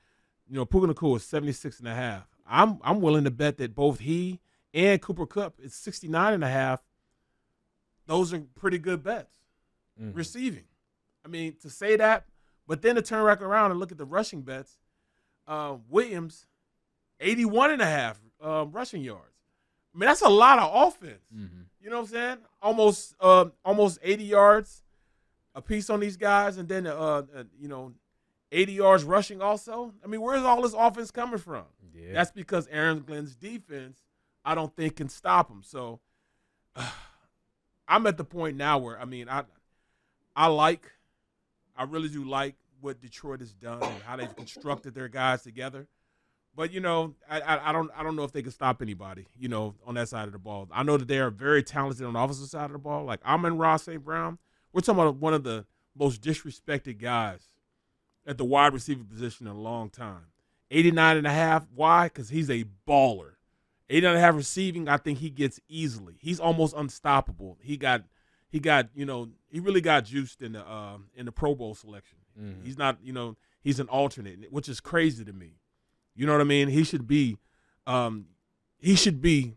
you 0.48 0.54
know, 0.56 0.64
Puka 0.64 0.86
Nacua 0.92 1.16
is 1.16 1.24
76 1.24 1.78
and 1.78 1.88
a 1.88 1.94
half. 1.94 2.26
I'm 2.46 2.78
I'm 2.82 3.00
willing 3.00 3.24
to 3.24 3.30
bet 3.30 3.58
that 3.58 3.74
both 3.74 4.00
he 4.00 4.40
and 4.74 5.00
Cooper 5.02 5.26
Kupp 5.26 5.54
is 5.60 5.74
69 5.74 6.34
and 6.34 6.44
a 6.44 6.48
half. 6.48 6.82
Those 8.06 8.32
are 8.32 8.40
pretty 8.54 8.78
good 8.78 9.02
bets. 9.02 9.34
Mhm. 10.00 10.16
Receiving. 10.16 10.64
I 11.24 11.28
mean, 11.28 11.56
to 11.62 11.70
say 11.70 11.96
that, 11.96 12.26
but 12.66 12.82
then 12.82 12.94
to 12.96 13.02
turn 13.02 13.24
back 13.26 13.42
around 13.42 13.70
and 13.70 13.78
look 13.80 13.92
at 13.92 13.98
the 13.98 14.04
rushing 14.06 14.42
bets, 14.42 14.78
uh, 15.46 15.76
Williams, 15.88 16.46
81 17.20 17.72
and 17.72 17.82
a 17.82 17.86
half 17.86 18.20
uh, 18.42 18.64
rushing 18.70 19.02
yards. 19.02 19.26
I 19.94 19.98
mean, 19.98 20.06
that's 20.06 20.22
a 20.22 20.28
lot 20.28 20.58
of 20.58 20.88
offense. 20.88 21.20
You 21.80 21.90
know 21.90 21.96
what 21.96 22.02
I'm 22.02 22.08
saying? 22.08 22.38
Almost 22.62 23.14
uh, 23.20 23.46
almost 23.64 23.98
80 24.02 24.24
yards 24.24 24.82
a 25.54 25.62
piece 25.62 25.90
on 25.90 26.00
these 26.00 26.16
guys, 26.16 26.56
and 26.56 26.68
then 26.68 26.86
uh, 26.86 27.22
uh, 27.34 27.44
you 27.58 27.68
know, 27.68 27.92
80 28.52 28.72
yards 28.72 29.04
rushing 29.04 29.42
also. 29.42 29.94
I 30.04 30.06
mean, 30.06 30.20
where's 30.20 30.42
all 30.42 30.62
this 30.62 30.74
offense 30.76 31.10
coming 31.10 31.38
from? 31.38 31.64
Yeah. 31.94 32.12
That's 32.12 32.30
because 32.30 32.68
Aaron 32.68 33.00
Glenn's 33.00 33.34
defense, 33.36 34.00
I 34.44 34.54
don't 34.54 34.74
think 34.74 34.96
can 34.96 35.08
stop 35.08 35.50
him. 35.50 35.62
So 35.64 36.00
I'm 37.88 38.06
at 38.06 38.16
the 38.16 38.24
point 38.24 38.56
now 38.56 38.78
where 38.78 39.00
I 39.00 39.04
mean, 39.04 39.28
I 39.28 39.44
I 40.34 40.46
like, 40.46 40.90
I 41.76 41.84
really 41.84 42.08
do 42.08 42.24
like 42.24 42.54
what 42.80 43.00
Detroit 43.00 43.40
has 43.40 43.52
done 43.52 43.82
and 43.82 44.02
how 44.02 44.16
they've 44.16 44.34
constructed 44.34 44.94
their 44.94 45.08
guys 45.08 45.42
together. 45.42 45.86
But 46.54 46.72
you 46.72 46.80
know, 46.80 47.14
I, 47.28 47.40
I 47.40 47.70
I 47.70 47.72
don't 47.72 47.90
I 47.96 48.02
don't 48.02 48.16
know 48.16 48.24
if 48.24 48.32
they 48.32 48.42
can 48.42 48.52
stop 48.52 48.82
anybody. 48.82 49.26
You 49.38 49.48
know, 49.48 49.74
on 49.86 49.94
that 49.94 50.08
side 50.08 50.26
of 50.26 50.32
the 50.32 50.38
ball. 50.38 50.68
I 50.72 50.82
know 50.82 50.96
that 50.96 51.08
they 51.08 51.18
are 51.18 51.30
very 51.30 51.62
talented 51.62 52.04
on 52.06 52.14
the 52.14 52.18
offensive 52.18 52.48
side 52.48 52.66
of 52.66 52.72
the 52.72 52.78
ball. 52.78 53.04
Like 53.04 53.24
Amon-Ra 53.24 53.76
St. 53.76 54.04
Brown. 54.04 54.38
We're 54.72 54.80
talking 54.80 55.00
about 55.00 55.16
one 55.16 55.34
of 55.34 55.44
the 55.44 55.66
most 55.96 56.22
disrespected 56.22 56.98
guys 57.00 57.40
at 58.26 58.38
the 58.38 58.44
wide 58.44 58.72
receiver 58.72 59.04
position 59.04 59.46
in 59.46 59.52
a 59.52 59.58
long 59.60 59.90
time. 59.90 60.26
89 60.70 61.16
and 61.16 61.26
a 61.26 61.30
half. 61.32 61.66
Why? 61.74 62.04
Because 62.04 62.28
he's 62.28 62.48
a 62.50 62.64
baller. 62.86 63.32
89 63.88 64.10
and 64.10 64.18
a 64.18 64.20
half 64.20 64.36
receiving, 64.36 64.88
I 64.88 64.98
think 64.98 65.18
he 65.18 65.30
gets 65.30 65.58
easily. 65.68 66.14
He's 66.20 66.38
almost 66.38 66.74
unstoppable. 66.76 67.58
He 67.60 67.76
got 67.76 68.04
he 68.48 68.58
got, 68.60 68.88
you 68.94 69.04
know, 69.06 69.28
he 69.48 69.60
really 69.60 69.80
got 69.80 70.04
juiced 70.04 70.42
in 70.42 70.52
the 70.52 70.60
uh, 70.68 70.98
in 71.14 71.26
the 71.26 71.32
Pro 71.32 71.54
Bowl 71.56 71.74
selection. 71.74 72.18
Mhm. 72.40 72.64
He's 72.64 72.78
not, 72.78 72.98
you 73.02 73.12
know, 73.12 73.36
he's 73.62 73.80
an 73.80 73.88
alternate, 73.88 74.52
which 74.52 74.68
is 74.68 74.80
crazy 74.80 75.24
to 75.24 75.32
me. 75.32 75.54
You 76.14 76.26
know 76.26 76.32
what 76.32 76.40
I 76.40 76.44
mean? 76.44 76.68
He 76.68 76.84
should 76.84 77.08
be 77.08 77.36
um 77.86 78.26
he 78.78 78.94
should 78.94 79.20
be 79.20 79.56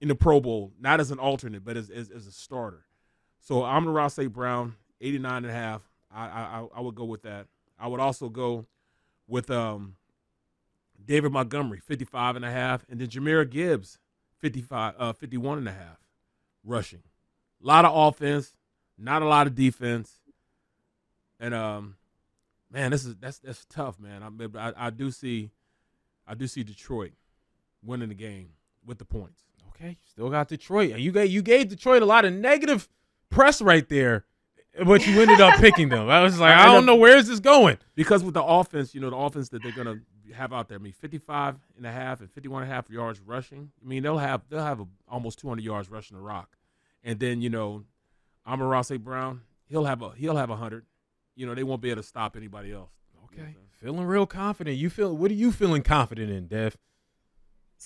in 0.00 0.08
the 0.08 0.14
Pro 0.14 0.40
Bowl, 0.40 0.72
not 0.78 1.00
as 1.00 1.10
an 1.10 1.18
alternate, 1.18 1.64
but 1.64 1.78
as 1.78 1.88
as, 1.88 2.10
as 2.10 2.26
a 2.26 2.32
starter. 2.32 2.84
So 3.44 3.62
I'm 3.62 3.86
Ross 3.86 4.18
A. 4.18 4.26
Brown, 4.26 4.74
89 5.02 5.36
and 5.36 5.46
a 5.46 5.52
half. 5.52 5.82
I, 6.10 6.24
I 6.24 6.66
I 6.76 6.80
would 6.80 6.94
go 6.94 7.04
with 7.04 7.22
that. 7.22 7.46
I 7.78 7.88
would 7.88 8.00
also 8.00 8.30
go 8.30 8.64
with 9.28 9.50
um 9.50 9.96
David 11.04 11.30
Montgomery, 11.30 11.78
55 11.78 12.36
and 12.36 12.44
a 12.44 12.50
half, 12.50 12.86
and 12.88 12.98
then 12.98 13.08
Jahmyr 13.08 13.48
Gibbs, 13.48 13.98
55 14.38 14.94
uh 14.98 15.12
51 15.12 15.58
and 15.58 15.68
a 15.68 15.72
half 15.72 15.98
rushing. 16.64 17.02
A 17.62 17.66
lot 17.66 17.84
of 17.84 17.94
offense, 17.94 18.56
not 18.96 19.20
a 19.20 19.26
lot 19.26 19.46
of 19.46 19.54
defense. 19.54 20.20
And 21.38 21.52
um 21.52 21.96
man, 22.70 22.92
this 22.92 23.04
is 23.04 23.14
that's 23.16 23.40
that's 23.40 23.66
tough, 23.66 24.00
man. 24.00 24.22
I 24.22 24.58
I, 24.58 24.86
I 24.86 24.90
do 24.90 25.10
see 25.10 25.50
I 26.26 26.32
do 26.32 26.46
see 26.46 26.62
Detroit 26.62 27.12
winning 27.84 28.08
the 28.08 28.14
game 28.14 28.52
with 28.86 28.96
the 28.96 29.04
points. 29.04 29.42
Okay, 29.68 29.98
still 30.08 30.30
got 30.30 30.48
Detroit. 30.48 30.96
You 30.98 31.12
gave 31.12 31.30
you 31.30 31.42
gave 31.42 31.68
Detroit 31.68 32.00
a 32.00 32.06
lot 32.06 32.24
of 32.24 32.32
negative 32.32 32.88
press 33.30 33.60
right 33.60 33.88
there, 33.88 34.24
but 34.84 35.06
you 35.06 35.20
ended 35.20 35.40
up 35.40 35.58
picking 35.60 35.88
them. 35.88 36.08
I 36.08 36.22
was 36.22 36.38
like, 36.38 36.56
I, 36.56 36.66
don't 36.66 36.86
know 36.86 36.96
where 36.96 37.16
is 37.16 37.28
this 37.28 37.40
going. 37.40 37.78
Because 37.94 38.24
with 38.24 38.34
the 38.34 38.42
offense, 38.42 38.94
you 38.94 39.00
know, 39.00 39.10
the 39.10 39.16
offense 39.16 39.48
that 39.50 39.62
they're 39.62 39.72
gonna 39.72 40.00
have 40.34 40.52
out 40.52 40.68
there, 40.68 40.78
I 40.78 40.80
mean, 40.80 40.92
55 40.92 41.56
and 41.76 41.86
a 41.86 41.92
half 41.92 42.20
and 42.20 42.30
51 42.30 42.62
and 42.62 42.70
a 42.70 42.74
half 42.74 42.90
yards 42.90 43.20
rushing. 43.20 43.70
I 43.82 43.88
mean, 43.88 44.02
they'll 44.02 44.18
have 44.18 44.42
they'll 44.48 44.60
have 44.60 44.80
a, 44.80 44.86
almost 45.08 45.38
200 45.38 45.64
yards 45.64 45.90
rushing 45.90 46.16
the 46.16 46.22
rock, 46.22 46.56
and 47.02 47.18
then 47.20 47.40
you 47.40 47.50
know, 47.50 47.84
Amon. 48.46 48.98
Brown, 48.98 49.42
he'll 49.66 49.84
have 49.84 50.02
a 50.02 50.10
he'll 50.16 50.36
have 50.36 50.50
a 50.50 50.56
hundred. 50.56 50.84
You 51.36 51.46
know, 51.46 51.54
they 51.54 51.64
won't 51.64 51.80
be 51.80 51.90
able 51.90 52.02
to 52.02 52.06
stop 52.06 52.36
anybody 52.36 52.72
else. 52.72 52.90
Okay, 53.24 53.56
Feeling 53.72 54.06
real 54.06 54.26
confident. 54.26 54.76
You 54.76 54.88
feel 54.88 55.16
what 55.16 55.30
are 55.30 55.34
you 55.34 55.52
feeling 55.52 55.82
confident 55.82 56.30
in, 56.30 56.46
Dev? 56.46 56.76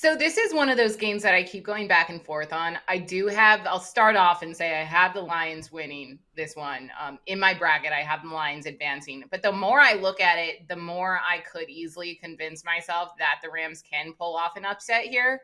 So 0.00 0.14
this 0.14 0.38
is 0.38 0.54
one 0.54 0.68
of 0.68 0.76
those 0.76 0.94
games 0.94 1.24
that 1.24 1.34
I 1.34 1.42
keep 1.42 1.64
going 1.64 1.88
back 1.88 2.08
and 2.08 2.24
forth 2.24 2.52
on. 2.52 2.78
I 2.86 2.98
do 2.98 3.26
have. 3.26 3.66
I'll 3.66 3.80
start 3.80 4.14
off 4.14 4.42
and 4.42 4.56
say 4.56 4.80
I 4.80 4.84
have 4.84 5.12
the 5.12 5.20
Lions 5.20 5.72
winning 5.72 6.20
this 6.36 6.54
one. 6.54 6.92
Um, 7.02 7.18
in 7.26 7.40
my 7.40 7.52
bracket, 7.52 7.90
I 7.90 8.02
have 8.02 8.22
the 8.22 8.28
Lions 8.28 8.66
advancing. 8.66 9.24
But 9.28 9.42
the 9.42 9.50
more 9.50 9.80
I 9.80 9.94
look 9.94 10.20
at 10.20 10.38
it, 10.38 10.68
the 10.68 10.76
more 10.76 11.18
I 11.28 11.38
could 11.38 11.68
easily 11.68 12.14
convince 12.14 12.64
myself 12.64 13.08
that 13.18 13.40
the 13.42 13.50
Rams 13.50 13.82
can 13.82 14.12
pull 14.12 14.36
off 14.36 14.56
an 14.56 14.64
upset 14.64 15.06
here. 15.06 15.40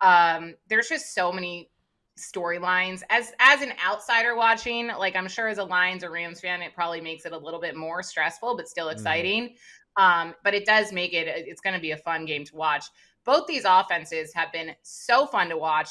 Um, 0.00 0.54
there's 0.68 0.88
just 0.88 1.12
so 1.12 1.32
many 1.32 1.68
storylines 2.16 3.02
as 3.10 3.32
as 3.40 3.60
an 3.60 3.74
outsider 3.86 4.34
watching 4.34 4.86
like 4.86 5.14
i'm 5.14 5.28
sure 5.28 5.48
as 5.48 5.58
a 5.58 5.62
lions 5.62 6.02
or 6.02 6.10
rams 6.10 6.40
fan 6.40 6.62
it 6.62 6.72
probably 6.74 6.98
makes 6.98 7.26
it 7.26 7.32
a 7.32 7.36
little 7.36 7.60
bit 7.60 7.76
more 7.76 8.02
stressful 8.02 8.56
but 8.56 8.66
still 8.66 8.88
exciting 8.88 9.54
mm. 9.98 10.02
um 10.02 10.34
but 10.42 10.54
it 10.54 10.64
does 10.64 10.94
make 10.94 11.12
it 11.12 11.26
it's 11.28 11.60
going 11.60 11.74
to 11.74 11.80
be 11.80 11.90
a 11.90 11.96
fun 11.98 12.24
game 12.24 12.42
to 12.42 12.56
watch 12.56 12.86
both 13.26 13.46
these 13.46 13.64
offenses 13.66 14.32
have 14.32 14.50
been 14.52 14.70
so 14.82 15.26
fun 15.26 15.50
to 15.50 15.58
watch 15.58 15.90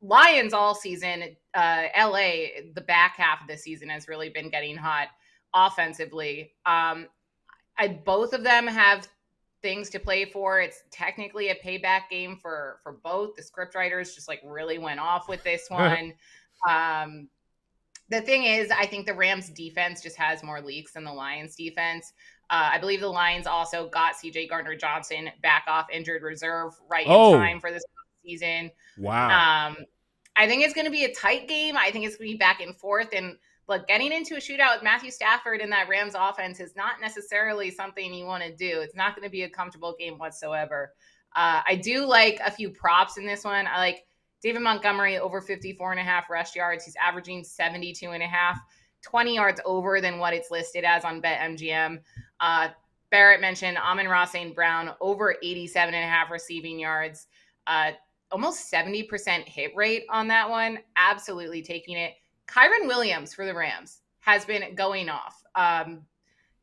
lions 0.00 0.54
all 0.54 0.74
season 0.74 1.36
uh 1.54 1.82
la 1.98 2.30
the 2.74 2.84
back 2.86 3.16
half 3.16 3.42
of 3.42 3.48
the 3.48 3.56
season 3.56 3.90
has 3.90 4.08
really 4.08 4.30
been 4.30 4.48
getting 4.48 4.76
hot 4.76 5.08
offensively 5.52 6.52
um 6.64 7.06
I, 7.80 7.88
both 7.88 8.34
of 8.34 8.44
them 8.44 8.66
have 8.66 9.08
things 9.62 9.90
to 9.90 9.98
play 9.98 10.26
for. 10.26 10.60
It's 10.60 10.82
technically 10.90 11.48
a 11.48 11.54
payback 11.54 12.08
game 12.10 12.36
for 12.36 12.78
for 12.82 12.92
both. 12.92 13.36
The 13.36 13.42
script 13.42 13.74
writers 13.74 14.14
just 14.14 14.28
like 14.28 14.40
really 14.44 14.78
went 14.78 15.00
off 15.00 15.28
with 15.28 15.42
this 15.42 15.66
one. 15.68 16.12
um, 16.68 17.28
the 18.10 18.20
thing 18.20 18.44
is, 18.44 18.70
I 18.70 18.86
think 18.86 19.06
the 19.06 19.14
Rams 19.14 19.50
defense 19.50 20.02
just 20.02 20.16
has 20.16 20.42
more 20.42 20.60
leaks 20.60 20.92
than 20.92 21.04
the 21.04 21.12
Lions 21.12 21.54
defense. 21.54 22.12
Uh, 22.50 22.70
I 22.72 22.78
believe 22.78 23.00
the 23.00 23.08
Lions 23.08 23.46
also 23.46 23.88
got 23.88 24.14
CJ 24.14 24.48
Gardner 24.48 24.74
Johnson 24.74 25.30
back 25.42 25.64
off 25.68 25.86
injured 25.92 26.22
reserve 26.22 26.74
right 26.90 27.06
oh. 27.08 27.34
in 27.34 27.40
time 27.40 27.60
for 27.60 27.70
this 27.70 27.84
season. 28.24 28.70
Wow. 28.98 29.68
Um, 29.68 29.76
I 30.36 30.48
think 30.48 30.64
it's 30.64 30.74
going 30.74 30.86
to 30.86 30.90
be 30.90 31.04
a 31.04 31.14
tight 31.14 31.48
game. 31.48 31.76
I 31.76 31.90
think 31.90 32.06
it's 32.06 32.16
going 32.16 32.28
to 32.28 32.34
be 32.34 32.38
back 32.38 32.60
and 32.60 32.76
forth. 32.76 33.08
And 33.12 33.36
look, 33.68 33.86
getting 33.86 34.12
into 34.12 34.34
a 34.34 34.38
shootout 34.38 34.74
with 34.74 34.82
Matthew 34.82 35.10
Stafford 35.10 35.60
in 35.60 35.70
that 35.70 35.88
Rams 35.88 36.14
offense 36.18 36.60
is 36.60 36.74
not 36.74 37.00
necessarily 37.00 37.70
something 37.70 38.12
you 38.12 38.24
want 38.24 38.42
to 38.42 38.54
do. 38.54 38.80
It's 38.80 38.96
not 38.96 39.14
going 39.14 39.26
to 39.26 39.30
be 39.30 39.42
a 39.42 39.48
comfortable 39.48 39.94
game 39.98 40.18
whatsoever. 40.18 40.92
Uh, 41.36 41.60
I 41.66 41.76
do 41.76 42.04
like 42.04 42.40
a 42.44 42.50
few 42.50 42.70
props 42.70 43.16
in 43.16 43.26
this 43.26 43.44
one. 43.44 43.66
I 43.66 43.78
like 43.78 44.06
David 44.42 44.62
Montgomery 44.62 45.18
over 45.18 45.40
54 45.40 45.92
and 45.92 46.00
a 46.00 46.04
half 46.04 46.30
rush 46.30 46.56
yards. 46.56 46.84
He's 46.84 46.96
averaging 46.96 47.44
72 47.44 48.10
and 48.10 48.22
a 48.22 48.26
half, 48.26 48.58
20 49.02 49.34
yards 49.34 49.60
over 49.64 50.00
than 50.00 50.18
what 50.18 50.34
it's 50.34 50.50
listed 50.50 50.84
as 50.84 51.04
on 51.04 51.22
BetMGM. 51.22 52.00
Uh, 52.40 52.68
Barrett 53.10 53.40
mentioned 53.40 53.76
Amon-Ra 53.76 54.24
St. 54.24 54.54
Brown 54.54 54.90
over 55.00 55.36
87 55.42 55.94
and 55.94 56.04
a 56.04 56.08
half 56.08 56.30
receiving 56.30 56.78
yards. 56.78 57.26
Uh, 57.66 57.92
almost 58.30 58.72
70% 58.72 59.48
hit 59.48 59.74
rate 59.74 60.04
on 60.08 60.28
that 60.28 60.48
one. 60.48 60.78
Absolutely 60.96 61.62
taking 61.62 61.96
it. 61.96 62.14
Kyren 62.46 62.86
Williams 62.86 63.34
for 63.34 63.44
the 63.44 63.54
Rams 63.54 64.02
has 64.20 64.44
been 64.44 64.74
going 64.74 65.08
off. 65.08 65.42
Um, 65.54 66.02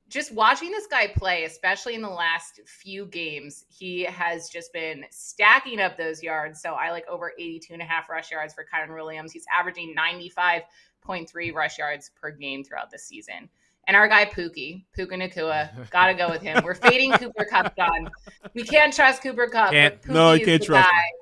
just 0.10 0.34
watching 0.34 0.72
this 0.72 0.88
guy 0.88 1.08
play, 1.08 1.44
especially 1.44 1.94
in 1.94 2.02
the 2.02 2.10
last 2.10 2.62
few 2.66 3.06
games, 3.08 3.66
he 3.68 4.04
has 4.04 4.50
just 4.50 4.72
been 4.72 5.04
stacking 5.10 5.82
up 5.82 5.98
those 5.98 6.24
yards. 6.24 6.62
So 6.62 6.74
I 6.74 6.92
like 6.92 7.06
over 7.10 7.34
82 7.38 7.74
and 7.74 7.82
a 7.82 7.86
half 7.86 8.10
rush 8.10 8.32
yards 8.32 8.54
for 8.54 8.66
Kyren 8.74 8.96
Williams. 8.96 9.34
He's 9.34 9.46
averaging 9.54 9.94
95.3 9.98 11.54
rush 11.54 11.78
yards 11.78 12.12
per 12.16 12.32
game 12.32 12.64
throughout 12.64 12.90
the 12.90 13.00
season. 13.00 13.50
And 13.88 13.96
our 13.96 14.08
guy 14.08 14.26
Pookie, 14.26 14.84
Puka 14.94 15.16
Nacua, 15.16 15.90
gotta 15.92 16.14
go 16.14 16.30
with 16.30 16.42
him. 16.42 16.62
We're 16.64 16.76
fading 16.76 17.14
Cooper 17.14 17.46
Kupp, 17.46 17.74
on. 17.80 18.10
We 18.54 18.64
can't 18.64 18.94
trust 18.94 19.24
Cooper 19.24 19.48
Kupp. 19.48 19.72
no, 20.08 20.34
you 20.34 20.46
can't 20.46 20.62
trust 20.62 20.90
guy. 20.90 20.98
him. 20.98 21.18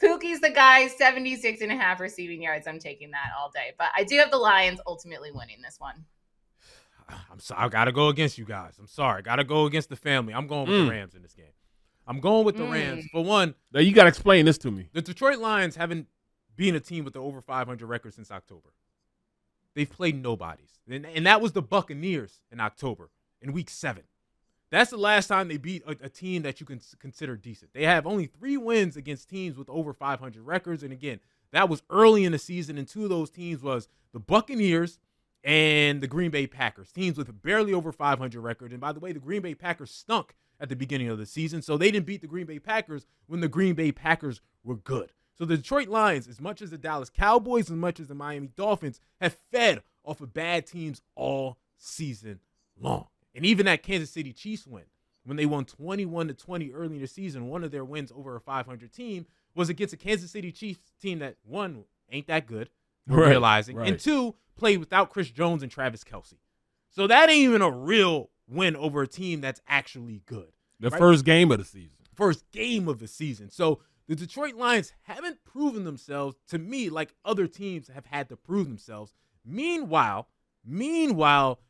Pookie's 0.00 0.40
the 0.40 0.50
guy, 0.50 0.86
76 0.86 1.60
and 1.60 1.70
a 1.70 1.76
half 1.76 2.00
receiving 2.00 2.42
yards. 2.42 2.66
I'm 2.66 2.78
taking 2.78 3.10
that 3.10 3.32
all 3.38 3.50
day. 3.50 3.74
But 3.76 3.88
I 3.94 4.04
do 4.04 4.16
have 4.18 4.30
the 4.30 4.38
Lions 4.38 4.80
ultimately 4.86 5.30
winning 5.30 5.60
this 5.62 5.76
one. 5.78 6.04
I'm 7.30 7.40
sorry. 7.40 7.60
I 7.62 7.68
got 7.68 7.84
to 7.84 7.92
go 7.92 8.08
against 8.08 8.38
you 8.38 8.44
guys. 8.44 8.76
I'm 8.78 8.86
sorry. 8.86 9.22
Got 9.22 9.36
to 9.36 9.44
go 9.44 9.66
against 9.66 9.88
the 9.88 9.96
family. 9.96 10.32
I'm 10.32 10.46
going 10.46 10.68
with 10.68 10.80
mm. 10.80 10.84
the 10.86 10.90
Rams 10.90 11.14
in 11.14 11.22
this 11.22 11.34
game. 11.34 11.52
I'm 12.06 12.20
going 12.20 12.44
with 12.44 12.56
the 12.56 12.64
mm. 12.64 12.72
Rams. 12.72 13.06
For 13.12 13.22
one, 13.22 13.54
now 13.72 13.80
you 13.80 13.92
got 13.92 14.04
to 14.04 14.08
explain 14.08 14.46
this 14.46 14.58
to 14.58 14.70
me. 14.70 14.88
The 14.92 15.02
Detroit 15.02 15.38
Lions 15.38 15.76
haven't 15.76 16.06
been 16.56 16.74
a 16.74 16.80
team 16.80 17.04
with 17.04 17.14
the 17.14 17.20
over 17.20 17.40
500 17.40 17.86
record 17.86 18.14
since 18.14 18.30
October. 18.30 18.70
They've 19.80 19.90
played 19.90 20.22
nobodies. 20.22 20.78
And, 20.86 21.06
and 21.06 21.24
that 21.24 21.40
was 21.40 21.52
the 21.52 21.62
Buccaneers 21.62 22.42
in 22.52 22.60
October 22.60 23.08
in 23.40 23.54
week 23.54 23.70
seven. 23.70 24.02
That's 24.70 24.90
the 24.90 24.98
last 24.98 25.28
time 25.28 25.48
they 25.48 25.56
beat 25.56 25.82
a, 25.86 25.96
a, 26.02 26.08
team 26.10 26.42
that 26.42 26.60
you 26.60 26.66
can 26.66 26.82
consider 26.98 27.34
decent. 27.34 27.72
They 27.72 27.86
have 27.86 28.06
only 28.06 28.26
three 28.26 28.58
wins 28.58 28.94
against 28.94 29.30
teams 29.30 29.56
with 29.56 29.70
over 29.70 29.94
500 29.94 30.42
records, 30.42 30.82
and 30.82 30.92
again, 30.92 31.20
that 31.52 31.70
was 31.70 31.82
early 31.88 32.24
in 32.26 32.32
the 32.32 32.38
season. 32.38 32.76
And 32.76 32.86
two 32.86 33.04
of 33.04 33.08
those 33.08 33.30
teams 33.30 33.62
was 33.62 33.88
the 34.12 34.20
Buccaneers 34.20 34.98
and 35.42 36.02
the 36.02 36.06
Green 36.06 36.30
Bay 36.30 36.46
Packers, 36.46 36.92
teams 36.92 37.16
with 37.16 37.42
barely 37.42 37.72
over 37.72 37.90
500 37.90 38.38
records. 38.38 38.72
And 38.72 38.82
by 38.82 38.92
the 38.92 39.00
way, 39.00 39.12
the 39.12 39.18
Green 39.18 39.40
Bay 39.40 39.54
Packers 39.54 39.90
stunk 39.90 40.34
at 40.60 40.68
the 40.68 40.76
beginning 40.76 41.08
of 41.08 41.16
the 41.16 41.24
season, 41.24 41.62
so 41.62 41.78
they 41.78 41.90
didn't 41.90 42.04
beat 42.04 42.20
the 42.20 42.26
Green 42.26 42.44
Bay 42.44 42.58
Packers 42.58 43.06
when 43.28 43.40
the 43.40 43.48
Green 43.48 43.74
Bay 43.74 43.92
Packers 43.92 44.42
were 44.62 44.76
good. 44.76 45.12
So 45.40 45.46
the 45.46 45.56
Detroit 45.56 45.88
Lions, 45.88 46.28
as 46.28 46.38
much 46.38 46.60
as 46.60 46.68
the 46.68 46.76
Dallas 46.76 47.08
Cowboys, 47.08 47.70
as 47.70 47.76
much 47.76 47.98
as 47.98 48.08
the 48.08 48.14
Miami 48.14 48.48
Dolphins, 48.48 49.00
have 49.22 49.38
fed 49.50 49.82
off 50.04 50.20
of 50.20 50.34
bad 50.34 50.66
teams 50.66 51.00
all 51.14 51.56
season 51.78 52.40
long. 52.78 53.06
And 53.34 53.46
even 53.46 53.64
that 53.64 53.82
Kansas 53.82 54.10
City 54.10 54.34
Chiefs 54.34 54.66
win, 54.66 54.84
when 55.24 55.38
they 55.38 55.46
won 55.46 55.64
21 55.64 56.28
to 56.28 56.34
20 56.34 56.72
early 56.72 56.96
in 56.96 57.00
the 57.00 57.08
season, 57.08 57.48
one 57.48 57.64
of 57.64 57.70
their 57.70 57.86
wins 57.86 58.12
over 58.14 58.36
a 58.36 58.40
500 58.40 58.92
team 58.92 59.24
was 59.54 59.70
against 59.70 59.94
a 59.94 59.96
Kansas 59.96 60.30
City 60.30 60.52
Chiefs 60.52 60.92
team 61.00 61.20
that 61.20 61.36
one 61.42 61.84
ain't 62.12 62.26
that 62.26 62.46
good, 62.46 62.68
right, 63.06 63.30
realizing, 63.30 63.76
right. 63.76 63.88
and 63.88 63.98
two 63.98 64.34
played 64.56 64.78
without 64.78 65.08
Chris 65.08 65.30
Jones 65.30 65.62
and 65.62 65.72
Travis 65.72 66.04
Kelce. 66.04 66.34
So 66.90 67.06
that 67.06 67.30
ain't 67.30 67.48
even 67.48 67.62
a 67.62 67.70
real 67.70 68.28
win 68.46 68.76
over 68.76 69.00
a 69.00 69.08
team 69.08 69.40
that's 69.40 69.62
actually 69.66 70.20
good. 70.26 70.52
The 70.80 70.90
right? 70.90 70.98
first 70.98 71.24
game 71.24 71.50
of 71.50 71.56
the 71.56 71.64
season. 71.64 71.96
First 72.14 72.44
game 72.50 72.88
of 72.88 72.98
the 72.98 73.08
season. 73.08 73.48
So 73.48 73.80
the 74.10 74.16
Detroit 74.16 74.56
Lions 74.56 74.92
haven't 75.02 75.44
proven 75.44 75.84
themselves 75.84 76.34
to 76.48 76.58
me 76.58 76.90
like 76.90 77.14
other 77.24 77.46
teams 77.46 77.86
have 77.94 78.06
had 78.06 78.28
to 78.30 78.36
prove 78.36 78.66
themselves. 78.66 79.14
Meanwhile, 79.44 80.26
meanwhile, 80.66 81.60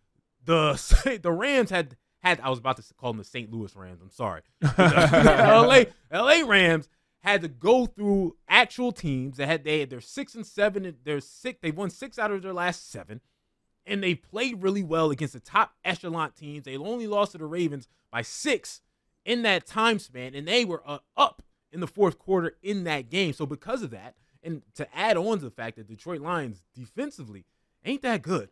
the 0.42 1.18
the 1.22 1.32
Rams 1.32 1.68
had 1.68 1.98
had 2.20 2.40
I 2.40 2.48
was 2.48 2.58
about 2.58 2.78
to 2.78 2.94
call 2.94 3.12
them 3.12 3.18
the 3.18 3.24
St. 3.24 3.52
Louis 3.52 3.76
Rams. 3.76 4.00
I'm 4.00 4.10
sorry. 4.10 4.40
LA 4.78 5.84
LA 6.10 6.42
Rams 6.46 6.88
had 7.18 7.42
to 7.42 7.48
go 7.48 7.84
through 7.84 8.38
actual 8.48 8.90
teams 8.90 9.36
that 9.36 9.46
had 9.46 9.62
they 9.62 9.84
they're 9.84 10.00
six 10.00 10.34
and 10.34 10.46
seven. 10.46 10.96
They're 11.04 11.20
six. 11.20 11.58
They've 11.60 11.76
won 11.76 11.90
six 11.90 12.18
out 12.18 12.30
of 12.30 12.40
their 12.40 12.54
last 12.54 12.90
seven, 12.90 13.20
and 13.84 14.02
they 14.02 14.14
played 14.14 14.62
really 14.62 14.82
well 14.82 15.10
against 15.10 15.34
the 15.34 15.40
top 15.40 15.74
echelon 15.84 16.32
teams. 16.32 16.64
They 16.64 16.78
only 16.78 17.06
lost 17.06 17.32
to 17.32 17.38
the 17.38 17.44
Ravens 17.44 17.86
by 18.10 18.22
six 18.22 18.80
in 19.26 19.42
that 19.42 19.66
time 19.66 19.98
span, 19.98 20.34
and 20.34 20.48
they 20.48 20.64
were 20.64 20.82
uh, 20.86 21.00
up 21.18 21.42
in 21.72 21.80
the 21.80 21.86
fourth 21.86 22.18
quarter 22.18 22.56
in 22.62 22.84
that 22.84 23.10
game. 23.10 23.32
So 23.32 23.46
because 23.46 23.82
of 23.82 23.90
that, 23.90 24.14
and 24.42 24.62
to 24.74 24.86
add 24.96 25.16
on 25.16 25.38
to 25.38 25.44
the 25.44 25.50
fact 25.50 25.76
that 25.76 25.88
Detroit 25.88 26.20
Lions 26.20 26.62
defensively 26.74 27.44
ain't 27.84 28.02
that 28.02 28.22
good, 28.22 28.50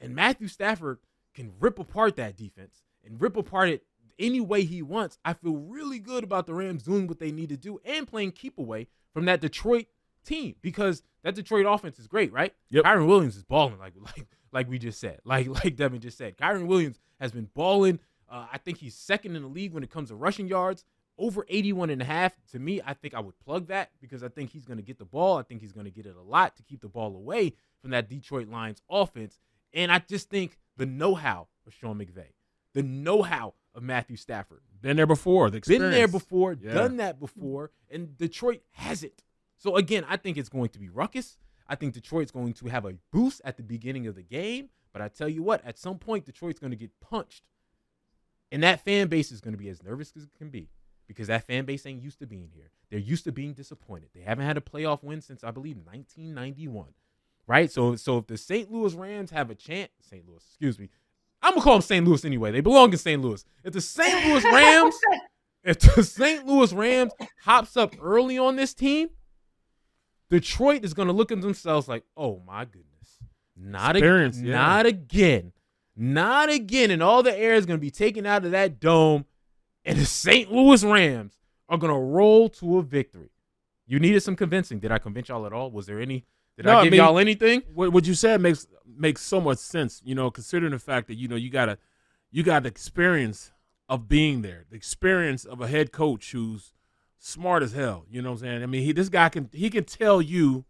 and 0.00 0.14
Matthew 0.14 0.48
Stafford 0.48 0.98
can 1.34 1.52
rip 1.58 1.78
apart 1.78 2.16
that 2.16 2.36
defense 2.36 2.82
and 3.04 3.20
rip 3.20 3.36
apart 3.36 3.68
it 3.68 3.84
any 4.18 4.40
way 4.40 4.62
he 4.62 4.82
wants, 4.82 5.18
I 5.24 5.32
feel 5.32 5.56
really 5.56 5.98
good 5.98 6.24
about 6.24 6.46
the 6.46 6.54
Rams 6.54 6.84
doing 6.84 7.06
what 7.06 7.18
they 7.18 7.32
need 7.32 7.48
to 7.48 7.56
do 7.56 7.80
and 7.84 8.06
playing 8.06 8.32
keep 8.32 8.58
away 8.58 8.86
from 9.12 9.24
that 9.24 9.40
Detroit 9.40 9.86
team 10.24 10.54
because 10.62 11.02
that 11.22 11.34
Detroit 11.34 11.66
offense 11.66 11.98
is 11.98 12.06
great, 12.06 12.32
right? 12.32 12.54
Yep. 12.70 12.84
Kyren 12.84 13.06
Williams 13.06 13.36
is 13.36 13.42
balling 13.42 13.78
like 13.78 13.94
like 14.00 14.26
like 14.52 14.68
we 14.68 14.78
just 14.78 15.00
said, 15.00 15.20
like 15.24 15.48
like 15.48 15.76
Devan 15.76 16.00
just 16.00 16.18
said. 16.18 16.36
Kyren 16.36 16.66
Williams 16.66 17.00
has 17.20 17.32
been 17.32 17.48
balling. 17.54 17.98
Uh, 18.30 18.46
I 18.52 18.58
think 18.58 18.78
he's 18.78 18.94
second 18.94 19.36
in 19.36 19.42
the 19.42 19.48
league 19.48 19.74
when 19.74 19.82
it 19.82 19.90
comes 19.90 20.08
to 20.08 20.14
rushing 20.14 20.48
yards, 20.48 20.84
over 21.18 21.46
81 21.48 21.90
and 21.90 22.02
a 22.02 22.04
half. 22.04 22.34
To 22.52 22.58
me, 22.58 22.80
I 22.84 22.94
think 22.94 23.14
I 23.14 23.20
would 23.20 23.38
plug 23.38 23.68
that 23.68 23.90
because 24.00 24.22
I 24.22 24.28
think 24.28 24.50
he's 24.50 24.64
going 24.64 24.78
to 24.78 24.82
get 24.82 24.98
the 24.98 25.04
ball. 25.04 25.38
I 25.38 25.42
think 25.42 25.60
he's 25.60 25.72
going 25.72 25.86
to 25.86 25.90
get 25.90 26.06
it 26.06 26.16
a 26.16 26.22
lot 26.22 26.56
to 26.56 26.62
keep 26.62 26.80
the 26.80 26.88
ball 26.88 27.14
away 27.14 27.54
from 27.80 27.90
that 27.90 28.08
Detroit 28.08 28.48
Lions 28.48 28.82
offense. 28.90 29.38
And 29.72 29.90
I 29.90 29.98
just 30.00 30.30
think 30.30 30.58
the 30.76 30.86
know-how 30.86 31.48
of 31.66 31.74
Sean 31.74 31.98
McVay, 31.98 32.32
the 32.74 32.82
know-how 32.82 33.54
of 33.74 33.82
Matthew 33.82 34.16
Stafford. 34.16 34.60
Been 34.80 34.96
there 34.96 35.06
before. 35.06 35.50
The 35.50 35.60
Been 35.60 35.90
there 35.90 36.08
before, 36.08 36.56
yeah. 36.60 36.74
done 36.74 36.98
that 36.98 37.18
before, 37.18 37.70
and 37.90 38.16
Detroit 38.16 38.62
has 38.72 39.02
it. 39.02 39.24
So 39.56 39.76
again, 39.76 40.04
I 40.08 40.16
think 40.16 40.36
it's 40.36 40.48
going 40.48 40.68
to 40.70 40.78
be 40.78 40.88
ruckus. 40.88 41.38
I 41.66 41.74
think 41.74 41.94
Detroit's 41.94 42.30
going 42.30 42.52
to 42.54 42.66
have 42.66 42.84
a 42.84 42.94
boost 43.10 43.40
at 43.44 43.56
the 43.56 43.62
beginning 43.62 44.06
of 44.06 44.14
the 44.14 44.22
game, 44.22 44.68
but 44.92 45.00
I 45.00 45.08
tell 45.08 45.28
you 45.28 45.42
what, 45.42 45.64
at 45.64 45.78
some 45.78 45.98
point 45.98 46.26
Detroit's 46.26 46.60
going 46.60 46.72
to 46.72 46.76
get 46.76 46.90
punched. 47.00 47.44
And 48.52 48.62
that 48.62 48.84
fan 48.84 49.08
base 49.08 49.32
is 49.32 49.40
going 49.40 49.54
to 49.54 49.58
be 49.58 49.70
as 49.70 49.82
nervous 49.82 50.12
as 50.16 50.24
it 50.24 50.34
can 50.36 50.50
be 50.50 50.68
because 51.06 51.28
that 51.28 51.46
fan 51.46 51.64
base 51.64 51.86
ain't 51.86 52.02
used 52.02 52.18
to 52.20 52.26
being 52.26 52.50
here. 52.54 52.70
They're 52.90 52.98
used 52.98 53.24
to 53.24 53.32
being 53.32 53.52
disappointed. 53.52 54.10
They 54.14 54.22
haven't 54.22 54.46
had 54.46 54.56
a 54.56 54.60
playoff 54.60 55.02
win 55.02 55.20
since 55.20 55.44
I 55.44 55.50
believe 55.50 55.76
1991 55.76 56.94
right? 57.46 57.70
So 57.70 57.96
so 57.96 58.18
if 58.18 58.26
the 58.26 58.36
St. 58.36 58.70
Louis 58.70 58.94
Rams 58.94 59.30
have 59.30 59.50
a 59.50 59.54
chance, 59.54 59.90
St. 60.00 60.26
Louis, 60.26 60.42
excuse 60.48 60.78
me, 60.78 60.88
I'm 61.42 61.52
gonna 61.52 61.62
call 61.62 61.74
them 61.74 61.82
St. 61.82 62.06
Louis 62.06 62.24
anyway. 62.24 62.50
They 62.50 62.60
belong 62.60 62.92
in 62.92 62.98
St. 62.98 63.20
Louis. 63.20 63.44
If 63.62 63.72
the 63.72 63.80
St. 63.80 64.26
Louis 64.26 64.44
Rams, 64.52 64.94
if 65.62 65.78
the 65.78 66.02
St. 66.02 66.46
Louis 66.46 66.72
Rams 66.72 67.12
hops 67.42 67.76
up 67.76 67.94
early 68.00 68.38
on 68.38 68.56
this 68.56 68.74
team, 68.74 69.10
Detroit 70.30 70.84
is 70.84 70.94
gonna 70.94 71.12
look 71.12 71.32
at 71.32 71.40
themselves 71.40 71.88
like, 71.88 72.04
oh 72.16 72.42
my 72.46 72.64
goodness, 72.64 73.18
not 73.56 73.96
again, 73.96 74.32
yeah. 74.36 74.52
not 74.52 74.86
again, 74.86 75.52
not 75.96 76.50
again, 76.50 76.90
and 76.90 77.02
all 77.02 77.22
the 77.22 77.36
air 77.36 77.54
is 77.54 77.66
gonna 77.66 77.78
be 77.78 77.90
taken 77.90 78.26
out 78.26 78.44
of 78.44 78.52
that 78.52 78.80
dome, 78.80 79.26
and 79.84 79.98
the 79.98 80.06
St. 80.06 80.50
Louis 80.50 80.84
Rams 80.84 81.38
are 81.68 81.78
gonna 81.78 81.98
roll 81.98 82.48
to 82.50 82.78
a 82.78 82.82
victory. 82.82 83.30
You 83.86 83.98
needed 83.98 84.22
some 84.22 84.36
convincing. 84.36 84.78
Did 84.78 84.92
I 84.92 84.98
convince 84.98 85.28
y'all 85.28 85.46
at 85.46 85.52
all? 85.52 85.70
Was 85.70 85.86
there 85.86 86.00
any? 86.00 86.24
Did 86.56 86.66
No, 86.66 86.78
I 86.78 86.84
give 86.84 86.92
mean, 86.92 87.00
y'all 87.00 87.18
anything? 87.18 87.62
What, 87.74 87.92
what 87.92 88.06
you 88.06 88.14
said 88.14 88.40
makes 88.40 88.66
makes 88.86 89.22
so 89.22 89.40
much 89.40 89.58
sense. 89.58 90.00
You 90.04 90.14
know, 90.14 90.30
considering 90.30 90.72
the 90.72 90.78
fact 90.78 91.08
that 91.08 91.16
you 91.16 91.28
know 91.28 91.36
you 91.36 91.50
gotta 91.50 91.78
you 92.30 92.42
got 92.42 92.62
the 92.62 92.68
experience 92.68 93.52
of 93.88 94.08
being 94.08 94.42
there, 94.42 94.64
the 94.70 94.76
experience 94.76 95.44
of 95.44 95.60
a 95.60 95.68
head 95.68 95.92
coach 95.92 96.32
who's 96.32 96.72
smart 97.18 97.62
as 97.62 97.72
hell. 97.72 98.04
You 98.08 98.22
know 98.22 98.30
what 98.30 98.40
I'm 98.40 98.46
saying? 98.46 98.62
I 98.62 98.66
mean, 98.66 98.82
he 98.82 98.92
this 98.92 99.08
guy 99.08 99.28
can 99.28 99.50
he 99.52 99.70
can 99.70 99.84
tell 99.84 100.22
you 100.22 100.64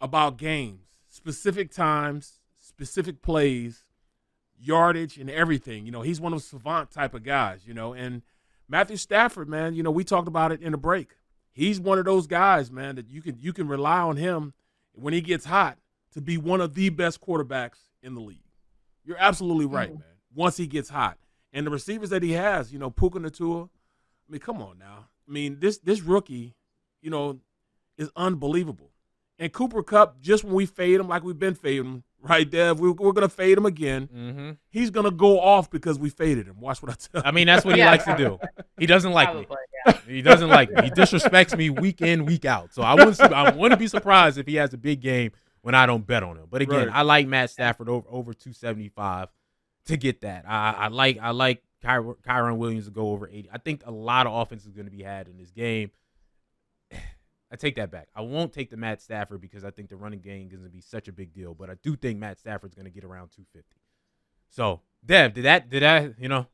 about 0.00 0.36
games, 0.36 0.80
specific 1.08 1.70
times, 1.70 2.40
specific 2.58 3.22
plays, 3.22 3.84
yardage, 4.62 5.18
and 5.18 5.28
everything. 5.28 5.86
You 5.86 5.92
know, 5.92 6.02
he's 6.02 6.20
one 6.20 6.32
of 6.32 6.38
those 6.38 6.48
savant 6.48 6.90
type 6.90 7.14
of 7.14 7.22
guys. 7.22 7.66
You 7.66 7.74
know, 7.74 7.92
and 7.92 8.22
Matthew 8.68 8.96
Stafford, 8.96 9.48
man. 9.48 9.74
You 9.74 9.82
know, 9.82 9.90
we 9.90 10.04
talked 10.04 10.28
about 10.28 10.52
it 10.52 10.62
in 10.62 10.72
the 10.72 10.78
break. 10.78 11.16
He's 11.52 11.78
one 11.78 11.98
of 11.98 12.04
those 12.04 12.26
guys, 12.26 12.70
man, 12.70 12.96
that 12.96 13.08
you 13.08 13.20
can 13.22 13.36
you 13.38 13.52
can 13.52 13.68
rely 13.68 14.00
on 14.00 14.16
him 14.16 14.54
when 14.92 15.12
he 15.12 15.20
gets 15.20 15.44
hot 15.44 15.78
to 16.12 16.20
be 16.20 16.38
one 16.38 16.60
of 16.60 16.74
the 16.74 16.88
best 16.88 17.20
quarterbacks 17.20 17.78
in 18.02 18.14
the 18.14 18.20
league. 18.20 18.38
You're 19.04 19.18
absolutely 19.18 19.66
right, 19.66 19.90
mm-hmm. 19.90 20.00
man. 20.00 20.08
Once 20.34 20.56
he 20.56 20.66
gets 20.66 20.88
hot, 20.88 21.18
and 21.52 21.66
the 21.66 21.70
receivers 21.70 22.10
that 22.10 22.22
he 22.22 22.32
has, 22.32 22.72
you 22.72 22.78
know, 22.78 22.90
Puka 22.90 23.18
Nacua. 23.18 23.68
I 24.28 24.32
mean, 24.32 24.40
come 24.40 24.62
on 24.62 24.78
now. 24.78 25.08
I 25.28 25.32
mean, 25.32 25.58
this 25.60 25.78
this 25.78 26.00
rookie, 26.00 26.54
you 27.02 27.10
know, 27.10 27.40
is 27.98 28.10
unbelievable. 28.16 28.90
And 29.38 29.52
Cooper 29.52 29.82
Kupp, 29.82 30.20
just 30.20 30.44
when 30.44 30.54
we 30.54 30.66
fade 30.66 31.00
him 31.00 31.08
like 31.08 31.24
we've 31.24 31.38
been 31.38 31.54
fading 31.54 31.84
him, 31.84 32.04
right, 32.22 32.48
Dev? 32.48 32.80
We, 32.80 32.90
we're 32.90 33.12
gonna 33.12 33.28
fade 33.28 33.58
him 33.58 33.66
again. 33.66 34.08
Mm-hmm. 34.14 34.50
He's 34.70 34.90
gonna 34.90 35.10
go 35.10 35.40
off 35.40 35.70
because 35.70 35.98
we 35.98 36.10
faded 36.10 36.46
him. 36.46 36.60
Watch 36.60 36.82
what 36.82 36.92
I 36.92 36.94
tell. 36.94 37.22
I 37.26 37.30
mean, 37.32 37.46
that's 37.46 37.64
what 37.64 37.74
he 37.74 37.80
you. 37.80 37.86
likes 37.86 38.04
to 38.04 38.16
do. 38.16 38.38
He 38.78 38.86
doesn't 38.86 39.12
like 39.12 39.34
me. 39.34 39.46
Probably, 39.84 40.14
He 40.14 40.22
doesn't 40.22 40.48
like 40.48 40.70
me. 40.70 40.82
He 40.84 40.90
disrespects 40.90 41.56
me 41.56 41.70
week 41.70 42.00
in, 42.00 42.24
week 42.24 42.44
out. 42.44 42.72
So 42.72 42.82
I 42.82 42.94
wouldn't. 42.94 43.20
I 43.20 43.50
wouldn't 43.50 43.78
be 43.78 43.88
surprised 43.88 44.38
if 44.38 44.46
he 44.46 44.54
has 44.56 44.72
a 44.72 44.78
big 44.78 45.00
game 45.00 45.32
when 45.62 45.74
I 45.74 45.86
don't 45.86 46.06
bet 46.06 46.22
on 46.22 46.36
him. 46.36 46.46
But 46.50 46.62
again, 46.62 46.88
Right. 46.88 46.96
I 46.96 47.02
like 47.02 47.26
Matt 47.26 47.50
Stafford 47.50 47.88
over 47.88 48.06
over 48.10 48.32
two 48.34 48.52
seventy 48.52 48.88
five 48.88 49.28
to 49.86 49.96
get 49.96 50.20
that. 50.22 50.44
I, 50.48 50.72
I 50.72 50.88
like 50.88 51.18
I 51.20 51.30
like 51.30 51.62
Kyren, 51.84 52.14
Kyren 52.26 52.56
Williams 52.58 52.84
to 52.84 52.90
go 52.92 53.10
over 53.10 53.28
eighty. 53.28 53.48
I 53.52 53.58
think 53.58 53.82
a 53.86 53.90
lot 53.90 54.26
of 54.26 54.34
offense 54.34 54.64
is 54.64 54.72
going 54.72 54.86
to 54.86 54.92
be 54.92 55.02
had 55.02 55.26
in 55.28 55.36
this 55.38 55.50
game. 55.50 55.90
I 57.52 57.56
take 57.56 57.76
that 57.76 57.90
back. 57.90 58.08
I 58.16 58.22
won't 58.22 58.52
take 58.52 58.70
the 58.70 58.78
Matt 58.78 59.02
Stafford 59.02 59.42
because 59.42 59.62
I 59.62 59.70
think 59.70 59.90
the 59.90 59.96
running 59.96 60.20
game 60.20 60.46
is 60.46 60.52
going 60.52 60.64
to 60.64 60.70
be 60.70 60.80
such 60.80 61.06
a 61.06 61.12
big 61.12 61.34
deal. 61.34 61.54
But 61.54 61.68
I 61.68 61.74
do 61.82 61.96
think 61.96 62.18
Matt 62.18 62.38
Stafford's 62.38 62.74
going 62.74 62.86
to 62.86 62.90
get 62.90 63.04
around 63.04 63.30
two 63.30 63.44
fifty. 63.52 63.76
So, 64.48 64.80
Dev, 65.04 65.34
did 65.34 65.44
that? 65.44 65.68
Did 65.68 65.82
that? 65.82 66.14
You 66.18 66.28
know. 66.28 66.46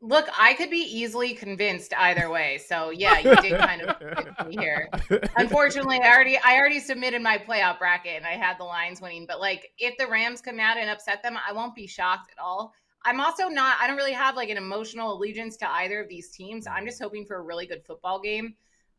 Look, 0.00 0.28
I 0.38 0.52
could 0.54 0.68
be 0.68 0.82
easily 0.82 1.32
convinced 1.32 1.94
either 1.96 2.28
way. 2.28 2.58
So 2.58 2.90
yeah, 2.90 3.18
you 3.20 3.34
did 3.36 3.58
kind 3.58 3.80
of 3.82 3.98
convince 4.16 4.46
me 4.46 4.56
here. 4.56 4.88
Unfortunately, 5.36 5.98
I 5.98 6.14
already 6.14 6.38
I 6.38 6.56
already 6.56 6.78
submitted 6.78 7.22
my 7.22 7.38
playoff 7.38 7.78
bracket 7.78 8.16
and 8.16 8.26
I 8.26 8.32
had 8.32 8.58
the 8.58 8.64
Lions 8.64 9.00
winning. 9.00 9.24
But 9.26 9.40
like, 9.40 9.72
if 9.78 9.96
the 9.96 10.06
Rams 10.06 10.42
come 10.42 10.60
out 10.60 10.76
and 10.76 10.90
upset 10.90 11.22
them, 11.22 11.38
I 11.48 11.52
won't 11.52 11.74
be 11.74 11.86
shocked 11.86 12.30
at 12.30 12.42
all. 12.42 12.74
I'm 13.04 13.20
also 13.20 13.48
not. 13.48 13.78
I 13.80 13.86
don't 13.86 13.96
really 13.96 14.12
have 14.12 14.36
like 14.36 14.50
an 14.50 14.58
emotional 14.58 15.16
allegiance 15.16 15.56
to 15.58 15.70
either 15.70 16.00
of 16.00 16.08
these 16.08 16.30
teams. 16.30 16.66
I'm 16.66 16.74
mm-hmm. 16.74 16.86
just 16.86 17.02
hoping 17.02 17.24
for 17.24 17.36
a 17.36 17.42
really 17.42 17.66
good 17.66 17.82
football 17.84 18.20
game. 18.20 18.54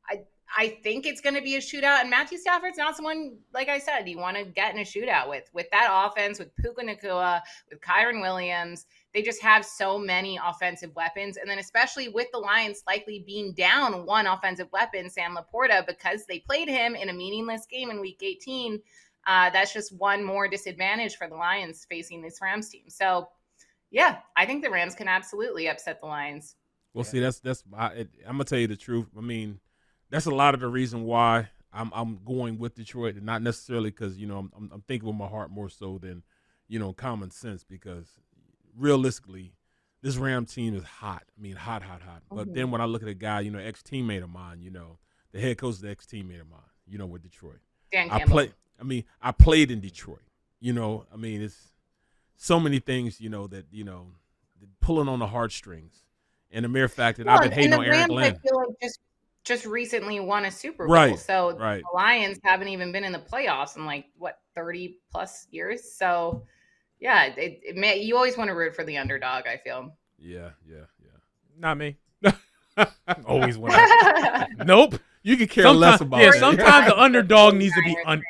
I 0.10 0.22
I 0.58 0.78
think 0.84 1.06
it's 1.06 1.22
going 1.22 1.36
to 1.36 1.42
be 1.42 1.56
a 1.56 1.60
shootout, 1.60 2.02
and 2.02 2.10
Matthew 2.10 2.38
Stafford's 2.38 2.78
not 2.78 2.96
someone 2.96 3.38
like 3.54 3.68
I 3.68 3.80
said 3.80 4.08
you 4.08 4.18
want 4.18 4.38
to 4.38 4.46
get 4.46 4.74
in 4.74 4.80
a 4.80 4.84
shootout 4.84 5.28
with. 5.28 5.50
With 5.54 5.68
that 5.72 5.90
offense, 5.92 6.40
with 6.40 6.56
Puka 6.56 6.84
Nacua, 6.84 7.42
with 7.70 7.82
Kyren 7.82 8.22
Williams, 8.22 8.86
they 9.14 9.22
just 9.22 9.42
have 9.42 9.66
so 9.66 9.98
many 9.98 10.40
offensive 10.44 10.96
weapons, 10.96 11.38
and 11.38 11.50
then 11.50 11.60
especially 11.60 12.10
with 12.10 12.28
the 12.32 12.38
Lions 12.38 12.84
likely 12.88 13.24
being 13.26 13.54
down 13.54 14.06
one 14.06 14.28
offensive 14.28 14.68
weapon, 14.72 15.10
Sam 15.10 15.38
LaPorta, 15.38 15.86
because 15.88 16.26
they 16.26 16.40
played 16.40 16.68
him 16.70 16.96
in 16.96 17.10
a 17.10 17.14
meaningless 17.14 17.66
game 17.66 17.90
in 17.90 18.00
Week 18.00 18.22
18. 18.22 18.82
Uh, 19.28 19.50
that's 19.50 19.74
just 19.74 19.98
one 19.98 20.24
more 20.24 20.48
disadvantage 20.48 21.16
for 21.16 21.28
the 21.28 21.36
Lions 21.36 21.86
facing 21.90 22.22
this 22.22 22.40
Rams 22.42 22.70
team. 22.70 22.84
So, 22.90 23.30
yeah, 23.90 24.18
I 24.36 24.46
think 24.46 24.64
the 24.64 24.70
Rams 24.70 24.96
can 24.96 25.08
absolutely 25.08 25.68
upset 25.68 26.00
the 26.00 26.08
Lions. 26.08 26.56
Well, 26.94 27.04
see, 27.04 27.20
that's 27.20 27.40
that's 27.40 27.64
I, 27.78 28.08
I'm 28.26 28.34
gonna 28.34 28.46
tell 28.46 28.60
you 28.60 28.68
the 28.68 28.78
truth. 28.78 29.08
I 29.18 29.22
mean, 29.22 29.60
that's 30.10 30.26
a 30.26 30.32
lot 30.32 30.54
of 30.54 30.60
the 30.60 30.68
reason 30.68 31.04
why 31.04 31.50
I'm 31.74 31.92
I'm 31.94 32.20
going 32.26 32.58
with 32.58 32.76
Detroit, 32.76 33.16
and 33.16 33.26
not 33.26 33.42
necessarily 33.42 33.92
because 33.92 34.18
you 34.18 34.28
know 34.28 34.38
I'm, 34.38 34.70
I'm 34.74 34.84
thinking 34.88 35.08
with 35.08 35.18
my 35.18 35.28
heart 35.28 35.52
more 35.52 35.70
so 35.70 35.98
than 35.98 36.24
you 36.68 36.80
know 36.80 36.94
common 36.94 37.32
sense. 37.32 37.64
Because 37.64 38.08
realistically, 38.78 39.54
this 40.02 40.18
Ram 40.18 40.46
team 40.46 40.76
is 40.76 40.84
hot. 40.84 41.24
I 41.38 41.42
mean, 41.42 41.56
hot, 41.56 41.84
hot, 41.84 42.02
hot. 42.02 42.24
But 42.32 42.54
then 42.54 42.72
when 42.72 42.82
I 42.82 42.86
look 42.86 43.02
at 43.02 43.10
a 43.10 43.14
guy, 43.14 43.42
you 43.42 43.52
know, 43.52 43.60
ex 43.60 43.82
teammate 43.82 44.24
of 44.24 44.30
mine, 44.30 44.62
you 44.62 44.72
know, 44.72 45.00
the 45.32 45.40
head 45.40 45.58
coach 45.58 45.76
is 45.76 45.82
the 45.82 45.90
ex 45.90 46.06
teammate 46.06 46.42
of 46.42 46.50
mine, 46.50 46.62
you 46.88 46.98
know, 46.98 47.06
with 47.06 47.24
Detroit. 47.24 47.60
Dan 47.92 48.10
I 48.10 48.24
play. 48.24 48.52
I 48.80 48.84
mean, 48.84 49.04
I 49.22 49.32
played 49.32 49.72
in 49.72 49.80
Detroit. 49.80 50.22
You 50.60 50.74
know, 50.74 51.06
I 51.14 51.18
mean, 51.18 51.42
it's 51.42 51.74
so 52.38 52.60
many 52.60 52.80
things, 52.80 53.20
you 53.20 53.30
know, 53.30 53.48
that 53.48 53.66
you 53.72 53.84
know, 53.84 54.08
pulling 54.80 55.10
on 55.10 55.20
the 55.20 55.28
heartstrings, 55.28 56.04
and 56.52 56.64
the 56.64 56.70
mere 56.70 56.88
fact 56.88 57.18
that 57.18 57.28
I've 57.28 57.42
been 57.42 57.52
hating 57.52 57.74
on 57.74 57.84
Aaron 57.84 58.08
Glenn. 58.08 58.40
Like 58.44 58.72
just 58.82 59.00
just 59.46 59.66
recently 59.66 60.20
won 60.20 60.46
a 60.46 60.52
Super 60.52 60.86
Bowl, 60.88 60.96
Right, 60.96 61.20
so 61.20 61.56
right. 61.58 61.82
the 61.82 61.96
Lions 61.96 62.40
haven't 62.44 62.68
even 62.68 62.92
been 62.92 63.04
in 63.04 63.12
the 63.12 63.20
playoffs 63.20 63.78
in 63.78 63.86
like 63.86 64.06
what 64.18 64.40
thirty 64.56 64.98
plus 65.12 65.48
years. 65.52 65.94
So, 65.94 66.44
yeah, 67.00 67.26
it, 67.26 67.62
it 67.64 67.76
may, 67.76 68.00
you 68.00 68.16
always 68.16 68.38
want 68.38 68.50
to 68.50 68.56
root 68.56 68.76
for 68.76 68.84
the 68.84 68.98
underdog. 68.98 69.46
I 69.48 69.58
feel. 69.58 69.96
Yeah, 70.18 70.50
yeah, 70.68 70.86
yeah. 71.00 71.12
Not 71.58 71.78
me. 71.78 71.98
Always 73.26 73.58
want. 73.58 73.76
nope. 74.66 74.96
You 75.24 75.38
could 75.38 75.50
care 75.50 75.72
less 75.72 76.02
about 76.02 76.20
Yeah, 76.22 76.32
that. 76.32 76.40
sometimes 76.40 76.88
the 76.88 77.00
underdog 77.02 77.56
needs 77.56 77.74
to 77.76 77.82
be 77.82 77.98
un- 78.06 78.22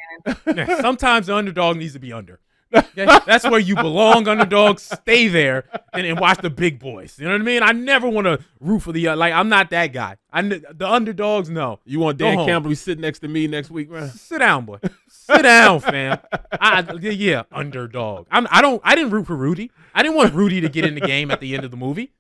Yeah, 0.48 0.82
sometimes 0.82 1.28
the 1.28 1.36
underdog 1.36 1.78
needs 1.78 1.94
to 1.94 2.00
be 2.00 2.14
under. 2.14 2.40
Okay? 2.76 3.06
That's 3.26 3.44
where 3.46 3.60
you 3.60 3.76
belong, 3.76 4.28
underdog. 4.28 4.80
Stay 4.80 5.28
there 5.28 5.66
and, 5.94 6.06
and 6.06 6.20
watch 6.20 6.40
the 6.40 6.50
big 6.50 6.80
boys. 6.80 7.18
You 7.18 7.26
know 7.26 7.32
what 7.32 7.42
I 7.42 7.44
mean? 7.44 7.64
I 7.64 7.72
never 7.72 8.10
want 8.10 8.26
to 8.26 8.40
root 8.60 8.80
for 8.82 8.92
the 8.92 9.10
uh, 9.10 9.16
like. 9.16 9.34
I'm 9.34 9.50
not 9.50 9.70
that 9.72 9.88
guy. 9.94 10.18
I 10.32 10.42
the 10.42 10.88
underdogs. 10.88 11.50
No, 11.50 11.80
You 11.86 12.00
want 12.00 12.18
Dan. 12.18 12.38
Campbell 12.46 12.64
to 12.64 12.70
be 12.70 12.76
sitting 12.76 13.02
next 13.02 13.20
to 13.20 13.28
me 13.28 13.48
next 13.48 13.70
week, 13.72 13.90
man? 13.90 14.10
Sit 14.10 14.40
down, 14.40 14.66
boy. 14.66 14.80
Sit 15.10 15.44
down, 15.44 15.80
fam. 15.80 16.20
I, 16.52 16.82
yeah, 17.02 17.44
underdog. 17.52 18.28
I'm, 18.32 18.48
I 18.52 18.62
don't. 18.62 18.82
I 18.84 18.96
didn't 18.96 19.12
root 19.12 19.28
for 19.28 19.36
Rudy. 19.36 19.72
I 19.94 20.04
didn't 20.04 20.18
want 20.18 20.34
Rudy 20.34 20.62
to 20.62 20.70
get 20.70 20.86
in 20.86 20.96
the 20.96 21.02
game 21.02 21.32
at 21.32 21.40
the 21.40 21.56
end 21.56 21.64
of 21.64 21.72
the 21.72 21.78
movie. 21.78 22.12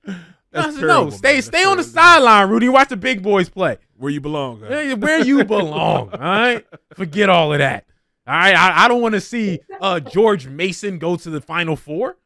That's 0.51 0.75
said, 0.75 0.79
terrible, 0.79 1.05
no, 1.05 1.09
stay, 1.09 1.33
man. 1.33 1.41
stay 1.41 1.65
on 1.65 1.77
the 1.77 1.83
sideline, 1.83 2.49
Rudy. 2.49 2.69
Watch 2.69 2.89
the 2.89 2.97
big 2.97 3.21
boys 3.21 3.49
play. 3.49 3.77
Where 3.97 4.11
you 4.11 4.21
belong? 4.21 4.61
huh? 4.61 4.95
Where 4.95 5.23
you 5.23 5.43
belong. 5.43 6.09
All 6.11 6.19
right. 6.19 6.65
Forget 6.95 7.29
all 7.29 7.51
of 7.51 7.59
that. 7.59 7.85
All 8.27 8.33
right. 8.33 8.55
I, 8.55 8.85
I 8.85 8.87
don't 8.87 9.01
want 9.01 9.13
to 9.15 9.21
see 9.21 9.59
uh, 9.81 9.99
George 9.99 10.47
Mason 10.47 10.97
go 10.99 11.15
to 11.15 11.29
the 11.29 11.41
Final 11.41 11.75
Four. 11.75 12.17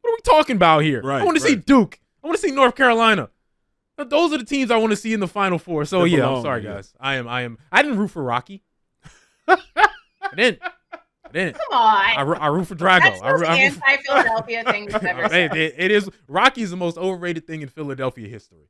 What 0.00 0.10
are 0.10 0.14
we 0.14 0.20
talking 0.22 0.56
about 0.56 0.82
here? 0.82 1.02
Right, 1.02 1.20
I 1.20 1.24
want 1.24 1.36
to 1.36 1.42
see. 1.42 1.54
Duke. 1.56 1.98
I 2.22 2.26
want 2.26 2.38
to 2.40 2.46
see 2.48 2.54
North 2.54 2.74
Carolina. 2.74 3.30
Those 3.96 4.32
are 4.32 4.38
the 4.38 4.44
teams 4.44 4.70
I 4.70 4.76
want 4.76 4.90
to 4.90 4.96
see 4.96 5.12
in 5.12 5.20
the 5.20 5.26
Final 5.28 5.58
Four. 5.58 5.84
So 5.84 6.02
They 6.02 6.08
yeah, 6.10 6.16
belong, 6.18 6.36
I'm 6.36 6.42
sorry, 6.42 6.64
yeah. 6.64 6.74
guys. 6.74 6.94
I 7.00 7.16
am. 7.16 7.26
I 7.28 7.42
am. 7.42 7.58
I 7.72 7.82
didn't 7.82 7.98
root 7.98 8.08
for 8.12 8.22
Rocky. 8.22 8.62
I 9.48 9.56
didn't. 10.36 10.60
I 10.62 11.30
didn't. 11.32 11.54
Come 11.56 11.78
on. 11.78 12.04
I, 12.04 12.22
I 12.40 12.46
root 12.46 12.66
for 12.66 12.74
Drago. 12.76 13.00
That's 13.00 13.20
I, 13.20 13.36
the 13.38 13.46
I 13.48 13.62
root 13.64 13.72
for- 13.74 13.84
anti-Philadelphia 13.90 14.64
thing 14.64 14.86
we've 14.86 14.94
ever 14.94 15.24
It- 15.34 15.52
it- 15.56 15.74
it 15.76 15.90
is. 15.90 16.08
Rocky 16.28 16.62
is 16.62 16.70
the 16.70 16.76
most 16.76 16.96
overrated 16.96 17.46
thing 17.46 17.62
in 17.62 17.68
Philadelphia 17.68 18.28
history. 18.28 18.68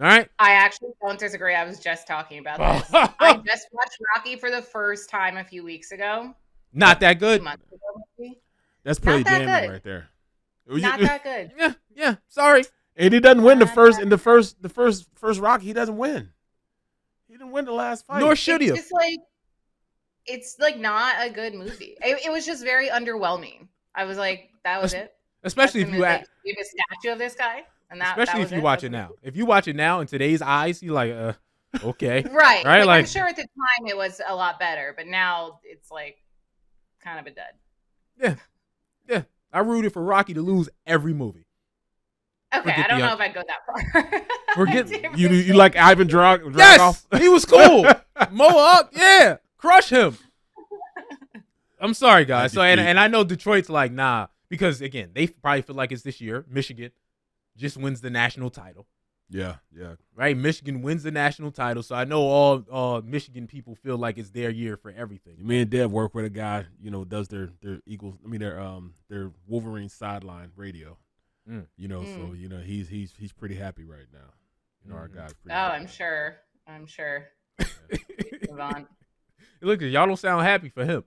All 0.00 0.06
right. 0.06 0.28
I 0.38 0.52
actually 0.52 0.90
don't 1.02 1.18
disagree. 1.18 1.54
I 1.54 1.64
was 1.64 1.80
just 1.80 2.06
talking 2.06 2.38
about 2.38 2.58
this. 2.58 2.90
I 3.18 3.34
just 3.44 3.68
watched 3.72 3.98
Rocky 4.14 4.36
for 4.36 4.50
the 4.50 4.62
first 4.62 5.10
time 5.10 5.36
a 5.36 5.44
few 5.44 5.64
weeks 5.64 5.90
ago. 5.92 6.34
Not 6.72 7.00
that 7.00 7.18
good. 7.18 7.42
Months 7.42 7.64
ago. 7.72 8.34
That's 8.84 8.98
pretty 8.98 9.24
that 9.24 9.38
damning 9.40 9.66
good. 9.66 9.72
right 9.72 9.84
there. 9.84 10.08
Not 10.66 11.00
that 11.00 11.24
good. 11.24 11.52
Yeah. 11.58 11.72
Yeah. 11.94 12.14
Sorry. 12.28 12.64
And 12.96 13.12
he 13.12 13.20
doesn't 13.20 13.42
win 13.42 13.58
the 13.58 13.66
first 13.66 14.00
in 14.00 14.08
the 14.08 14.18
first 14.18 14.60
the 14.62 14.68
first 14.68 15.06
first 15.14 15.40
Rocky. 15.40 15.66
He 15.66 15.72
doesn't 15.72 15.96
win. 15.96 16.30
He 17.26 17.34
didn't 17.34 17.52
win 17.52 17.64
the 17.64 17.72
last 17.72 18.06
fight. 18.06 18.20
Nor 18.20 18.36
should 18.36 18.60
he 18.60 18.68
It's 18.68 18.90
like 18.92 19.18
it's 20.26 20.56
like 20.58 20.78
not 20.78 21.16
a 21.20 21.30
good 21.30 21.54
movie. 21.54 21.96
It, 22.02 22.26
it 22.26 22.30
was 22.30 22.44
just 22.44 22.62
very 22.64 22.88
underwhelming. 22.88 23.68
I 23.94 24.04
was 24.04 24.18
like, 24.18 24.50
that 24.64 24.80
was 24.80 24.94
it. 24.94 25.14
Especially 25.42 25.82
if 25.82 25.90
That's 25.90 25.96
you 25.96 26.04
the- 26.44 26.48
you 26.50 26.54
have 26.56 26.64
a 26.64 26.68
statue 26.68 27.12
of 27.12 27.18
this 27.18 27.34
guy, 27.34 27.64
and 27.90 28.00
that. 28.00 28.18
Especially 28.18 28.40
that 28.40 28.46
if 28.46 28.50
was 28.52 28.58
you 28.58 28.62
watch 28.62 28.84
it 28.84 28.90
now. 28.92 29.10
If 29.22 29.36
you 29.36 29.46
watch 29.46 29.68
it 29.68 29.76
now 29.76 30.00
in 30.00 30.06
today's 30.06 30.42
eyes, 30.42 30.82
you're 30.82 30.94
like, 30.94 31.12
uh, 31.12 31.32
okay, 31.84 32.22
Right. 32.30 32.64
right, 32.64 32.78
Like, 32.80 32.86
like 32.86 32.98
I'm 33.00 33.06
sure 33.06 33.26
at 33.26 33.36
the 33.36 33.42
time 33.42 33.86
it 33.86 33.96
was 33.96 34.20
a 34.26 34.34
lot 34.34 34.58
better, 34.58 34.94
but 34.96 35.06
now 35.06 35.60
it's 35.64 35.90
like 35.90 36.18
kind 37.02 37.18
of 37.20 37.26
a 37.26 37.34
dud. 37.34 37.44
Yeah. 38.20 38.34
Yeah. 39.08 39.22
I 39.52 39.60
rooted 39.60 39.92
for 39.92 40.02
Rocky 40.02 40.34
to 40.34 40.42
lose 40.42 40.68
every 40.86 41.14
movie. 41.14 41.46
Okay, 42.54 42.62
Forget 42.62 42.78
I 42.78 42.88
don't 42.88 43.00
know 43.00 43.12
if 43.12 43.20
I'd 43.20 43.34
go 43.34 43.42
that 43.46 43.66
far. 43.66 44.22
Forget 44.54 45.18
You 45.18 45.28
you 45.28 45.54
like 45.54 45.76
Ivan 45.76 46.06
Drag? 46.06 46.40
Yes, 46.56 47.06
he 47.18 47.28
was 47.28 47.44
cool. 47.44 47.84
Mow 48.30 48.48
up, 48.58 48.90
yeah, 48.94 49.36
crush 49.58 49.90
him. 49.90 50.16
I'm 51.80 51.92
sorry, 51.94 52.24
guys. 52.24 52.52
So 52.52 52.62
and, 52.62 52.80
and 52.80 52.98
I 52.98 53.06
know 53.08 53.22
Detroit's 53.22 53.68
like 53.68 53.92
nah 53.92 54.28
because 54.48 54.80
again 54.80 55.10
they 55.12 55.26
probably 55.26 55.62
feel 55.62 55.76
like 55.76 55.92
it's 55.92 56.02
this 56.02 56.20
year. 56.22 56.44
Michigan 56.48 56.90
just 57.58 57.76
wins 57.76 58.00
the 58.00 58.08
national 58.10 58.48
title, 58.50 58.86
Yeah, 59.28 59.56
yeah. 59.76 59.94
right? 60.14 60.36
Michigan 60.36 60.80
wins 60.80 61.02
the 61.02 61.10
national 61.10 61.50
title, 61.50 61.82
so 61.82 61.94
I 61.94 62.04
know 62.04 62.22
all 62.22 62.64
uh, 62.70 63.00
Michigan 63.04 63.46
people 63.46 63.74
feel 63.74 63.98
like 63.98 64.16
it's 64.16 64.30
their 64.30 64.48
year 64.50 64.76
for 64.76 64.90
everything. 64.90 65.36
Me 65.46 65.60
and 65.60 65.70
Dev 65.70 65.90
work 65.92 66.14
with 66.14 66.24
a 66.24 66.30
guy, 66.30 66.64
you 66.80 66.90
know, 66.90 67.04
does 67.04 67.28
their 67.28 67.50
their 67.60 67.80
Eagles. 67.86 68.14
I 68.24 68.28
mean, 68.28 68.40
their 68.40 68.58
um 68.60 68.94
their 69.10 69.32
Wolverine 69.46 69.88
sideline 69.90 70.52
radio. 70.56 70.96
Mm. 71.48 71.66
You 71.76 71.88
know, 71.88 72.04
so 72.04 72.10
Mm. 72.18 72.38
you 72.38 72.48
know 72.48 72.58
he's 72.58 72.88
he's 72.88 73.12
he's 73.18 73.32
pretty 73.32 73.54
happy 73.56 73.84
right 73.84 74.06
now. 74.12 74.30
You 74.84 74.90
know, 74.90 74.96
our 74.96 75.08
guy's 75.08 75.32
oh, 75.32 75.36
pretty. 75.42 75.54
I'm 75.54 75.86
sure. 75.86 76.36
I'm 76.66 76.86
sure. 76.86 77.28
Move 78.48 78.60
on. 78.60 78.86
Look, 79.60 79.80
y'all 79.80 80.06
don't 80.06 80.16
sound 80.18 80.44
happy 80.46 80.68
for 80.68 80.84
him. 80.84 81.04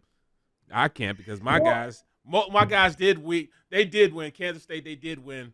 I 0.72 0.88
can't 0.88 1.18
because 1.18 1.42
my 1.42 1.60
guys, 1.60 2.04
my 2.26 2.66
guys 2.66 2.96
did 2.96 3.20
we 3.20 3.50
they 3.70 3.86
did 3.86 4.14
win 4.14 4.32
Kansas 4.32 4.64
State. 4.64 4.84
They 4.84 4.96
did 4.96 5.24
win 5.24 5.54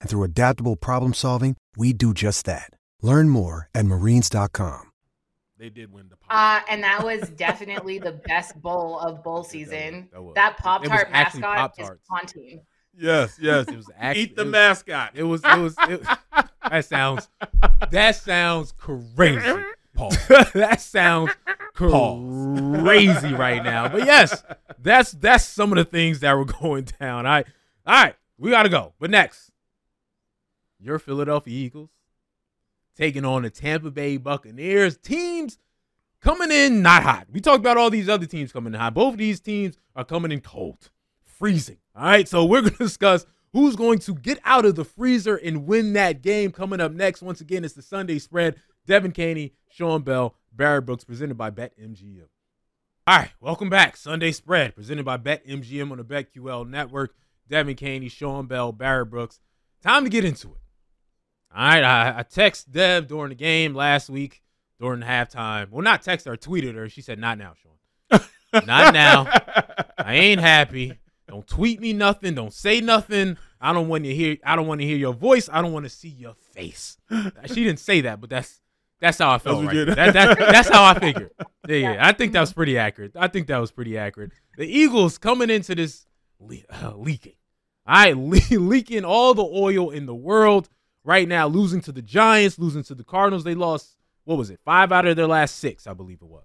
And 0.00 0.10
through 0.10 0.24
adaptable 0.24 0.76
problem 0.76 1.14
solving, 1.14 1.56
we 1.76 1.92
do 1.92 2.12
just 2.14 2.44
that. 2.46 2.70
Learn 3.02 3.28
more 3.28 3.68
at 3.74 3.84
marines.com. 3.86 4.90
They 5.58 5.70
did 5.70 5.90
win 5.92 6.08
the. 6.10 6.16
Uh, 6.28 6.60
and 6.68 6.82
that 6.82 7.02
was 7.02 7.30
definitely 7.36 7.98
the 7.98 8.12
best 8.12 8.60
bowl 8.60 8.98
of 8.98 9.22
bowl 9.22 9.42
season. 9.42 10.08
that 10.12 10.22
was. 10.22 10.34
That 10.34 10.58
Pop 10.58 10.84
Tart 10.84 11.10
mascot 11.10 11.34
is 11.34 11.40
Pop-Tarts. 11.40 12.06
haunting. 12.10 12.60
Yes, 12.98 13.38
yes. 13.40 13.66
It 13.68 13.76
was 13.76 13.90
actually 13.98 14.22
Eat 14.24 14.36
the 14.36 14.42
it 14.42 14.44
was- 14.46 14.52
mascot. 14.52 15.10
It 15.14 15.22
was 15.22 15.40
it 15.44 15.58
was 15.58 15.74
it, 15.88 16.02
that 16.70 16.84
sounds 16.84 17.28
that 17.90 18.16
sounds 18.16 18.72
crazy. 18.72 19.62
Pause. 19.94 20.18
that 20.54 20.80
sounds 20.82 21.32
crazy 21.74 23.32
right 23.34 23.62
now. 23.62 23.88
But 23.88 24.04
yes, 24.04 24.42
that's 24.78 25.12
that's 25.12 25.44
some 25.44 25.72
of 25.72 25.76
the 25.78 25.84
things 25.84 26.20
that 26.20 26.34
were 26.36 26.44
going 26.44 26.84
down. 27.00 27.26
All 27.26 27.32
right. 27.32 27.46
All 27.86 27.94
right, 27.94 28.14
we 28.38 28.50
gotta 28.50 28.68
go. 28.68 28.94
But 28.98 29.10
next, 29.10 29.50
your 30.86 30.98
Philadelphia 30.98 31.54
Eagles 31.54 31.90
taking 32.96 33.24
on 33.24 33.42
the 33.42 33.50
Tampa 33.50 33.90
Bay 33.90 34.16
Buccaneers. 34.16 34.96
Teams 34.96 35.58
coming 36.20 36.50
in 36.50 36.82
not 36.82 37.02
hot. 37.02 37.26
We 37.30 37.40
talked 37.40 37.60
about 37.60 37.76
all 37.76 37.90
these 37.90 38.08
other 38.08 38.26
teams 38.26 38.52
coming 38.52 38.72
in 38.72 38.80
hot. 38.80 38.94
Both 38.94 39.14
of 39.14 39.18
these 39.18 39.40
teams 39.40 39.76
are 39.94 40.04
coming 40.04 40.32
in 40.32 40.40
cold, 40.40 40.90
freezing. 41.24 41.78
All 41.94 42.04
right, 42.04 42.28
so 42.28 42.44
we're 42.44 42.60
going 42.62 42.72
to 42.72 42.78
discuss 42.78 43.26
who's 43.52 43.76
going 43.76 43.98
to 44.00 44.14
get 44.14 44.38
out 44.44 44.64
of 44.64 44.74
the 44.74 44.84
freezer 44.84 45.36
and 45.36 45.66
win 45.66 45.92
that 45.92 46.22
game 46.22 46.52
coming 46.52 46.80
up 46.80 46.92
next. 46.92 47.22
Once 47.22 47.40
again, 47.40 47.64
it's 47.64 47.74
the 47.74 47.82
Sunday 47.82 48.18
spread. 48.18 48.56
Devan 48.88 49.12
Kaney, 49.12 49.52
Sean 49.68 50.02
Bell, 50.02 50.36
Barrett 50.52 50.86
Brooks, 50.86 51.04
presented 51.04 51.36
by 51.36 51.50
BetMGM. 51.50 52.28
All 53.08 53.18
right, 53.18 53.30
welcome 53.40 53.68
back. 53.68 53.96
Sunday 53.96 54.32
spread 54.32 54.74
presented 54.74 55.04
by 55.04 55.16
BetMGM 55.16 55.90
on 55.90 55.98
the 55.98 56.04
BetQL 56.04 56.68
network. 56.68 57.14
Devan 57.48 57.76
Kaney, 57.76 58.08
Sean 58.08 58.46
Bell, 58.46 58.72
Barrett 58.72 59.10
Brooks. 59.10 59.40
Time 59.82 60.04
to 60.04 60.10
get 60.10 60.24
into 60.24 60.48
it. 60.48 60.60
All 61.54 61.66
right, 61.68 61.82
I, 61.84 62.18
I 62.18 62.22
text 62.22 62.70
Dev 62.70 63.06
during 63.08 63.30
the 63.30 63.34
game 63.34 63.74
last 63.74 64.10
week 64.10 64.42
during 64.80 65.00
the 65.00 65.06
halftime. 65.06 65.70
Well, 65.70 65.82
not 65.82 66.02
text 66.02 66.26
her, 66.26 66.36
tweeted 66.36 66.74
her. 66.74 66.88
She 66.88 67.00
said, 67.00 67.18
"Not 67.18 67.38
now, 67.38 67.54
Sean. 67.62 68.20
not 68.66 68.92
now. 68.92 69.26
I 69.98 70.14
ain't 70.16 70.40
happy. 70.40 70.98
Don't 71.28 71.46
tweet 71.46 71.80
me 71.80 71.92
nothing. 71.92 72.34
Don't 72.34 72.52
say 72.52 72.80
nothing. 72.80 73.36
I 73.60 73.72
don't 73.72 73.88
want 73.88 74.04
to 74.04 74.14
hear. 74.14 74.36
I 74.44 74.54
don't 74.54 74.66
want 74.66 74.80
to 74.82 74.86
hear 74.86 74.96
your 74.98 75.14
voice. 75.14 75.48
I 75.50 75.62
don't 75.62 75.72
want 75.72 75.84
to 75.86 75.90
see 75.90 76.08
your 76.10 76.34
face." 76.34 76.98
she 77.46 77.64
didn't 77.64 77.80
say 77.80 78.02
that, 78.02 78.20
but 78.20 78.28
that's 78.28 78.60
that's 79.00 79.18
how 79.18 79.30
I 79.32 79.38
felt. 79.38 79.56
what 79.58 79.66
Right 79.66 79.74
you 79.76 79.84
there. 79.86 79.94
did. 80.06 80.14
that, 80.14 80.38
that, 80.38 80.38
that's 80.52 80.68
how 80.68 80.84
I 80.84 80.98
figured. 80.98 81.30
Yeah, 81.68 81.76
yeah. 81.78 81.96
I 82.06 82.12
think 82.12 82.32
that 82.34 82.40
was 82.40 82.52
pretty 82.52 82.78
accurate. 82.78 83.16
I 83.16 83.26
think 83.26 83.48
that 83.48 83.58
was 83.58 83.72
pretty 83.72 83.98
accurate. 83.98 84.30
The 84.56 84.66
Eagles 84.66 85.18
coming 85.18 85.50
into 85.50 85.74
this 85.74 86.06
le- 86.38 86.58
uh, 86.70 86.94
leaking. 86.94 87.32
All 87.84 87.94
right, 87.96 88.16
le- 88.16 88.58
leaking 88.60 89.04
all 89.04 89.34
the 89.34 89.42
oil 89.42 89.90
in 89.90 90.06
the 90.06 90.14
world 90.14 90.68
right 91.06 91.28
now, 91.28 91.46
losing 91.46 91.80
to 91.82 91.92
the 91.92 92.02
Giants, 92.02 92.58
losing 92.58 92.82
to 92.82 92.94
the 92.94 93.04
Cardinals. 93.04 93.44
They 93.44 93.54
lost, 93.54 93.96
what 94.24 94.36
was 94.36 94.50
it, 94.50 94.60
five 94.64 94.92
out 94.92 95.06
of 95.06 95.16
their 95.16 95.26
last 95.26 95.56
six, 95.56 95.86
I 95.86 95.94
believe 95.94 96.20
it 96.20 96.28
was. 96.28 96.44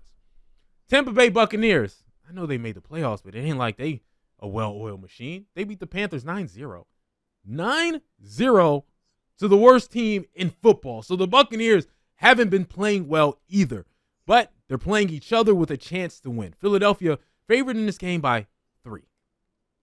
Tampa 0.88 1.12
Bay 1.12 1.30
Buccaneers. 1.30 2.03
I 2.30 2.34
know 2.34 2.45
they 2.45 2.57
made 2.57 2.76
the 2.76 2.82
playoffs, 2.82 3.22
but 3.26 3.36
it 3.36 3.39
ain't 3.39 3.57
like 3.57 3.78
they 3.78 4.01
a 4.39 4.47
well-oiled 4.47 5.01
machine. 5.01 5.45
They 5.55 5.64
beat 5.64 5.80
the 5.80 5.88
Panthers 5.88 6.24
9-0. 6.24 6.86
9-0 7.49 8.84
to 9.39 9.47
the 9.47 9.57
worst 9.57 9.91
team 9.91 10.26
in 10.36 10.49
football. 10.49 11.01
So 11.01 11.16
the 11.16 11.28
Buccaneers 11.28 11.88
haven't 12.16 12.49
been 12.49 12.66
playing 12.66 13.07
well 13.07 13.39
either, 13.49 13.86
but 14.26 14.51
they're 14.68 14.78
playing 14.78 15.09
each 15.09 15.34
other 15.34 15.55
with 15.55 15.72
a 15.72 15.78
chance 15.78 16.20
to 16.22 16.30
win. 16.30 16.53
Philadelphia 16.59 17.20
favored 17.47 17.78
in 17.78 17.86
this 17.86 17.97
game 17.97 18.22
by 18.22 18.47
three. 18.84 19.07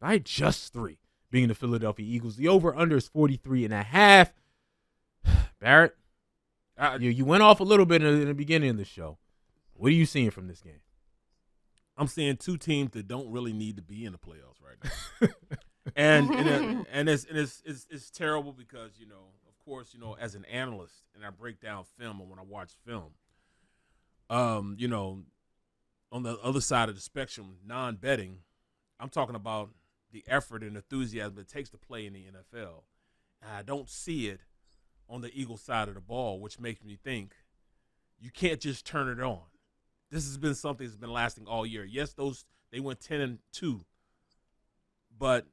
Right? 0.01 0.24
Just 0.24 0.72
three, 0.72 0.99
being 1.31 1.49
the 1.49 1.55
Philadelphia 1.55 2.07
Eagles. 2.07 2.37
The 2.37 2.49
over-under 2.49 2.97
is 2.97 3.09
43 3.09 3.64
and 3.64 3.74
a 3.74 3.83
half. 3.83 4.33
Barrett, 5.61 5.95
uh, 6.76 6.99
you, 7.01 7.11
you 7.11 7.24
went 7.24 7.43
off 7.43 7.61
a 7.61 7.64
little 7.64 7.87
bit 7.87 8.03
in 8.03 8.14
the, 8.14 8.22
in 8.22 8.29
the 8.29 8.35
beginning 8.35 8.70
of 8.70 8.76
the 8.76 8.85
show. 8.85 9.18
What 9.74 9.89
are 9.89 9.95
you 9.95 10.07
seeing 10.07 10.31
from 10.31 10.49
this 10.49 10.61
game? 10.61 10.81
I'm 11.97 12.07
seeing 12.07 12.37
two 12.37 12.57
teams 12.57 12.93
that 12.93 13.09
don't 13.09 13.31
really 13.31 13.53
need 13.53 13.76
to 13.76 13.83
be 13.83 14.05
in 14.05 14.12
the 14.12 14.18
playoffs 14.18 14.61
right 14.64 14.76
now. 15.20 15.29
and 15.97 16.31
and, 16.31 16.49
it- 16.49 16.87
and 16.93 17.09
it's 17.09 17.24
and 17.24 17.37
it's, 17.39 17.62
it's 17.64 17.87
it's 17.91 18.11
terrible 18.11 18.53
because 18.53 18.93
you 18.99 19.07
know, 19.07 19.33
of 19.49 19.59
course, 19.64 19.93
you 19.93 19.99
know, 20.01 20.16
as 20.20 20.35
an 20.37 20.45
analyst 20.45 20.95
and 21.14 21.24
I 21.24 21.31
break 21.31 21.61
down 21.61 21.85
film 21.99 22.20
and 22.20 22.31
when 22.31 22.39
I 22.39 22.43
watch 22.43 22.70
film, 22.87 23.12
um, 24.31 24.76
you 24.79 24.87
know, 24.89 25.22
on 26.12 26.22
the 26.22 26.39
other 26.39 26.61
side 26.61 26.89
of 26.89 26.95
the 26.95 27.01
spectrum, 27.01 27.57
non-betting, 27.66 28.39
I'm 29.01 29.09
talking 29.09 29.35
about 29.35 29.70
the 30.12 30.24
effort 30.29 30.62
and 30.62 30.76
enthusiasm 30.76 31.39
it 31.39 31.49
takes 31.49 31.68
to 31.70 31.79
play 31.79 32.07
in 32.07 32.12
the 32.12 32.24
NFL. 32.26 32.83
And 33.43 33.51
I 33.53 33.62
don't 33.62 33.89
see 33.89 34.29
it 34.29 34.41
on 35.09 35.20
the 35.20 35.30
Eagles 35.32 35.62
side 35.62 35.88
of 35.88 35.94
the 35.94 36.00
ball, 36.00 36.40
which 36.40 36.61
makes 36.61 36.84
me 36.84 36.98
think 37.02 37.34
you 38.20 38.30
can't 38.30 38.61
just 38.61 38.86
turn 38.86 39.09
it 39.09 39.22
on. 39.22 39.40
This 40.11 40.24
has 40.24 40.38
been 40.38 40.54
something 40.54 40.86
that's 40.86 40.96
been 40.96 41.12
lasting 41.12 41.46
all 41.46 41.66
year. 41.66 41.84
Yes, 41.84 42.12
those 42.12 42.44
they 42.72 42.80
went 42.80 43.00
ten 43.00 43.20
and 43.20 43.38
two, 43.52 43.84
but 45.16 45.46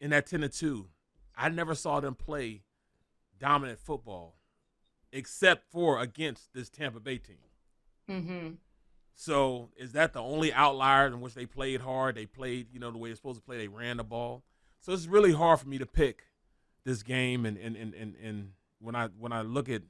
in 0.00 0.10
that 0.10 0.26
ten 0.26 0.42
and 0.42 0.52
two, 0.52 0.88
I 1.36 1.48
never 1.48 1.74
saw 1.74 2.00
them 2.00 2.14
play 2.14 2.62
dominant 3.38 3.78
football, 3.78 4.36
except 5.12 5.70
for 5.70 6.00
against 6.00 6.52
this 6.54 6.68
Tampa 6.68 7.00
Bay 7.00 7.18
team. 7.18 7.36
Mm-hmm. 8.08 8.48
So 9.14 9.70
is 9.76 9.92
that 9.92 10.12
the 10.12 10.22
only 10.22 10.52
outlier 10.52 11.06
in 11.06 11.20
which 11.20 11.34
they 11.34 11.46
played 11.46 11.80
hard? 11.80 12.14
They 12.14 12.26
played, 12.26 12.68
you 12.70 12.78
know, 12.78 12.90
the 12.90 12.98
way 12.98 13.08
they're 13.08 13.16
supposed 13.16 13.38
to 13.38 13.44
play. 13.44 13.56
They 13.56 13.68
ran 13.68 13.96
the 13.96 14.04
ball. 14.04 14.44
So 14.80 14.92
it's 14.92 15.06
really 15.06 15.32
hard 15.32 15.60
for 15.60 15.68
me 15.68 15.78
to 15.78 15.86
pick 15.86 16.24
this 16.84 17.02
game. 17.02 17.46
And 17.46 17.56
and 17.56 17.76
and 17.76 17.94
and, 17.94 18.14
and 18.22 18.50
when 18.80 18.94
I 18.94 19.08
when 19.18 19.32
I 19.32 19.42
look 19.42 19.68
at, 19.68 19.82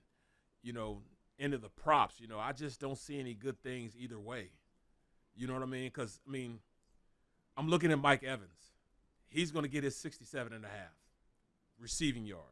you 0.62 0.72
know, 0.72 1.03
into 1.39 1.59
the 1.59 1.68
props, 1.68 2.20
you 2.20 2.28
know, 2.28 2.39
I 2.39 2.53
just 2.53 2.80
don't 2.80 2.99
see 2.99 3.18
any 3.18 3.34
good 3.34 3.62
things 3.62 3.95
either 3.99 4.18
way. 4.18 4.51
You 5.34 5.47
know 5.47 5.55
what 5.55 5.62
I 5.62 5.66
mean? 5.66 5.89
Because 5.89 6.20
I 6.26 6.30
mean, 6.30 6.61
I'm 7.57 7.68
looking 7.68 7.93
at 7.93 7.99
Mike 7.99 8.22
Evans. 8.22 8.72
He's 9.28 9.51
going 9.51 9.64
to 9.64 9.68
get 9.70 9.84
his 9.84 9.97
67 9.97 10.53
and 10.53 10.64
a 10.64 10.68
half 10.68 10.95
receiving 11.78 12.24
yards. 12.24 12.45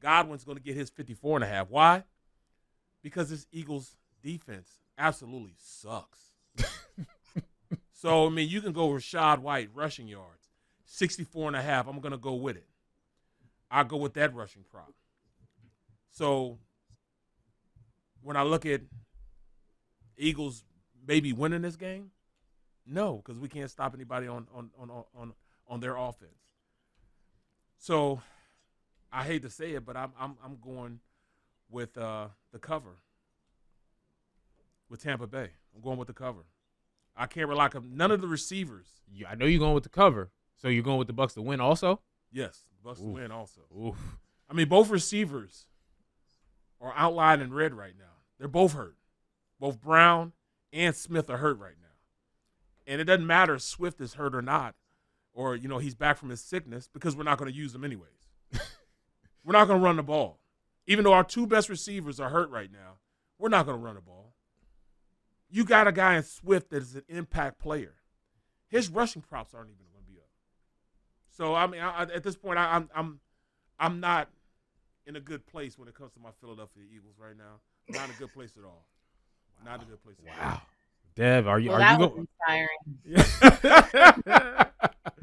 Godwin's 0.00 0.44
going 0.44 0.58
to 0.58 0.62
get 0.62 0.76
his 0.76 0.90
54 0.90 1.38
and 1.38 1.44
a 1.44 1.48
half. 1.48 1.70
Why? 1.70 2.04
Because 3.02 3.30
this 3.30 3.46
Eagles 3.52 3.96
defense 4.22 4.80
absolutely 4.98 5.54
sucks. 5.58 6.20
so, 7.92 8.26
I 8.26 8.30
mean, 8.30 8.48
you 8.48 8.60
can 8.60 8.72
go 8.72 8.88
Rachaad 8.88 9.38
White 9.38 9.70
rushing 9.74 10.08
yards, 10.08 10.48
64 10.86 11.48
and 11.48 11.56
a 11.56 11.62
half. 11.62 11.88
I'm 11.88 12.00
going 12.00 12.12
to 12.12 12.18
go 12.18 12.34
with 12.34 12.56
it. 12.56 12.68
I'll 13.70 13.84
go 13.84 13.96
with 13.96 14.14
that 14.14 14.34
rushing 14.34 14.64
prop. 14.70 14.92
So, 16.14 16.58
when 18.22 18.36
I 18.36 18.44
look 18.44 18.64
at 18.64 18.82
Eagles 20.16 20.62
maybe 21.04 21.32
winning 21.32 21.62
this 21.62 21.74
game, 21.74 22.12
no, 22.86 23.16
because 23.16 23.40
we 23.40 23.48
can't 23.48 23.68
stop 23.68 23.94
anybody 23.94 24.28
on 24.28 24.46
on 24.54 24.70
on 24.78 24.90
on 25.12 25.32
on 25.66 25.80
their 25.80 25.96
offense. 25.96 26.30
So 27.78 28.20
I 29.12 29.24
hate 29.24 29.42
to 29.42 29.50
say 29.50 29.72
it, 29.72 29.84
but 29.84 29.96
I'm 29.96 30.12
I'm 30.16 30.36
I'm 30.44 30.58
going 30.60 31.00
with 31.68 31.98
uh, 31.98 32.28
the 32.52 32.60
cover 32.60 32.98
with 34.88 35.02
Tampa 35.02 35.26
Bay. 35.26 35.50
I'm 35.74 35.82
going 35.82 35.98
with 35.98 36.06
the 36.06 36.14
cover. 36.14 36.44
I 37.16 37.26
can't 37.26 37.48
rely 37.48 37.70
on 37.74 37.96
none 37.96 38.12
of 38.12 38.20
the 38.20 38.28
receivers. 38.28 38.86
Yeah, 39.12 39.30
I 39.30 39.34
know 39.34 39.46
you're 39.46 39.58
going 39.58 39.74
with 39.74 39.82
the 39.82 39.88
cover, 39.88 40.30
so 40.54 40.68
you're 40.68 40.84
going 40.84 40.98
with 40.98 41.08
the 41.08 41.12
Bucks 41.12 41.34
to 41.34 41.42
win 41.42 41.60
also. 41.60 42.02
Yes, 42.30 42.60
Bucks 42.84 43.00
to 43.00 43.06
win 43.06 43.32
also. 43.32 43.62
Oof. 43.76 43.96
I 44.48 44.54
mean, 44.54 44.68
both 44.68 44.90
receivers 44.90 45.66
are 46.84 46.94
outlined 46.96 47.42
in 47.42 47.52
red 47.52 47.74
right 47.74 47.94
now. 47.98 48.04
They're 48.38 48.48
both 48.48 48.74
hurt. 48.74 48.96
Both 49.58 49.80
Brown 49.80 50.32
and 50.72 50.94
Smith 50.94 51.30
are 51.30 51.38
hurt 51.38 51.58
right 51.58 51.76
now. 51.80 51.88
And 52.86 53.00
it 53.00 53.04
doesn't 53.04 53.26
matter 53.26 53.54
if 53.54 53.62
Swift 53.62 54.00
is 54.00 54.14
hurt 54.14 54.34
or 54.34 54.42
not, 54.42 54.74
or 55.32 55.56
you 55.56 55.68
know 55.68 55.78
he's 55.78 55.94
back 55.94 56.18
from 56.18 56.28
his 56.28 56.42
sickness 56.42 56.88
because 56.92 57.16
we're 57.16 57.22
not 57.22 57.38
going 57.38 57.50
to 57.50 57.56
use 57.56 57.74
him 57.74 57.84
anyways. 57.84 58.28
we're 59.44 59.52
not 59.52 59.66
going 59.66 59.80
to 59.80 59.84
run 59.84 59.96
the 59.96 60.02
ball, 60.02 60.38
even 60.86 61.04
though 61.04 61.14
our 61.14 61.24
two 61.24 61.46
best 61.46 61.70
receivers 61.70 62.20
are 62.20 62.28
hurt 62.28 62.50
right 62.50 62.70
now. 62.70 62.98
We're 63.38 63.48
not 63.48 63.64
going 63.64 63.78
to 63.78 63.84
run 63.84 63.94
the 63.94 64.02
ball. 64.02 64.34
You 65.48 65.64
got 65.64 65.88
a 65.88 65.92
guy 65.92 66.16
in 66.16 66.22
Swift 66.22 66.70
that 66.70 66.82
is 66.82 66.94
an 66.94 67.04
impact 67.08 67.58
player. 67.58 67.94
His 68.68 68.90
rushing 68.90 69.22
props 69.22 69.54
aren't 69.54 69.70
even 69.70 69.86
going 69.92 70.04
to 70.04 70.12
be 70.12 70.18
up. 70.18 70.28
So 71.30 71.54
I 71.54 71.66
mean, 71.66 71.80
I, 71.80 72.02
at 72.02 72.22
this 72.22 72.36
point, 72.36 72.58
I, 72.58 72.74
I'm 72.74 72.90
I'm 72.94 73.20
I'm 73.78 74.00
not 74.00 74.28
in 75.06 75.16
a 75.16 75.20
good 75.20 75.46
place 75.46 75.78
when 75.78 75.88
it 75.88 75.94
comes 75.94 76.12
to 76.14 76.20
my 76.20 76.30
Philadelphia 76.40 76.82
Eagles 76.94 77.14
right 77.18 77.36
now. 77.36 77.60
Not 77.88 78.08
a 78.10 78.18
good 78.18 78.32
place 78.32 78.52
at 78.58 78.64
all. 78.64 78.86
Not 79.64 79.82
a 79.82 79.84
good 79.84 80.02
place. 80.02 80.16
At 80.38 80.52
all. 80.52 80.62
Dev, 81.14 81.46
are 81.46 81.60
you 81.60 81.70
Well, 81.70 81.80
are 81.80 81.80
that 81.80 82.00
you 82.00 82.06
was 82.06 82.10
going? 82.10 82.28
inspiring. 83.04 84.70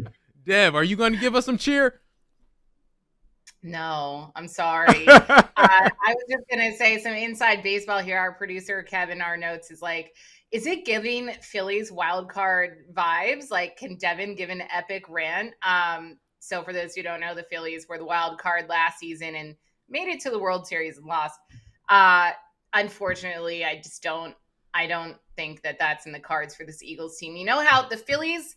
Dev, 0.45 0.75
are 0.75 0.84
you 0.84 0.95
going 0.95 1.13
to 1.13 1.19
give 1.19 1.36
us 1.36 1.45
some 1.45 1.57
cheer? 1.57 2.01
No, 3.63 4.32
I'm 4.36 4.47
sorry. 4.47 5.07
uh, 5.07 5.21
I 5.57 5.89
was 6.07 6.23
just 6.27 6.43
gonna 6.49 6.75
say 6.75 6.97
some 6.97 7.13
inside 7.13 7.61
baseball 7.61 7.99
here. 7.99 8.17
Our 8.17 8.32
producer 8.34 8.82
Kevin, 8.82 9.21
our 9.21 9.38
notes 9.38 9.69
is 9.69 9.84
like, 9.84 10.15
is 10.51 10.65
it 10.65 10.84
giving 10.84 11.32
Phillies 11.41 11.91
wild 11.91 12.27
card 12.27 12.86
vibes? 12.91 13.51
Like, 13.51 13.77
can 13.77 13.97
Devan 13.97 14.36
give 14.36 14.49
an 14.49 14.63
epic 14.73 15.05
rant? 15.09 15.53
Um, 15.61 16.17
so 16.39 16.63
for 16.63 16.73
those 16.73 16.95
who 16.95 17.03
don't 17.03 17.19
know, 17.19 17.36
the 17.36 17.45
Phillies 17.51 17.88
were 17.88 17.99
the 17.99 18.05
wild 18.05 18.39
card 18.39 18.67
last 18.67 18.97
season 18.97 19.36
and 19.36 19.55
made 19.91 20.07
it 20.07 20.19
to 20.21 20.29
the 20.29 20.39
World 20.39 20.65
Series 20.65 20.97
and 20.97 21.05
lost. 21.05 21.39
Uh, 21.89 22.31
unfortunately, 22.73 23.63
I 23.65 23.77
just 23.77 24.01
don't. 24.01 24.33
I 24.73 24.87
don't 24.87 25.17
think 25.35 25.61
that 25.63 25.77
that's 25.77 26.05
in 26.05 26.13
the 26.13 26.19
cards 26.19 26.55
for 26.55 26.63
this 26.63 26.81
Eagles 26.81 27.17
team. 27.17 27.35
You 27.35 27.45
know 27.45 27.63
how 27.63 27.87
the 27.87 27.97
Phillies 27.97 28.55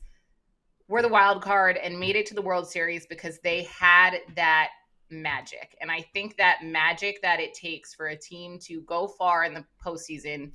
were 0.87 1.03
the 1.03 1.09
wild 1.09 1.43
card 1.43 1.77
and 1.77 1.99
made 1.99 2.15
it 2.15 2.27
to 2.27 2.35
the 2.35 2.43
World 2.43 2.69
Series 2.69 3.05
because 3.07 3.41
they 3.41 3.65
had 3.65 4.19
that 4.37 4.69
magic. 5.11 5.77
And 5.81 5.91
I 5.91 6.03
think 6.13 6.37
that 6.37 6.59
magic 6.63 7.21
that 7.23 7.41
it 7.41 7.55
takes 7.55 7.95
for 7.95 8.07
a 8.07 8.17
team 8.17 8.59
to 8.61 8.81
go 8.83 9.09
far 9.09 9.45
in 9.45 9.55
the 9.55 9.65
postseason 9.85 10.53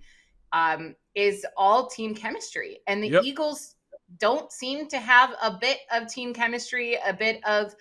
um, 0.54 0.96
is 1.16 1.46
all 1.58 1.88
team 1.88 2.16
chemistry. 2.16 2.80
And 2.88 3.04
the 3.04 3.10
Yep. 3.10 3.24
Eagles 3.24 3.76
don't 4.18 4.52
seem 4.52 4.88
to 4.90 5.00
have 5.00 5.36
a 5.42 5.58
bit 5.60 5.80
of 5.92 6.08
team 6.08 6.34
chemistry, 6.34 6.98
a 7.06 7.14
bit 7.14 7.44
of 7.46 7.76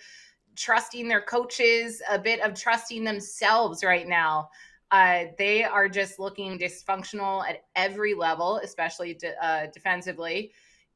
trusting 0.59 1.07
their 1.07 1.21
coaches, 1.21 2.01
a 2.11 2.19
bit 2.19 2.41
of 2.41 2.53
trusting 2.53 3.03
themselves 3.03 3.83
right 3.83 4.07
now. 4.07 4.49
Uh, 4.91 5.25
they 5.37 5.63
are 5.63 5.87
just 5.87 6.19
looking 6.19 6.59
dysfunctional 6.59 7.47
at 7.47 7.63
every 7.75 8.13
level, 8.13 8.59
especially 8.63 9.13
de- 9.13 9.43
uh, 9.43 9.67
defensively. 9.73 10.51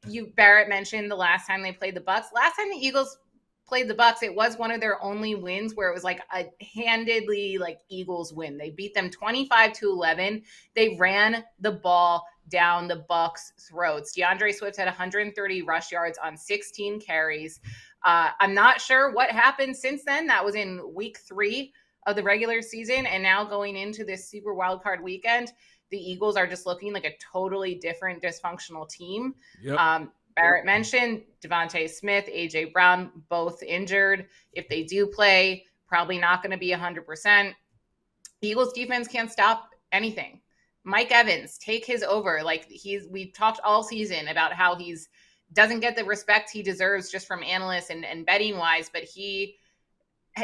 You 0.05 0.34
Barrett 0.36 0.68
mentioned 0.68 1.09
the 1.09 1.16
last 1.16 1.47
time 1.47 1.61
they 1.61 1.72
played 1.72 1.95
the 1.95 2.01
Bucks. 2.01 2.28
Last 2.34 2.57
time 2.57 2.70
the 2.70 2.76
Eagles 2.76 3.18
played 3.66 3.88
the 3.88 3.93
Bucks, 3.93 4.24
it 4.24 4.36
was 4.36 4.57
one 4.57 4.72
of 4.72 4.82
their 4.82 5.01
only 5.01 5.36
wins 5.36 5.76
where 5.76 5.89
it 5.89 5.93
was 5.93 6.03
like 6.03 6.22
a 6.34 6.45
handedly 6.76 7.57
like 7.57 7.80
Eagles 7.89 8.34
win. 8.34 8.57
They 8.57 8.72
beat 8.72 8.93
them 8.93 9.09
25 9.09 9.74
to 9.74 9.89
11. 9.89 10.41
They 10.76 10.97
ran 10.99 11.45
the 11.61 11.72
ball 11.72 12.26
down 12.49 12.88
the 12.88 13.05
Bucks 13.07 13.53
throats. 13.59 14.14
D'Andre 14.14 14.51
Swift 14.51 14.78
had 14.78 14.88
130 14.88 15.61
rush 15.61 15.91
yards 15.91 16.18
on 16.22 16.36
16 16.36 16.99
carries. 16.99 17.61
Uh, 18.04 18.30
I'm 18.39 18.54
not 18.54 18.82
sure 18.82 19.14
what 19.14 19.30
happened 19.30 19.76
since 19.76 20.04
then. 20.04 20.28
That 20.28 20.43
was 20.43 20.56
in 20.56 20.82
week 20.93 21.20
three 21.20 21.74
of 22.06 22.16
the 22.16 22.24
regular 22.24 22.62
season. 22.62 23.06
And 23.06 23.24
now 23.24 23.43
going 23.43 23.78
into 23.78 24.04
this 24.04 24.30
super 24.30 24.54
wildcard 24.54 25.01
weekend, 25.01 25.54
the 25.89 25.97
Eagles 25.97 26.36
are 26.36 26.47
just 26.47 26.66
looking 26.66 26.91
like 26.93 27.06
a 27.06 27.14
totally 27.32 27.76
different 27.76 28.22
dysfunctional 28.22 28.89
team. 28.89 29.36
Yep. 29.62 29.78
Um, 29.78 30.12
Barrett 30.36 30.66
mentioned 30.66 31.22
DeVonta 31.41 31.89
Smith, 31.89 32.26
AJ 32.26 32.74
Brown, 32.74 33.12
both 33.30 33.62
injured. 33.62 34.28
If 34.54 34.68
they 34.68 34.84
do 34.84 35.06
play, 35.06 35.66
probably 35.88 36.18
not 36.18 36.41
going 36.41 36.51
to 36.51 36.58
be 36.58 36.72
100%. 36.72 37.54
Eagles 38.41 38.74
defense 38.74 39.08
can't 39.08 39.32
stop 39.32 39.70
anything. 39.91 40.41
Mike 40.84 41.12
Evans, 41.12 41.58
take 41.60 41.86
his 41.86 42.04
over. 42.04 42.41
Like 42.43 42.66
he's, 42.70 43.08
we've 43.08 43.34
talked 43.34 43.62
all 43.64 43.84
season 43.84 44.28
about 44.28 44.54
how 44.54 44.76
he's 44.76 45.08
doesn't 45.54 45.80
get 45.80 45.95
the 45.95 46.04
respect 46.04 46.49
he 46.49 46.62
deserves 46.62 47.12
just 47.12 47.28
from 47.28 47.43
analysts 47.43 47.89
and, 47.89 48.06
and 48.06 48.26
betting 48.26 48.58
wise, 48.58 48.89
but 48.91 49.04
he 49.04 49.58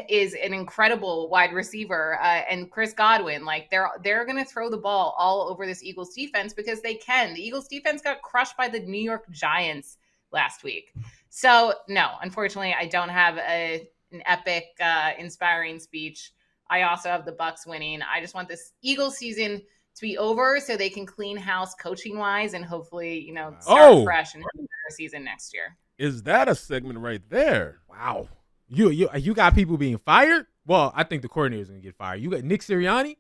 is 0.07 0.35
an 0.35 0.53
incredible 0.53 1.29
wide 1.29 1.53
receiver. 1.53 2.19
Uh, 2.21 2.41
and 2.49 2.69
Chris 2.69 2.93
Godwin, 2.93 3.45
like 3.45 3.69
they're 3.69 3.89
they're 4.03 4.25
going 4.25 4.37
to 4.37 4.49
throw 4.49 4.69
the 4.69 4.77
ball 4.77 5.15
all 5.17 5.49
over 5.49 5.65
this 5.65 5.83
Eagles 5.83 6.13
defense 6.13 6.53
because 6.53 6.81
they 6.81 6.95
can. 6.95 7.33
The 7.33 7.45
Eagles 7.45 7.67
defense 7.67 8.01
got 8.01 8.21
crushed 8.21 8.55
by 8.57 8.69
the 8.69 8.79
New 8.79 9.01
York 9.01 9.29
Giants 9.31 9.97
last 10.31 10.63
week. 10.63 10.93
So 11.29 11.73
no, 11.87 12.11
unfortunately, 12.21 12.75
I 12.77 12.85
don't 12.85 13.09
have 13.09 13.37
a 13.37 13.87
an 14.11 14.23
epic, 14.25 14.65
uh, 14.81 15.11
inspiring 15.19 15.79
speech. 15.79 16.31
I 16.69 16.83
also 16.83 17.09
have 17.09 17.25
the 17.25 17.31
Bucks 17.31 17.65
winning. 17.65 18.01
I 18.01 18.21
just 18.21 18.33
want 18.33 18.47
this 18.47 18.73
Eagles 18.81 19.17
season 19.17 19.61
to 19.95 20.01
be 20.01 20.17
over 20.17 20.59
so 20.59 20.77
they 20.77 20.89
can 20.89 21.05
clean 21.05 21.35
house 21.37 21.73
coaching 21.75 22.17
wise 22.17 22.53
and 22.53 22.63
hopefully, 22.63 23.19
you 23.19 23.33
know, 23.33 23.55
start 23.59 23.79
Oh. 23.81 24.03
fresh 24.03 24.33
and 24.33 24.43
have 24.43 24.49
a 24.55 24.57
better 24.61 24.91
season 24.95 25.23
next 25.23 25.53
year. 25.53 25.75
Is 25.97 26.23
that 26.23 26.47
a 26.47 26.55
segment 26.55 26.99
right 26.99 27.21
there? 27.29 27.79
Wow. 27.89 28.29
You 28.67 28.89
you 28.89 29.09
you 29.17 29.33
got 29.33 29.55
people 29.55 29.77
being 29.77 29.97
fired? 29.97 30.45
Well, 30.65 30.93
I 30.95 31.03
think 31.03 31.21
the 31.23 31.27
coordinator's 31.27 31.69
gonna 31.69 31.81
get 31.81 31.95
fired. 31.95 32.21
You 32.21 32.29
got 32.29 32.43
Nick 32.43 32.61
Sirianni? 32.61 33.17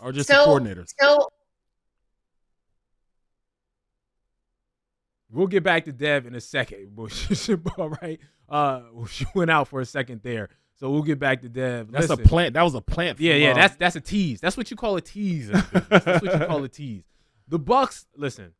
Or 0.00 0.12
just 0.12 0.28
so, 0.28 0.34
the 0.44 0.50
coordinators? 0.60 0.92
So 0.98 1.28
We'll 5.30 5.46
get 5.48 5.64
back 5.64 5.84
to 5.86 5.92
Dev 5.92 6.26
in 6.26 6.34
a 6.34 6.40
second. 6.40 6.96
All 7.78 7.90
right. 8.02 8.20
Uh 8.48 8.82
she 9.10 9.24
went 9.34 9.50
out 9.50 9.68
for 9.68 9.80
a 9.80 9.84
second 9.86 10.20
there. 10.22 10.50
So 10.78 10.90
we'll 10.90 11.02
get 11.02 11.18
back 11.18 11.40
to 11.42 11.48
Dev. 11.48 11.90
That's 11.90 12.10
a 12.10 12.16
plant. 12.16 12.54
That 12.54 12.62
was 12.62 12.74
a 12.74 12.80
plant. 12.82 13.18
Yeah, 13.18 13.34
yeah, 13.34 13.54
that's 13.54 13.76
that's 13.76 13.96
a 13.96 14.00
tease. 14.00 14.40
That's 14.40 14.56
what 14.56 14.70
you 14.70 14.76
call 14.76 14.96
a 14.96 15.00
tease. 15.00 15.48
that's 15.50 16.22
what 16.22 16.40
you 16.40 16.46
call 16.46 16.62
a 16.64 16.68
tease. 16.68 17.04
The 17.48 17.58
Bucks, 17.58 18.06
listen. 18.16 18.52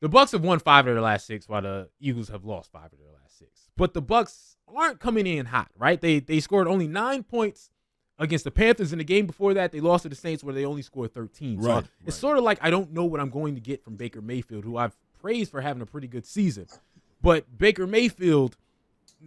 The 0.00 0.08
Bucks 0.08 0.32
have 0.32 0.42
won 0.42 0.58
five 0.58 0.86
of 0.86 0.94
their 0.94 1.02
last 1.02 1.26
six, 1.26 1.48
while 1.48 1.62
the 1.62 1.88
Eagles 2.00 2.28
have 2.30 2.44
lost 2.44 2.72
five 2.72 2.86
of 2.92 2.98
their 2.98 3.12
last 3.22 3.38
six. 3.38 3.68
But 3.76 3.92
the 3.94 4.00
Bucks 4.02 4.56
aren't 4.74 4.98
coming 4.98 5.26
in 5.26 5.46
hot, 5.46 5.70
right? 5.78 6.00
They 6.00 6.20
they 6.20 6.40
scored 6.40 6.66
only 6.66 6.88
nine 6.88 7.22
points 7.22 7.70
against 8.18 8.44
the 8.44 8.50
Panthers 8.50 8.92
in 8.92 8.98
the 8.98 9.04
game 9.04 9.26
before 9.26 9.54
that. 9.54 9.72
They 9.72 9.80
lost 9.80 10.02
to 10.02 10.08
the 10.08 10.14
Saints, 10.16 10.42
where 10.42 10.54
they 10.54 10.64
only 10.64 10.82
scored 10.82 11.12
thirteen. 11.14 11.62
So 11.62 11.68
Right, 11.68 11.84
it's 12.06 12.16
sort 12.16 12.38
of 12.38 12.44
like 12.44 12.58
I 12.62 12.70
don't 12.70 12.92
know 12.92 13.04
what 13.04 13.20
I'm 13.20 13.30
going 13.30 13.54
to 13.54 13.60
get 13.60 13.84
from 13.84 13.96
Baker 13.96 14.22
Mayfield, 14.22 14.64
who 14.64 14.76
I've 14.76 14.96
praised 15.20 15.50
for 15.50 15.60
having 15.60 15.82
a 15.82 15.86
pretty 15.86 16.08
good 16.08 16.26
season, 16.26 16.66
but 17.20 17.58
Baker 17.58 17.86
Mayfield 17.86 18.56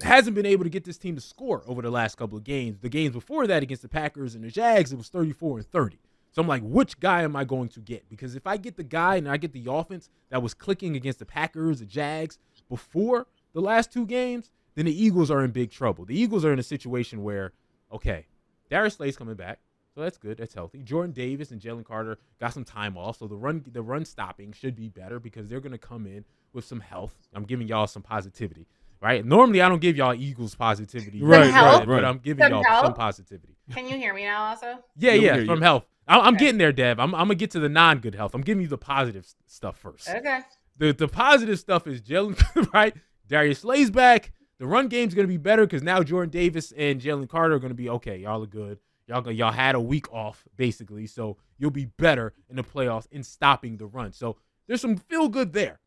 hasn't 0.02 0.36
been 0.36 0.46
able 0.46 0.64
to 0.64 0.70
get 0.70 0.84
this 0.84 0.98
team 0.98 1.16
to 1.16 1.22
score 1.22 1.64
over 1.68 1.82
the 1.82 1.92
last 1.92 2.18
couple 2.18 2.38
of 2.38 2.44
games. 2.44 2.80
The 2.80 2.90
games 2.90 3.14
before 3.14 3.46
that 3.48 3.64
against 3.64 3.84
the 3.84 3.90
Packers 3.90 4.36
and 4.36 4.44
the 4.44 4.50
Jags, 4.50 4.92
it 4.92 4.98
was 4.98 5.10
34 5.10 5.58
and 5.60 5.68
30. 5.68 6.00
So 6.32 6.42
I'm 6.42 6.48
like, 6.48 6.64
which 6.64 7.00
guy 7.00 7.22
am 7.22 7.36
I 7.36 7.44
going 7.44 7.70
to 7.70 7.80
get? 7.80 8.10
Because 8.10 8.36
if 8.36 8.48
I 8.48 8.58
get 8.58 8.76
the 8.76 8.84
guy 8.84 9.18
and 9.18 9.30
I 9.30 9.38
get 9.38 9.54
the 9.54 9.68
offense 9.70 10.10
that 10.30 10.42
was 10.42 10.56
clicking 10.56 10.96
against 10.96 11.20
the 11.20 11.26
Packers, 11.26 11.80
the 11.80 11.86
Jags 11.86 12.40
before 12.70 13.28
the 13.54 13.62
last 13.62 13.92
two 13.92 14.08
games, 14.08 14.50
then 14.74 14.86
the 14.86 15.04
Eagles 15.04 15.30
are 15.30 15.44
in 15.44 15.52
big 15.52 15.70
trouble. 15.70 16.06
The 16.06 16.20
Eagles 16.20 16.44
are 16.44 16.52
in 16.52 16.58
a 16.58 16.64
situation 16.64 17.22
where, 17.22 17.54
okay, 17.92 18.26
Darius 18.70 18.96
Slay's 18.96 19.16
coming 19.16 19.36
back. 19.36 19.60
So 19.94 20.02
that's 20.02 20.18
good. 20.18 20.40
That's 20.40 20.56
healthy. 20.56 20.82
Jordan 20.82 21.12
Davis 21.12 21.52
and 21.52 21.62
Jalen 21.62 21.86
Carter 21.86 22.18
got 22.40 22.52
some 22.52 22.64
time 22.64 22.98
off, 22.98 23.20
so 23.20 23.28
the 23.28 23.36
run 23.36 23.64
the 23.72 23.84
run 23.84 24.06
stopping 24.06 24.52
should 24.52 24.76
be 24.76 24.90
better 24.90 25.20
because 25.20 25.48
they're 25.48 25.60
going 25.60 25.72
to 25.72 25.78
come 25.78 26.08
in 26.08 26.26
with 26.52 26.66
some 26.66 26.80
health. 26.80 27.16
I'm 27.36 27.44
giving 27.44 27.68
y'all 27.68 27.86
some 27.86 28.02
positivity. 28.02 28.66
Right. 29.04 29.26
Normally, 29.26 29.62
I 29.62 29.68
don't 29.68 29.82
give 29.82 29.98
y'all 29.98 30.14
Eagles 30.14 30.56
positivity. 30.56 31.22
Right, 31.22 31.52
health? 31.52 31.80
right, 31.80 31.88
But 31.88 32.06
I'm 32.06 32.20
giving 32.20 32.44
Some 32.46 32.54
y'all 32.54 32.64
health? 32.64 32.86
some 32.86 32.94
positivity. 32.94 33.58
Can 33.72 33.86
you 33.88 33.98
hear 33.98 34.14
me 34.14 34.24
now? 34.24 34.46
Also, 34.46 34.80
Yeah, 34.98 35.14
we 35.14 35.26
yeah, 35.26 35.36
from 35.46 35.58
you. 35.60 35.64
health. 35.64 35.86
I- 36.08 36.20
I'm 36.22 36.36
Okay. 36.36 36.46
getting 36.46 36.58
there, 36.58 36.72
Dev. 36.72 37.00
I'm, 37.00 37.14
I'm 37.14 37.24
gonna 37.28 37.36
get 37.36 37.52
to 37.52 37.60
the 37.60 37.68
non-good 37.70 38.16
health. 38.16 38.34
I'm 38.34 38.42
giving 38.42 38.62
you 38.62 38.68
the 38.70 38.78
positive 38.78 39.28
stuff 39.46 39.78
first. 39.78 40.10
okay. 40.10 40.40
The 40.78 40.92
the 40.94 41.08
positive 41.10 41.60
stuff 41.60 41.86
is 41.86 42.02
Jalen, 42.02 42.72
right? 42.74 42.96
Darius 43.28 43.60
Slay's 43.60 43.92
back. 43.92 44.32
The 44.60 44.68
run 44.68 44.88
game's 44.88 45.14
gonna 45.14 45.28
be 45.28 45.38
better 45.38 45.66
because 45.66 45.84
now 45.84 46.02
Jordan 46.02 46.30
Davis 46.32 46.72
and 46.76 47.00
Jalen 47.02 47.28
Carter 47.30 47.56
are 47.56 47.60
gonna 47.60 47.74
be 47.74 47.90
okay. 47.90 48.18
Y'all 48.18 48.42
are 48.44 48.48
good. 48.48 48.80
Y'all 49.08 49.30
y'all 49.32 49.52
had 49.52 49.76
a 49.76 49.82
week 49.82 50.12
off 50.14 50.46
basically, 50.56 51.08
so 51.08 51.38
you'll 51.58 51.72
be 51.72 51.86
better 51.86 52.34
in 52.50 52.56
the 52.56 52.64
playoffs 52.64 53.08
in 53.12 53.22
stopping 53.24 53.76
the 53.78 53.86
run. 53.86 54.14
So 54.14 54.38
there's 54.68 54.80
some 54.82 54.96
feel 54.96 55.28
good 55.28 55.52
there. 55.54 55.80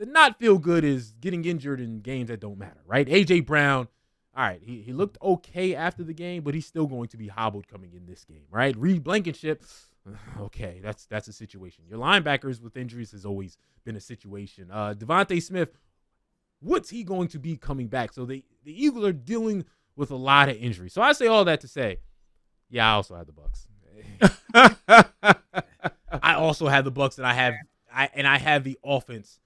The 0.00 0.06
not 0.06 0.38
feel 0.38 0.56
good 0.56 0.82
is 0.82 1.12
getting 1.20 1.44
injured 1.44 1.78
in 1.78 2.00
games 2.00 2.28
that 2.28 2.40
don't 2.40 2.56
matter, 2.56 2.80
right? 2.86 3.06
AJ 3.06 3.44
Brown, 3.44 3.86
all 4.34 4.44
right, 4.44 4.58
he, 4.62 4.80
he 4.80 4.94
looked 4.94 5.18
okay 5.20 5.74
after 5.74 6.02
the 6.02 6.14
game, 6.14 6.42
but 6.42 6.54
he's 6.54 6.64
still 6.64 6.86
going 6.86 7.08
to 7.08 7.18
be 7.18 7.28
hobbled 7.28 7.68
coming 7.68 7.92
in 7.92 8.06
this 8.06 8.24
game, 8.24 8.46
right? 8.50 8.74
Reed 8.78 9.04
Blankenship, 9.04 9.62
okay, 10.40 10.80
that's 10.82 11.04
that's 11.04 11.28
a 11.28 11.34
situation. 11.34 11.84
Your 11.86 11.98
linebackers 11.98 12.62
with 12.62 12.78
injuries 12.78 13.12
has 13.12 13.26
always 13.26 13.58
been 13.84 13.94
a 13.94 14.00
situation. 14.00 14.70
Uh 14.72 14.94
DeVonta 14.96 15.42
Smith, 15.42 15.68
what's 16.60 16.88
he 16.88 17.04
going 17.04 17.28
to 17.28 17.38
be 17.38 17.58
coming 17.58 17.88
back? 17.88 18.14
So 18.14 18.24
the, 18.24 18.42
the 18.64 18.72
Eagles 18.72 19.04
are 19.04 19.12
dealing 19.12 19.66
with 19.96 20.10
a 20.10 20.16
lot 20.16 20.48
of 20.48 20.56
injuries. 20.56 20.94
So 20.94 21.02
I 21.02 21.12
say 21.12 21.26
all 21.26 21.44
that 21.44 21.60
to 21.60 21.68
say, 21.68 21.98
yeah, 22.70 22.88
I 22.88 22.92
also 22.92 23.16
have 23.16 23.26
the 23.26 23.34
Bucks. 23.34 23.68
I 26.22 26.36
also 26.36 26.68
have 26.68 26.86
the 26.86 26.90
Bucks, 26.90 27.18
and 27.18 27.26
I 27.26 27.34
have 27.34 27.52
I 27.92 28.08
and 28.14 28.26
I 28.26 28.38
have 28.38 28.64
the 28.64 28.78
offense 28.82 29.40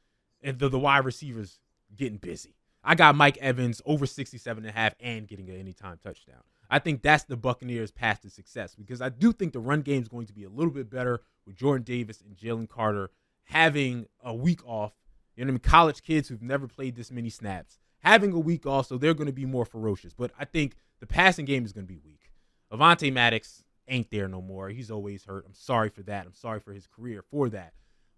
and 0.45 0.59
the, 0.59 0.69
the 0.69 0.79
wide 0.79 1.05
receivers 1.05 1.59
getting 1.97 2.19
busy. 2.19 2.55
I 2.85 2.95
got 2.95 3.17
Mike 3.17 3.39
Evans 3.39 3.81
over 3.87 4.07
67 4.07 4.63
and 4.63 4.71
a 4.71 4.79
half 4.79 4.95
and 5.01 5.27
getting 5.27 5.49
an 5.49 5.59
anytime 5.59 5.99
touchdown. 6.03 6.43
I 6.71 6.79
think 6.79 7.03
that's 7.03 7.25
the 7.25 7.37
Buccaneers' 7.37 7.91
path 7.91 8.21
to 8.23 8.31
success 8.31 8.75
because 8.75 9.01
I 9.01 9.09
do 9.09 9.33
think 9.33 9.53
the 9.53 9.61
run 9.61 9.81
game 9.81 10.03
is 10.03 10.09
going 10.09 10.27
to 10.27 10.33
be 10.33 10.45
a 10.45 10.51
little 10.51 10.73
bit 10.73 10.91
better 10.91 11.23
with 11.47 11.57
Jordan 11.57 11.83
Davis 11.83 12.21
and 12.21 12.37
Jalen 12.37 12.69
Carter 12.69 13.11
having 13.45 14.07
a 14.23 14.35
week 14.35 14.61
off. 14.67 14.93
You 15.35 15.45
know 15.45 15.49
what 15.49 15.51
I 15.51 15.53
mean? 15.53 15.59
College 15.61 16.03
kids 16.03 16.29
who've 16.29 16.43
never 16.43 16.69
played 16.69 16.97
this 16.97 17.11
many 17.11 17.31
snaps 17.31 17.79
having 18.05 18.33
a 18.33 18.39
week 18.39 18.67
off, 18.67 18.87
so 18.87 18.99
they're 18.99 19.15
going 19.15 19.27
to 19.27 19.33
be 19.33 19.47
more 19.47 19.65
ferocious. 19.65 20.13
But 20.13 20.31
I 20.39 20.45
think 20.45 20.77
the 21.01 21.07
passing 21.07 21.47
game 21.47 21.65
is 21.65 21.73
going 21.73 21.87
to 21.87 21.93
be 21.93 22.01
weak. 22.05 22.31
Avonte 22.73 23.13
Maddox 23.13 23.65
ain't 23.89 24.11
there 24.11 24.29
no 24.29 24.43
more. 24.43 24.69
He's 24.69 24.91
always 24.91 25.25
hurt. 25.25 25.45
I'm 25.47 25.55
sorry 25.55 25.89
for 25.89 26.03
that. 26.03 26.27
I'm 26.27 26.35
sorry 26.35 26.61
for 26.61 26.73
his 26.73 26.87
career 26.87 27.23
for 27.31 27.49
that. 27.51 27.73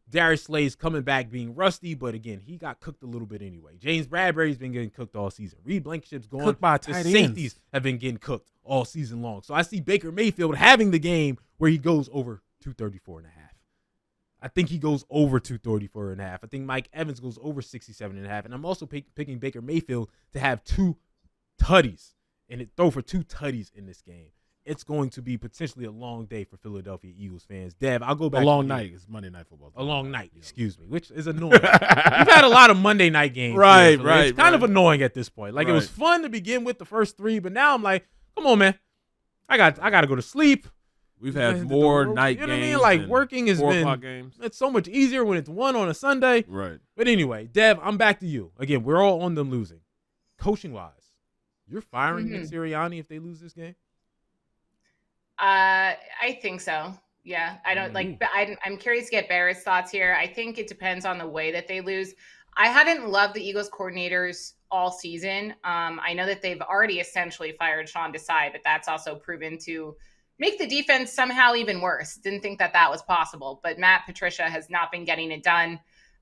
Darius 0.08 0.44
Slay's 0.44 0.76
coming 0.76 1.02
back 1.02 1.30
being 1.30 1.54
rusty, 1.54 1.94
but 1.94 2.14
again, 2.14 2.40
he 2.40 2.56
got 2.56 2.80
cooked 2.80 3.02
a 3.02 3.06
little 3.06 3.26
bit 3.26 3.42
anyway. 3.42 3.76
James 3.78 4.06
Bradberry's 4.06 4.58
been 4.58 4.72
getting 4.72 4.90
cooked 4.90 5.16
all 5.16 5.30
season. 5.30 5.58
Reed 5.64 5.82
Blankenship's 5.82 6.28
going. 6.28 6.44
Cooked 6.44 6.60
by 6.60 6.78
the 6.78 6.94
safeties 6.94 7.54
ends. 7.54 7.60
have 7.72 7.82
been 7.82 7.98
getting 7.98 8.18
cooked 8.18 8.52
all 8.62 8.84
season 8.84 9.20
long. 9.20 9.42
So 9.42 9.52
I 9.52 9.62
see 9.62 9.80
Baker 9.80 10.12
Mayfield 10.12 10.56
having 10.56 10.92
the 10.92 11.00
game 11.00 11.38
where 11.58 11.70
he 11.70 11.78
goes 11.78 12.08
over 12.12 12.42
234 12.60 13.18
and 13.18 13.26
a 13.26 13.30
half. 13.30 13.46
I 14.40 14.48
think 14.48 14.68
he 14.68 14.78
goes 14.78 15.04
over 15.10 15.40
234 15.40 16.12
and 16.12 16.20
a 16.20 16.24
half. 16.24 16.44
I 16.44 16.46
think 16.46 16.66
Mike 16.66 16.88
Evans 16.92 17.18
goes 17.18 17.38
over 17.42 17.60
67 17.60 18.16
and 18.16 18.26
a 18.26 18.28
half. 18.28 18.44
And 18.44 18.54
I'm 18.54 18.64
also 18.64 18.86
pick, 18.86 19.12
picking 19.14 19.38
Baker 19.38 19.62
Mayfield 19.62 20.10
to 20.34 20.38
have 20.38 20.62
two 20.62 20.96
tutties 21.60 22.12
and 22.48 22.60
it 22.60 22.70
throw 22.76 22.90
for 22.90 23.02
two 23.02 23.24
tutties 23.24 23.74
in 23.74 23.86
this 23.86 24.02
game. 24.02 24.28
It's 24.66 24.82
going 24.84 25.10
to 25.10 25.22
be 25.22 25.36
potentially 25.38 25.84
a 25.84 25.90
long 25.92 26.26
day 26.26 26.42
for 26.44 26.56
Philadelphia 26.56 27.12
Eagles 27.16 27.44
fans. 27.44 27.72
Dev, 27.74 28.02
I'll 28.02 28.16
go 28.16 28.28
back. 28.28 28.40
A 28.40 28.42
to 28.42 28.46
long 28.46 28.64
you. 28.64 28.68
night. 28.68 28.90
It's 28.92 29.06
Monday 29.08 29.30
night 29.30 29.46
football. 29.48 29.72
A 29.76 29.82
long 29.84 30.10
night, 30.10 30.32
excuse 30.36 30.76
me, 30.78 30.86
which 30.86 31.10
is 31.12 31.26
annoying. 31.28 31.52
We've 31.62 31.62
had 31.62 32.44
a 32.44 32.48
lot 32.48 32.70
of 32.70 32.76
Monday 32.76 33.08
night 33.08 33.32
games. 33.32 33.56
Right, 33.56 33.96
so 33.96 34.04
right, 34.04 34.26
It's 34.26 34.36
kind 34.38 34.54
of 34.56 34.64
annoying 34.64 35.02
at 35.02 35.14
this 35.14 35.28
point. 35.28 35.54
Like 35.54 35.68
it 35.68 35.72
was 35.72 35.88
fun 35.88 36.22
to 36.22 36.28
begin 36.28 36.64
with 36.64 36.78
the 36.78 36.84
first 36.84 37.16
three, 37.16 37.38
but 37.38 37.52
now 37.52 37.74
I'm 37.74 37.82
like, 37.82 38.06
come 38.36 38.46
on, 38.46 38.58
man. 38.58 38.74
I 39.48 39.56
got 39.56 39.80
I 39.80 39.90
got 39.90 40.00
to 40.00 40.08
go 40.08 40.16
to 40.16 40.22
sleep. 40.22 40.66
We've 41.20 41.34
had 41.34 41.62
more 41.62 42.04
the- 42.04 42.12
night 42.14 42.38
You 42.40 42.46
know 42.46 42.52
what 42.52 42.58
I 42.58 42.66
mean? 42.66 42.78
Like 42.78 43.06
working 43.06 43.46
has 43.46 43.58
four 43.60 43.70
been. 43.70 43.82
o'clock 43.82 44.00
games. 44.02 44.34
It's 44.42 44.58
so 44.58 44.68
much 44.70 44.88
easier 44.88 45.24
when 45.24 45.38
it's 45.38 45.48
one 45.48 45.76
on 45.76 45.88
a 45.88 45.94
Sunday. 45.94 46.44
Right. 46.48 46.78
But 46.96 47.06
anyway, 47.08 47.46
Dev, 47.46 47.78
I'm 47.82 47.96
back 47.96 48.18
to 48.20 48.26
you 48.26 48.50
again. 48.58 48.82
We're 48.82 49.00
all 49.00 49.22
on 49.22 49.34
them 49.36 49.48
losing, 49.48 49.80
coaching 50.38 50.72
wise. 50.72 50.92
You're 51.68 51.80
firing 51.80 52.30
Nick 52.30 52.42
Mhm. 52.42 52.50
Sirianni 52.52 52.98
if 53.00 53.08
they 53.08 53.18
lose 53.20 53.40
this 53.40 53.52
game. 53.54 53.76
Uh, 55.38 55.92
I 56.22 56.38
think 56.40 56.60
so. 56.60 56.94
Yeah, 57.24 57.56
I 57.64 57.74
don't 57.74 57.92
like. 57.92 58.18
But 58.18 58.28
I, 58.32 58.56
I'm 58.64 58.76
curious 58.76 59.06
to 59.06 59.10
get 59.10 59.28
Barrett's 59.28 59.62
thoughts 59.62 59.90
here. 59.90 60.16
I 60.18 60.26
think 60.26 60.58
it 60.58 60.68
depends 60.68 61.04
on 61.04 61.18
the 61.18 61.26
way 61.26 61.50
that 61.52 61.66
they 61.66 61.80
lose. 61.80 62.14
I 62.56 62.68
haven't 62.68 63.08
loved 63.08 63.34
the 63.34 63.46
Eagles 63.46 63.68
coordinators 63.68 64.52
all 64.70 64.90
season. 64.90 65.50
Um, 65.64 66.00
I 66.02 66.14
know 66.14 66.24
that 66.26 66.40
they've 66.40 66.60
already 66.60 67.00
essentially 67.00 67.52
fired 67.58 67.88
Sean 67.88 68.12
Desai, 68.12 68.50
but 68.52 68.62
that's 68.64 68.88
also 68.88 69.14
proven 69.14 69.58
to 69.64 69.96
make 70.38 70.58
the 70.58 70.66
defense 70.66 71.12
somehow 71.12 71.54
even 71.54 71.80
worse. 71.80 72.14
Didn't 72.14 72.40
think 72.40 72.58
that 72.60 72.72
that 72.72 72.90
was 72.90 73.02
possible, 73.02 73.60
but 73.62 73.78
Matt 73.78 74.06
Patricia 74.06 74.44
has 74.44 74.70
not 74.70 74.90
been 74.90 75.04
getting 75.04 75.30
it 75.32 75.42
done. 75.42 75.80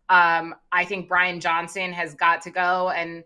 Um, 0.08 0.54
I 0.72 0.84
think 0.84 1.08
Brian 1.08 1.40
Johnson 1.40 1.92
has 1.92 2.14
got 2.14 2.42
to 2.42 2.50
go, 2.50 2.90
and 2.90 3.24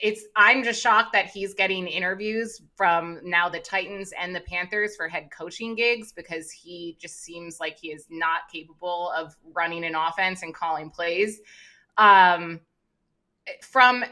it's 0.00 0.24
I'm 0.36 0.62
just 0.62 0.80
shocked 0.80 1.12
that 1.12 1.26
he's 1.26 1.54
getting 1.54 1.86
interviews 1.86 2.62
from 2.76 3.20
now 3.22 3.48
the 3.48 3.60
Titans 3.60 4.12
and 4.18 4.34
the 4.34 4.40
Panthers 4.40 4.96
for 4.96 5.08
head 5.08 5.30
coaching 5.36 5.74
gigs 5.74 6.12
because 6.12 6.50
he 6.50 6.96
just 7.00 7.22
seems 7.22 7.60
like 7.60 7.78
he 7.78 7.88
is 7.88 8.06
not 8.10 8.42
capable 8.52 9.12
of 9.16 9.34
running 9.54 9.84
an 9.84 9.94
offense 9.94 10.42
and 10.42 10.54
calling 10.54 10.90
plays. 10.90 11.40
Um, 11.96 12.60
from 13.62 14.04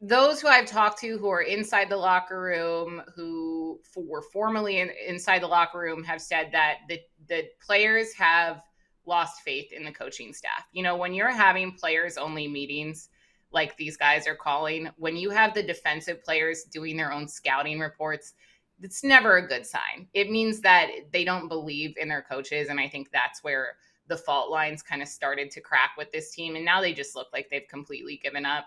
those 0.00 0.40
who 0.40 0.48
I've 0.48 0.66
talked 0.66 1.00
to 1.00 1.16
who 1.16 1.28
are 1.28 1.42
inside 1.42 1.88
the 1.88 1.96
locker 1.96 2.40
room, 2.40 3.02
who 3.14 3.80
f- 3.84 4.02
were 4.04 4.22
formerly 4.22 4.80
in, 4.80 4.90
inside 5.06 5.42
the 5.42 5.46
locker 5.46 5.78
room, 5.78 6.02
have 6.04 6.20
said 6.20 6.50
that 6.52 6.78
the 6.88 7.00
the 7.28 7.44
players 7.64 8.12
have 8.14 8.62
lost 9.06 9.42
faith 9.42 9.72
in 9.72 9.84
the 9.84 9.92
coaching 9.92 10.32
staff. 10.32 10.66
You 10.72 10.82
know, 10.82 10.96
when 10.96 11.14
you're 11.14 11.30
having 11.30 11.72
players 11.72 12.16
only 12.16 12.48
meetings 12.48 13.08
like 13.52 13.76
these 13.76 13.96
guys 13.96 14.26
are 14.26 14.34
calling, 14.34 14.88
when 14.96 15.16
you 15.16 15.30
have 15.30 15.54
the 15.54 15.62
defensive 15.62 16.24
players 16.24 16.64
doing 16.64 16.96
their 16.96 17.12
own 17.12 17.28
scouting 17.28 17.78
reports, 17.78 18.34
it's 18.80 19.04
never 19.04 19.36
a 19.36 19.46
good 19.46 19.64
sign. 19.66 20.08
It 20.14 20.30
means 20.30 20.60
that 20.60 20.88
they 21.12 21.24
don't 21.24 21.48
believe 21.48 21.96
in 21.96 22.08
their 22.08 22.22
coaches. 22.22 22.68
And 22.68 22.80
I 22.80 22.88
think 22.88 23.10
that's 23.12 23.44
where 23.44 23.76
the 24.08 24.16
fault 24.16 24.50
lines 24.50 24.82
kind 24.82 25.02
of 25.02 25.08
started 25.08 25.50
to 25.52 25.60
crack 25.60 25.92
with 25.96 26.10
this 26.10 26.32
team. 26.32 26.56
And 26.56 26.64
now 26.64 26.80
they 26.80 26.92
just 26.92 27.14
look 27.14 27.28
like 27.32 27.48
they've 27.50 27.68
completely 27.68 28.20
given 28.22 28.44
up. 28.44 28.66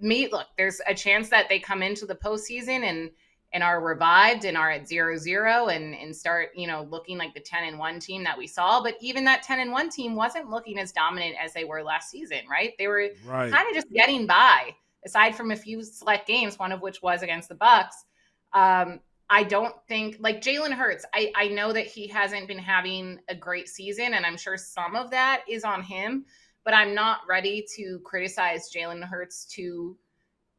Me, 0.00 0.28
look, 0.30 0.48
there's 0.56 0.80
a 0.88 0.94
chance 0.94 1.28
that 1.28 1.48
they 1.48 1.60
come 1.60 1.82
into 1.82 2.04
the 2.04 2.16
postseason 2.16 2.82
and 2.82 3.10
and 3.52 3.62
are 3.62 3.80
revived 3.80 4.44
and 4.44 4.56
are 4.56 4.70
at 4.70 4.86
zero 4.86 5.16
zero 5.16 5.68
and 5.68 5.94
and 5.94 6.14
start 6.14 6.50
you 6.54 6.66
know 6.66 6.86
looking 6.90 7.16
like 7.16 7.32
the 7.34 7.40
10 7.40 7.64
and 7.64 7.78
1 7.78 8.00
team 8.00 8.22
that 8.24 8.36
we 8.36 8.46
saw 8.46 8.82
but 8.82 8.94
even 9.00 9.24
that 9.24 9.42
10 9.42 9.60
and 9.60 9.72
1 9.72 9.88
team 9.90 10.14
wasn't 10.14 10.50
looking 10.50 10.78
as 10.78 10.92
dominant 10.92 11.34
as 11.42 11.52
they 11.54 11.64
were 11.64 11.82
last 11.82 12.10
season 12.10 12.40
right 12.50 12.72
they 12.78 12.86
were 12.88 13.08
Right. 13.24 13.52
kind 13.52 13.68
of 13.68 13.74
just 13.74 13.90
getting 13.92 14.26
by 14.26 14.74
aside 15.04 15.34
from 15.34 15.50
a 15.50 15.56
few 15.56 15.82
select 15.82 16.26
games 16.26 16.58
one 16.58 16.72
of 16.72 16.82
which 16.82 17.02
was 17.02 17.22
against 17.22 17.48
the 17.48 17.54
bucks 17.54 18.04
um 18.52 19.00
I 19.30 19.42
don't 19.42 19.74
think 19.88 20.16
like 20.20 20.40
Jalen 20.40 20.72
Hurts. 20.72 21.04
I, 21.12 21.30
I 21.36 21.48
know 21.48 21.72
that 21.74 21.86
he 21.86 22.06
hasn't 22.08 22.48
been 22.48 22.58
having 22.58 23.18
a 23.28 23.34
great 23.34 23.68
season, 23.68 24.14
and 24.14 24.24
I'm 24.24 24.38
sure 24.38 24.56
some 24.56 24.96
of 24.96 25.10
that 25.10 25.42
is 25.46 25.64
on 25.64 25.82
him. 25.82 26.24
But 26.64 26.72
I'm 26.72 26.94
not 26.94 27.20
ready 27.28 27.64
to 27.76 28.00
criticize 28.04 28.70
Jalen 28.74 29.02
Hurts 29.04 29.44
too 29.44 29.98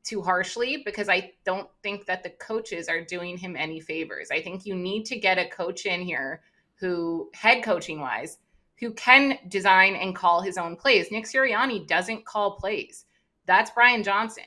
too 0.04 0.22
harshly 0.22 0.82
because 0.86 1.10
I 1.10 1.34
don't 1.46 1.70
think 1.84 2.06
that 2.06 2.24
the 2.24 2.30
coaches 2.32 2.88
are 2.88 3.04
doing 3.04 3.38
him 3.38 3.56
any 3.56 3.80
favors. 3.80 4.30
I 4.32 4.42
think 4.42 4.66
you 4.66 4.76
need 4.76 5.06
to 5.06 5.20
get 5.20 5.38
a 5.38 5.50
coach 5.50 5.86
in 5.86 6.02
here 6.02 6.42
who 6.76 7.30
head 7.34 7.64
coaching 7.64 8.00
wise 8.00 8.38
who 8.80 8.94
can 8.94 9.38
design 9.50 9.96
and 9.96 10.16
call 10.16 10.42
his 10.42 10.58
own 10.58 10.76
plays. 10.76 11.12
Nick 11.12 11.26
Sirianni 11.26 11.86
doesn't 11.86 12.26
call 12.26 12.56
plays. 12.56 13.06
That's 13.46 13.72
Brian 13.72 14.04
Johnson. 14.04 14.46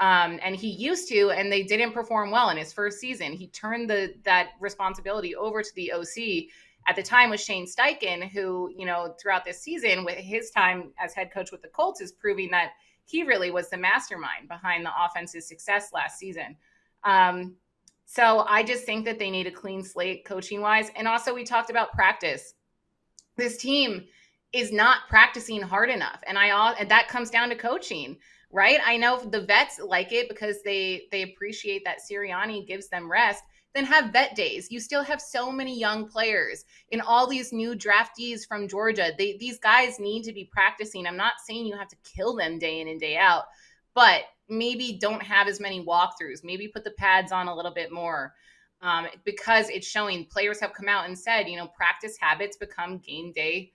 Um, 0.00 0.38
and 0.42 0.54
he 0.56 0.68
used 0.68 1.08
to, 1.08 1.30
and 1.30 1.50
they 1.50 1.62
didn't 1.62 1.92
perform 1.92 2.30
well 2.30 2.50
in 2.50 2.56
his 2.56 2.72
first 2.72 2.98
season. 2.98 3.32
He 3.32 3.48
turned 3.48 3.88
the 3.88 4.14
that 4.24 4.50
responsibility 4.60 5.34
over 5.34 5.62
to 5.62 5.74
the 5.74 5.92
OC 5.92 6.48
at 6.88 6.96
the 6.96 7.02
time 7.02 7.30
was 7.30 7.40
Shane 7.40 7.66
Steichen, 7.66 8.28
who 8.28 8.72
you 8.76 8.86
know 8.86 9.14
throughout 9.20 9.44
this 9.44 9.60
season 9.60 10.04
with 10.04 10.16
his 10.16 10.50
time 10.50 10.92
as 10.98 11.14
head 11.14 11.32
coach 11.32 11.52
with 11.52 11.62
the 11.62 11.68
Colts 11.68 12.00
is 12.00 12.12
proving 12.12 12.50
that 12.52 12.72
he 13.08 13.22
really 13.22 13.50
was 13.50 13.70
the 13.70 13.76
mastermind 13.76 14.48
behind 14.48 14.84
the 14.84 14.90
offense's 15.04 15.48
success 15.48 15.90
last 15.92 16.18
season. 16.18 16.56
Um, 17.04 17.56
so 18.04 18.44
I 18.48 18.62
just 18.62 18.84
think 18.84 19.04
that 19.04 19.18
they 19.18 19.30
need 19.30 19.46
a 19.46 19.50
clean 19.50 19.82
slate 19.82 20.24
coaching 20.24 20.60
wise, 20.60 20.90
and 20.96 21.08
also 21.08 21.34
we 21.34 21.44
talked 21.44 21.70
about 21.70 21.92
practice. 21.92 22.54
This 23.36 23.58
team 23.58 24.04
is 24.52 24.72
not 24.72 25.08
practicing 25.08 25.62
hard 25.62 25.90
enough, 25.90 26.20
and 26.26 26.38
I 26.38 26.50
all 26.50 26.74
and 26.78 26.90
that 26.90 27.08
comes 27.08 27.30
down 27.30 27.48
to 27.50 27.56
coaching 27.56 28.16
right? 28.50 28.80
I 28.84 28.96
know 28.96 29.18
the 29.18 29.42
vets 29.42 29.78
like 29.78 30.12
it 30.12 30.28
because 30.28 30.62
they 30.62 31.08
they 31.12 31.22
appreciate 31.22 31.82
that 31.84 31.98
Sirianni 31.98 32.66
gives 32.66 32.88
them 32.88 33.10
rest. 33.10 33.44
Then 33.74 33.84
have 33.84 34.12
vet 34.12 34.34
days. 34.34 34.70
You 34.70 34.80
still 34.80 35.02
have 35.02 35.20
so 35.20 35.52
many 35.52 35.78
young 35.78 36.08
players 36.08 36.64
and 36.90 37.02
all 37.02 37.26
these 37.26 37.52
new 37.52 37.74
draftees 37.74 38.46
from 38.46 38.66
Georgia. 38.66 39.12
They, 39.16 39.36
these 39.36 39.58
guys 39.58 40.00
need 40.00 40.22
to 40.24 40.32
be 40.32 40.48
practicing. 40.50 41.06
I'm 41.06 41.16
not 41.16 41.34
saying 41.44 41.66
you 41.66 41.76
have 41.76 41.88
to 41.88 41.96
kill 42.02 42.34
them 42.34 42.58
day 42.58 42.80
in 42.80 42.88
and 42.88 42.98
day 42.98 43.16
out, 43.16 43.44
but 43.94 44.22
maybe 44.48 44.98
don't 45.00 45.22
have 45.22 45.48
as 45.48 45.60
many 45.60 45.84
walkthroughs. 45.84 46.42
Maybe 46.42 46.68
put 46.68 46.84
the 46.84 46.92
pads 46.92 47.30
on 47.30 47.48
a 47.48 47.54
little 47.54 47.74
bit 47.74 47.92
more. 47.92 48.34
Um, 48.80 49.08
because 49.24 49.68
it's 49.70 49.88
showing 49.88 50.24
players 50.26 50.60
have 50.60 50.72
come 50.72 50.88
out 50.88 51.06
and 51.06 51.18
said, 51.18 51.48
you 51.48 51.56
know, 51.56 51.66
practice 51.66 52.16
habits 52.18 52.56
become 52.56 52.98
game 52.98 53.32
day 53.32 53.72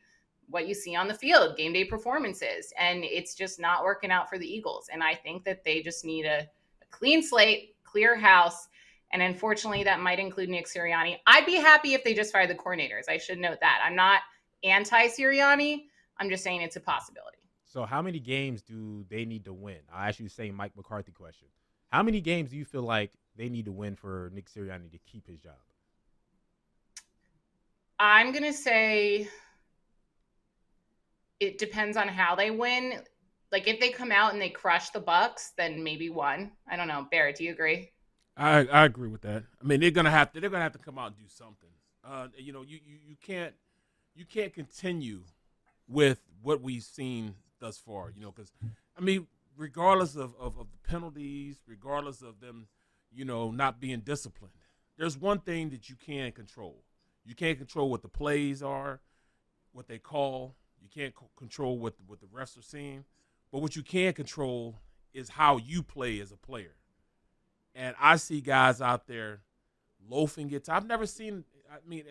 what 0.49 0.67
you 0.67 0.73
see 0.73 0.95
on 0.95 1.07
the 1.07 1.13
field, 1.13 1.57
game 1.57 1.73
day 1.73 1.83
performances. 1.83 2.73
And 2.79 3.03
it's 3.03 3.35
just 3.35 3.59
not 3.59 3.83
working 3.83 4.11
out 4.11 4.29
for 4.29 4.37
the 4.37 4.47
Eagles. 4.47 4.89
And 4.91 5.03
I 5.03 5.13
think 5.15 5.43
that 5.45 5.63
they 5.63 5.81
just 5.81 6.05
need 6.05 6.25
a, 6.25 6.39
a 6.39 6.85
clean 6.89 7.21
slate, 7.21 7.75
clear 7.83 8.15
house. 8.15 8.67
And 9.13 9.21
unfortunately, 9.21 9.83
that 9.83 9.99
might 9.99 10.19
include 10.19 10.49
Nick 10.49 10.67
Sirianni. 10.67 11.17
I'd 11.27 11.45
be 11.45 11.55
happy 11.55 11.93
if 11.93 12.03
they 12.03 12.15
just 12.15 12.33
fired 12.33 12.49
the 12.49 12.55
coordinators. 12.55 13.03
I 13.07 13.17
should 13.17 13.37
note 13.37 13.59
that. 13.61 13.79
I'm 13.85 13.95
not 13.95 14.21
anti 14.63 15.07
Sirianni. 15.07 15.83
I'm 16.17 16.29
just 16.29 16.43
saying 16.43 16.61
it's 16.61 16.75
a 16.75 16.81
possibility. 16.81 17.37
So, 17.63 17.85
how 17.85 18.01
many 18.01 18.19
games 18.19 18.63
do 18.63 19.05
they 19.09 19.23
need 19.23 19.45
to 19.45 19.53
win? 19.53 19.79
I 19.93 20.09
ask 20.09 20.19
you 20.19 20.25
the 20.25 20.33
same 20.33 20.55
Mike 20.55 20.75
McCarthy 20.75 21.11
question. 21.11 21.47
How 21.91 22.01
many 22.01 22.21
games 22.21 22.49
do 22.49 22.57
you 22.57 22.65
feel 22.65 22.81
like 22.81 23.11
they 23.35 23.49
need 23.49 23.65
to 23.65 23.71
win 23.71 23.95
for 23.95 24.31
Nick 24.33 24.49
Sirianni 24.51 24.91
to 24.91 24.99
keep 25.05 25.27
his 25.27 25.39
job? 25.39 25.53
I'm 27.99 28.31
going 28.31 28.43
to 28.43 28.53
say 28.53 29.27
it 31.39 31.59
depends 31.59 31.97
on 31.97 32.07
how 32.07 32.35
they 32.35 32.49
win. 32.49 33.01
Like 33.51 33.67
if 33.67 33.79
they 33.79 33.89
come 33.89 34.11
out 34.11 34.33
and 34.33 34.41
they 34.41 34.49
crush 34.49 34.89
the 34.89 34.99
Bucs, 34.99 35.51
then 35.55 35.83
maybe 35.83 36.09
one. 36.09 36.51
I 36.67 36.75
don't 36.75 36.87
know. 36.87 37.07
Barrett, 37.11 37.35
do 37.35 37.43
you 37.43 37.51
agree? 37.51 37.91
I 38.35 38.65
I 38.65 38.85
agree 38.85 39.09
with 39.09 39.21
that. 39.21 39.43
I 39.61 39.65
mean, 39.65 39.79
they're 39.79 39.91
gonna 39.91 40.11
have 40.11 40.31
to 40.33 40.39
they're 40.39 40.49
gonna 40.49 40.63
have 40.63 40.73
to 40.73 40.79
come 40.79 40.97
out 40.97 41.07
and 41.07 41.17
do 41.17 41.27
something. 41.27 41.69
Uh, 42.03 42.27
you 42.37 42.51
know, 42.51 42.61
you, 42.61 42.79
you 42.85 42.97
you 43.09 43.15
can't 43.21 43.53
you 44.15 44.25
can't 44.25 44.53
continue 44.53 45.21
with 45.87 46.21
what 46.41 46.61
we've 46.61 46.83
seen 46.83 47.35
thus 47.59 47.77
far. 47.77 48.11
You 48.15 48.21
know, 48.21 48.31
because 48.31 48.51
I 48.97 49.01
mean, 49.01 49.27
regardless 49.55 50.15
of, 50.15 50.33
of, 50.39 50.57
of 50.57 50.67
the 50.71 50.89
penalties, 50.89 51.61
regardless 51.67 52.21
of 52.21 52.39
them, 52.39 52.67
you 53.11 53.25
know, 53.25 53.51
not 53.51 53.79
being 53.79 53.99
disciplined, 53.99 54.53
there's 54.97 55.17
one 55.17 55.39
thing 55.39 55.69
that 55.69 55.89
you 55.89 55.95
can 55.95 56.31
control. 56.31 56.83
You 57.25 57.35
can't 57.35 57.57
control 57.57 57.89
what 57.89 58.01
the 58.01 58.09
plays 58.09 58.61
are, 58.61 58.99
what 59.71 59.87
they 59.87 59.99
call. 59.99 60.55
You 60.81 60.89
can't 60.89 61.13
c- 61.17 61.25
control 61.37 61.77
what 61.77 61.93
what 62.07 62.19
the 62.19 62.27
refs 62.27 62.57
are 62.57 62.63
seeing, 62.63 63.05
but 63.51 63.61
what 63.61 63.75
you 63.75 63.83
can 63.83 64.13
control 64.13 64.79
is 65.13 65.29
how 65.29 65.57
you 65.57 65.83
play 65.83 66.19
as 66.19 66.31
a 66.31 66.35
player. 66.37 66.75
And 67.75 67.95
I 67.99 68.17
see 68.17 68.41
guys 68.41 68.81
out 68.81 69.07
there 69.07 69.41
loafing 70.07 70.51
it. 70.51 70.69
I've 70.69 70.85
never 70.85 71.05
seen. 71.05 71.43
I 71.71 71.77
mean, 71.87 72.03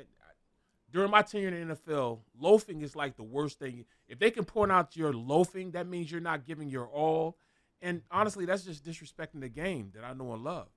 during 0.93 1.11
my 1.11 1.23
tenure 1.23 1.49
in 1.49 1.69
the 1.69 1.75
NFL, 1.75 2.21
loafing 2.39 2.83
is 2.83 2.95
like 2.95 3.17
the 3.17 3.23
worst 3.23 3.59
thing. 3.59 3.85
If 4.09 4.19
they 4.19 4.31
can 4.31 4.45
point 4.45 4.71
out 4.71 4.97
your 4.97 5.13
loafing, 5.13 5.71
that 5.73 5.87
means 5.87 6.11
you're 6.11 6.21
not 6.21 6.45
giving 6.47 6.69
your 6.69 6.87
all. 6.87 7.39
And 7.81 8.03
honestly, 8.11 8.45
that's 8.45 8.65
just 8.65 8.85
disrespecting 8.85 9.41
the 9.41 9.49
game 9.49 9.93
that 9.95 10.05
I 10.05 10.13
know 10.13 10.33
and 10.33 10.45
love. 10.45 10.69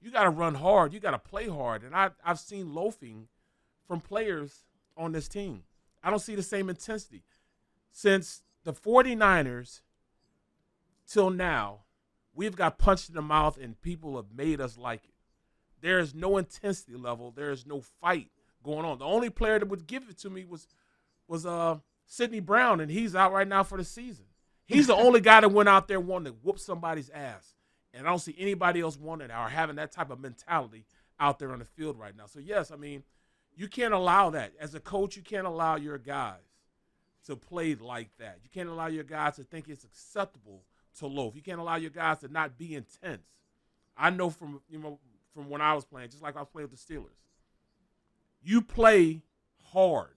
You 0.00 0.10
got 0.10 0.24
to 0.24 0.30
run 0.30 0.56
hard. 0.56 0.92
You 0.92 1.00
got 1.00 1.12
to 1.12 1.18
play 1.18 1.48
hard. 1.48 1.82
And 1.84 1.94
I, 1.94 2.10
I've 2.24 2.38
seen 2.38 2.74
loafing 2.74 3.28
from 3.86 4.00
players 4.00 4.64
on 4.96 5.12
this 5.12 5.28
team. 5.28 5.62
I 6.02 6.10
don't 6.10 6.18
see 6.18 6.34
the 6.34 6.42
same 6.42 6.68
intensity. 6.68 7.22
Since 7.92 8.42
the 8.64 8.72
49ers 8.72 9.80
till 11.06 11.30
now, 11.30 11.80
we've 12.34 12.56
got 12.56 12.78
punched 12.78 13.08
in 13.08 13.14
the 13.14 13.22
mouth 13.22 13.58
and 13.60 13.80
people 13.80 14.16
have 14.16 14.32
made 14.34 14.60
us 14.60 14.76
like 14.76 15.04
it. 15.04 15.14
There 15.80 15.98
is 15.98 16.14
no 16.14 16.36
intensity 16.36 16.96
level. 16.96 17.30
There 17.30 17.50
is 17.50 17.66
no 17.66 17.80
fight 17.80 18.28
going 18.62 18.84
on. 18.84 18.98
The 18.98 19.04
only 19.04 19.30
player 19.30 19.58
that 19.58 19.68
would 19.68 19.86
give 19.86 20.08
it 20.08 20.18
to 20.18 20.30
me 20.30 20.44
was 20.44 20.66
was 21.28 21.44
uh 21.44 21.78
Sydney 22.06 22.40
Brown, 22.40 22.80
and 22.80 22.90
he's 22.90 23.14
out 23.14 23.32
right 23.32 23.48
now 23.48 23.62
for 23.62 23.78
the 23.78 23.84
season. 23.84 24.26
He's 24.66 24.86
the 24.86 24.94
only 25.06 25.20
guy 25.20 25.40
that 25.40 25.48
went 25.48 25.68
out 25.68 25.88
there 25.88 26.00
wanting 26.00 26.32
to 26.32 26.38
whoop 26.42 26.58
somebody's 26.58 27.10
ass. 27.10 27.54
And 27.94 28.06
I 28.06 28.10
don't 28.10 28.18
see 28.18 28.34
anybody 28.38 28.80
else 28.80 28.98
wanting 28.98 29.30
or 29.30 29.48
having 29.48 29.76
that 29.76 29.92
type 29.92 30.10
of 30.10 30.20
mentality 30.20 30.86
out 31.20 31.38
there 31.38 31.52
on 31.52 31.58
the 31.58 31.64
field 31.64 31.98
right 31.98 32.16
now. 32.16 32.26
So 32.26 32.38
yes, 32.38 32.70
I 32.70 32.76
mean, 32.76 33.02
you 33.54 33.68
can't 33.68 33.92
allow 33.94 34.30
that. 34.30 34.52
As 34.58 34.74
a 34.74 34.80
coach, 34.80 35.16
you 35.16 35.22
can't 35.22 35.46
allow 35.46 35.76
your 35.76 35.98
guys 35.98 36.40
to 37.26 37.36
play 37.36 37.74
like 37.74 38.10
that. 38.18 38.38
You 38.42 38.50
can't 38.52 38.68
allow 38.68 38.86
your 38.86 39.04
guys 39.04 39.36
to 39.36 39.44
think 39.44 39.68
it's 39.68 39.84
acceptable 39.84 40.62
to 40.98 41.06
loaf. 41.06 41.34
You 41.34 41.42
can't 41.42 41.60
allow 41.60 41.76
your 41.76 41.90
guys 41.90 42.18
to 42.18 42.28
not 42.28 42.58
be 42.58 42.74
intense. 42.74 43.26
I 43.96 44.10
know 44.10 44.30
from 44.30 44.60
you 44.68 44.78
know 44.78 44.98
from 45.34 45.48
when 45.48 45.60
I 45.60 45.74
was 45.74 45.84
playing, 45.84 46.10
just 46.10 46.22
like 46.22 46.36
I 46.36 46.40
was 46.40 46.48
playing 46.48 46.68
with 46.70 46.86
the 46.86 46.94
Steelers. 46.94 47.08
You 48.42 48.60
play 48.62 49.22
hard. 49.72 50.16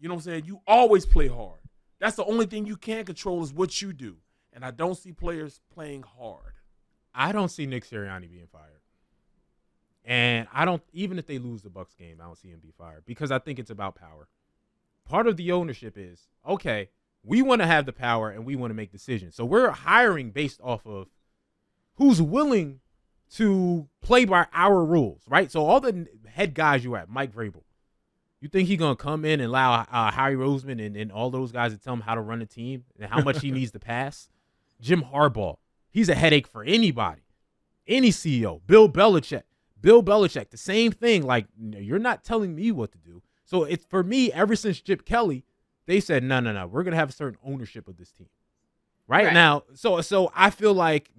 You 0.00 0.08
know 0.08 0.14
what 0.14 0.20
I'm 0.26 0.32
saying? 0.32 0.44
You 0.46 0.60
always 0.66 1.06
play 1.06 1.28
hard. 1.28 1.60
That's 2.00 2.16
the 2.16 2.24
only 2.24 2.46
thing 2.46 2.66
you 2.66 2.76
can 2.76 3.04
control 3.04 3.42
is 3.42 3.52
what 3.52 3.80
you 3.80 3.92
do. 3.92 4.16
And 4.52 4.64
I 4.64 4.70
don't 4.70 4.96
see 4.96 5.12
players 5.12 5.60
playing 5.72 6.02
hard. 6.02 6.54
I 7.14 7.32
don't 7.32 7.48
see 7.48 7.66
Nick 7.66 7.88
Sirianni 7.88 8.30
being 8.30 8.48
fired. 8.50 8.80
And 10.04 10.48
I 10.52 10.64
don't 10.64 10.82
even 10.92 11.18
if 11.18 11.26
they 11.26 11.38
lose 11.38 11.62
the 11.62 11.70
Bucs 11.70 11.96
game, 11.96 12.16
I 12.20 12.24
don't 12.24 12.38
see 12.38 12.48
him 12.48 12.60
be 12.60 12.72
fired 12.76 13.04
because 13.06 13.30
I 13.30 13.38
think 13.38 13.58
it's 13.58 13.70
about 13.70 13.94
power. 13.94 14.28
Part 15.04 15.26
of 15.26 15.36
the 15.36 15.52
ownership 15.52 15.94
is, 15.96 16.28
okay, 16.46 16.88
we 17.24 17.42
want 17.42 17.60
to 17.60 17.66
have 17.66 17.86
the 17.86 17.92
power 17.92 18.30
and 18.30 18.44
we 18.44 18.56
want 18.56 18.70
to 18.70 18.74
make 18.74 18.90
decisions. 18.90 19.34
So 19.34 19.44
we're 19.44 19.70
hiring 19.70 20.30
based 20.30 20.60
off 20.62 20.86
of 20.86 21.08
who's 21.96 22.20
willing 22.20 22.80
to 23.34 23.88
play 24.00 24.24
by 24.24 24.46
our 24.52 24.84
rules, 24.84 25.22
right? 25.28 25.50
So 25.50 25.64
all 25.64 25.80
the 25.80 26.06
head 26.26 26.54
guys 26.54 26.84
you 26.84 26.96
at, 26.96 27.08
Mike 27.08 27.32
Vrabel, 27.32 27.62
you 28.40 28.48
think 28.48 28.68
he's 28.68 28.78
gonna 28.78 28.96
come 28.96 29.24
in 29.24 29.40
and 29.40 29.48
allow 29.48 29.86
uh, 29.90 30.10
Harry 30.10 30.34
Roseman 30.34 30.84
and, 30.84 30.96
and 30.96 31.12
all 31.12 31.30
those 31.30 31.52
guys 31.52 31.72
to 31.72 31.78
tell 31.78 31.94
him 31.94 32.00
how 32.00 32.14
to 32.14 32.20
run 32.20 32.42
a 32.42 32.46
team 32.46 32.84
and 32.98 33.08
how 33.08 33.22
much 33.22 33.40
he 33.40 33.50
needs 33.52 33.70
to 33.70 33.78
pass? 33.78 34.28
Jim 34.80 35.02
Harbaugh, 35.02 35.58
he's 35.90 36.08
a 36.08 36.14
headache 36.14 36.48
for 36.48 36.64
anybody, 36.64 37.22
any 37.86 38.10
CEO. 38.10 38.60
Bill 38.66 38.88
Belichick, 38.88 39.44
Bill 39.80 40.02
Belichick, 40.02 40.50
the 40.50 40.56
same 40.56 40.90
thing. 40.90 41.22
Like 41.22 41.46
you're 41.56 42.00
not 42.00 42.24
telling 42.24 42.54
me 42.56 42.72
what 42.72 42.90
to 42.92 42.98
do. 42.98 43.22
So 43.44 43.64
it's 43.64 43.84
for 43.84 44.02
me. 44.02 44.32
Ever 44.32 44.56
since 44.56 44.80
Chip 44.80 45.04
Kelly, 45.04 45.44
they 45.86 46.00
said 46.00 46.22
no, 46.22 46.40
no, 46.40 46.52
no. 46.52 46.66
We're 46.66 46.82
gonna 46.82 46.96
have 46.96 47.10
a 47.10 47.12
certain 47.12 47.38
ownership 47.44 47.88
of 47.88 47.96
this 47.96 48.10
team, 48.12 48.28
right, 49.08 49.26
Right. 49.26 49.34
now. 49.34 49.64
So 49.74 50.00
so 50.00 50.30
I 50.34 50.50
feel 50.50 50.74
like 50.74 51.10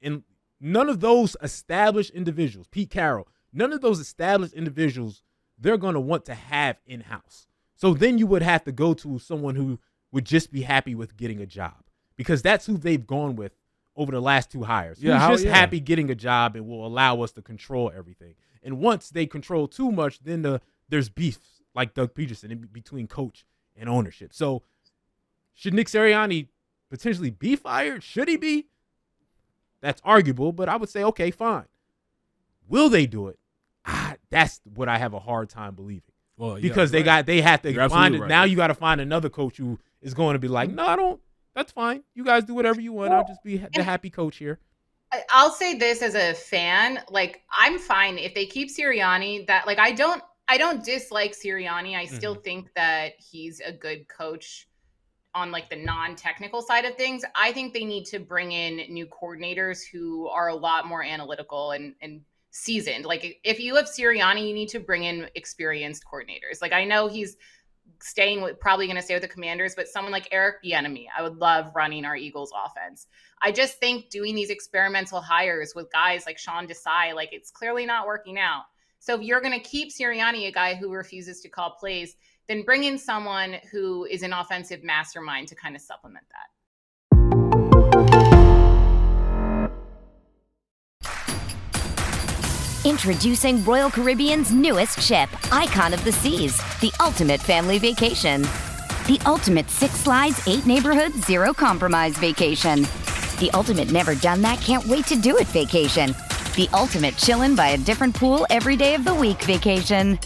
in 0.00 0.24
none 0.60 0.88
of 0.88 1.00
those 1.00 1.36
established 1.42 2.10
individuals, 2.10 2.66
Pete 2.70 2.90
Carroll, 2.90 3.28
none 3.52 3.72
of 3.72 3.80
those 3.80 3.98
established 4.00 4.54
individuals, 4.54 5.22
they're 5.58 5.76
going 5.76 5.94
to 5.94 6.00
want 6.00 6.24
to 6.26 6.34
have 6.34 6.76
in 6.86 7.00
house. 7.00 7.46
So 7.74 7.94
then 7.94 8.18
you 8.18 8.26
would 8.28 8.42
have 8.42 8.64
to 8.64 8.72
go 8.72 8.94
to 8.94 9.18
someone 9.18 9.56
who 9.56 9.78
would 10.12 10.24
just 10.24 10.52
be 10.52 10.62
happy 10.62 10.94
with 10.94 11.16
getting 11.16 11.40
a 11.40 11.46
job 11.46 11.82
because 12.16 12.42
that's 12.42 12.66
who 12.66 12.76
they've 12.76 13.04
gone 13.06 13.34
with 13.34 13.52
over 13.96 14.12
the 14.12 14.20
last 14.22 14.50
two 14.50 14.62
hires. 14.62 15.02
Yeah, 15.02 15.14
Who's 15.14 15.20
how- 15.22 15.30
just 15.32 15.44
yeah. 15.46 15.54
happy 15.56 15.80
getting 15.80 16.10
a 16.10 16.14
job 16.14 16.54
and 16.56 16.66
will 16.68 16.86
allow 16.86 17.20
us 17.22 17.32
to 17.32 17.42
control 17.42 17.90
everything. 17.94 18.34
And 18.62 18.78
once 18.78 19.10
they 19.10 19.26
control 19.26 19.66
too 19.66 19.90
much, 19.90 20.20
then 20.20 20.42
the 20.42 20.60
there's 20.88 21.08
beef 21.08 21.38
like 21.74 21.94
Doug 21.94 22.14
Pederson 22.14 22.50
in 22.52 22.68
between 22.72 23.06
coach 23.08 23.44
and 23.76 23.88
ownership. 23.88 24.32
So 24.32 24.62
should 25.54 25.74
Nick 25.74 25.88
Sirianni 25.88 26.48
potentially 26.90 27.30
be 27.30 27.56
fired? 27.56 28.02
Should 28.02 28.28
he 28.28 28.36
be? 28.36 28.66
That's 29.80 30.00
arguable, 30.04 30.52
but 30.52 30.68
I 30.68 30.76
would 30.76 30.88
say, 30.88 31.02
okay, 31.04 31.30
fine. 31.30 31.64
Will 32.68 32.88
they 32.88 33.06
do 33.06 33.28
it? 33.28 33.38
Ah, 33.84 34.14
that's 34.30 34.60
what 34.74 34.88
I 34.88 34.98
have 34.98 35.12
a 35.12 35.18
hard 35.18 35.50
time 35.50 35.74
believing. 35.74 36.02
Well, 36.36 36.58
yeah, 36.58 36.62
because 36.62 36.90
they 36.90 36.98
right. 36.98 37.04
got 37.04 37.26
they 37.26 37.40
have 37.40 37.62
to 37.62 37.72
You're 37.72 37.88
find 37.88 38.14
it. 38.14 38.20
right. 38.20 38.28
Now 38.28 38.44
you 38.44 38.56
got 38.56 38.68
to 38.68 38.74
find 38.74 39.00
another 39.00 39.28
coach 39.28 39.56
who 39.56 39.78
is 40.00 40.14
going 40.14 40.34
to 40.34 40.38
be 40.38 40.48
like, 40.48 40.70
no, 40.70 40.86
I 40.86 40.96
don't. 40.96 41.20
That's 41.54 41.72
fine. 41.72 42.02
You 42.14 42.24
guys 42.24 42.44
do 42.44 42.54
whatever 42.54 42.80
you 42.80 42.92
want. 42.92 43.12
I'll 43.12 43.26
just 43.26 43.42
be 43.42 43.62
the 43.74 43.82
happy 43.82 44.08
coach 44.08 44.36
here. 44.36 44.58
I- 45.12 45.22
I'll 45.30 45.50
say 45.50 45.74
this 45.74 46.00
as 46.00 46.14
a 46.14 46.32
fan, 46.32 47.00
like 47.10 47.42
I'm 47.56 47.78
fine 47.78 48.16
if 48.16 48.34
they 48.34 48.46
keep 48.46 48.70
Sirianni. 48.70 49.46
That 49.46 49.66
like 49.66 49.78
I 49.78 49.92
don't 49.92 50.22
I 50.52 50.58
don't 50.58 50.84
dislike 50.84 51.32
Sirianni. 51.32 51.96
I 51.96 52.04
mm-hmm. 52.04 52.14
still 52.14 52.34
think 52.34 52.74
that 52.74 53.12
he's 53.16 53.60
a 53.60 53.72
good 53.72 54.06
coach 54.06 54.68
on 55.34 55.50
like 55.50 55.70
the 55.70 55.76
non-technical 55.76 56.60
side 56.60 56.84
of 56.84 56.94
things. 56.96 57.24
I 57.34 57.52
think 57.52 57.72
they 57.72 57.86
need 57.86 58.04
to 58.08 58.18
bring 58.18 58.52
in 58.52 58.92
new 58.92 59.06
coordinators 59.06 59.80
who 59.90 60.28
are 60.28 60.48
a 60.48 60.54
lot 60.54 60.86
more 60.86 61.02
analytical 61.02 61.70
and 61.70 61.94
and 62.02 62.20
seasoned. 62.50 63.06
Like 63.06 63.40
if 63.44 63.60
you 63.60 63.76
have 63.76 63.86
Sirianni, 63.86 64.46
you 64.46 64.52
need 64.52 64.68
to 64.68 64.78
bring 64.78 65.04
in 65.04 65.26
experienced 65.34 66.04
coordinators. 66.04 66.60
Like 66.60 66.74
I 66.74 66.84
know 66.84 67.08
he's 67.08 67.38
staying 68.02 68.42
with 68.42 68.60
probably 68.60 68.84
going 68.86 68.96
to 68.96 69.02
stay 69.02 69.14
with 69.14 69.22
the 69.22 69.28
commanders 69.28 69.74
but 69.76 69.86
someone 69.86 70.10
like 70.12 70.26
eric 70.32 70.56
Bieniemy, 70.64 71.06
i 71.16 71.22
would 71.22 71.36
love 71.36 71.70
running 71.74 72.04
our 72.04 72.16
eagles 72.16 72.52
offense 72.64 73.06
i 73.42 73.52
just 73.52 73.78
think 73.78 74.08
doing 74.10 74.34
these 74.34 74.50
experimental 74.50 75.20
hires 75.20 75.72
with 75.74 75.90
guys 75.92 76.24
like 76.26 76.36
sean 76.36 76.66
desai 76.66 77.14
like 77.14 77.32
it's 77.32 77.50
clearly 77.50 77.86
not 77.86 78.06
working 78.06 78.38
out 78.38 78.64
so 79.02 79.16
if 79.16 79.22
you're 79.22 79.40
going 79.40 79.52
to 79.52 79.68
keep 79.68 79.90
sirianni 79.90 80.48
a 80.48 80.52
guy 80.52 80.74
who 80.74 80.90
refuses 80.92 81.40
to 81.40 81.48
call 81.48 81.72
plays 81.72 82.16
then 82.48 82.62
bring 82.62 82.84
in 82.84 82.96
someone 82.96 83.56
who 83.70 84.04
is 84.06 84.22
an 84.22 84.32
offensive 84.32 84.82
mastermind 84.84 85.48
to 85.48 85.54
kind 85.54 85.74
of 85.74 85.82
supplement 85.82 86.24
that 86.30 86.46
Introducing 92.84 93.64
Royal 93.64 93.90
Caribbean's 93.92 94.50
newest 94.50 95.00
ship, 95.00 95.28
Icon 95.52 95.94
of 95.94 96.02
the 96.02 96.10
Seas, 96.10 96.56
the 96.80 96.92
ultimate 96.98 97.40
family 97.40 97.78
vacation. 97.78 98.42
The 99.06 99.20
ultimate 99.24 99.70
six 99.70 99.94
slides, 99.94 100.46
eight 100.48 100.66
neighborhoods, 100.66 101.24
zero 101.24 101.52
compromise 101.54 102.16
vacation. 102.18 102.82
The 103.38 103.50
ultimate 103.54 103.92
never 103.92 104.16
done 104.16 104.42
that 104.42 104.60
can't 104.60 104.84
wait 104.86 105.06
to 105.06 105.16
do 105.16 105.38
it 105.38 105.46
vacation. 105.48 106.12
The 106.54 106.68
ultimate 106.74 107.14
chillin' 107.14 107.56
by 107.56 107.68
a 107.68 107.78
different 107.78 108.14
pool 108.14 108.46
every 108.50 108.76
day 108.76 108.94
of 108.94 109.06
the 109.06 109.14
week 109.14 109.42
vacation. 109.44 110.18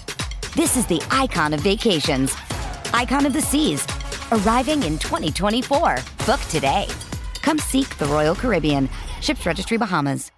This 0.56 0.76
is 0.76 0.84
the 0.84 1.00
icon 1.08 1.54
of 1.54 1.60
vacations. 1.60 2.34
Icon 2.92 3.26
of 3.26 3.32
the 3.32 3.40
Seas. 3.40 3.86
Arriving 4.32 4.82
in 4.82 4.98
2024. 4.98 5.98
Book 6.26 6.40
today. 6.50 6.88
Come 7.42 7.60
seek 7.60 7.96
the 7.98 8.06
Royal 8.06 8.34
Caribbean. 8.34 8.88
Ships 9.20 9.46
Registry 9.46 9.76
Bahamas. 9.76 10.32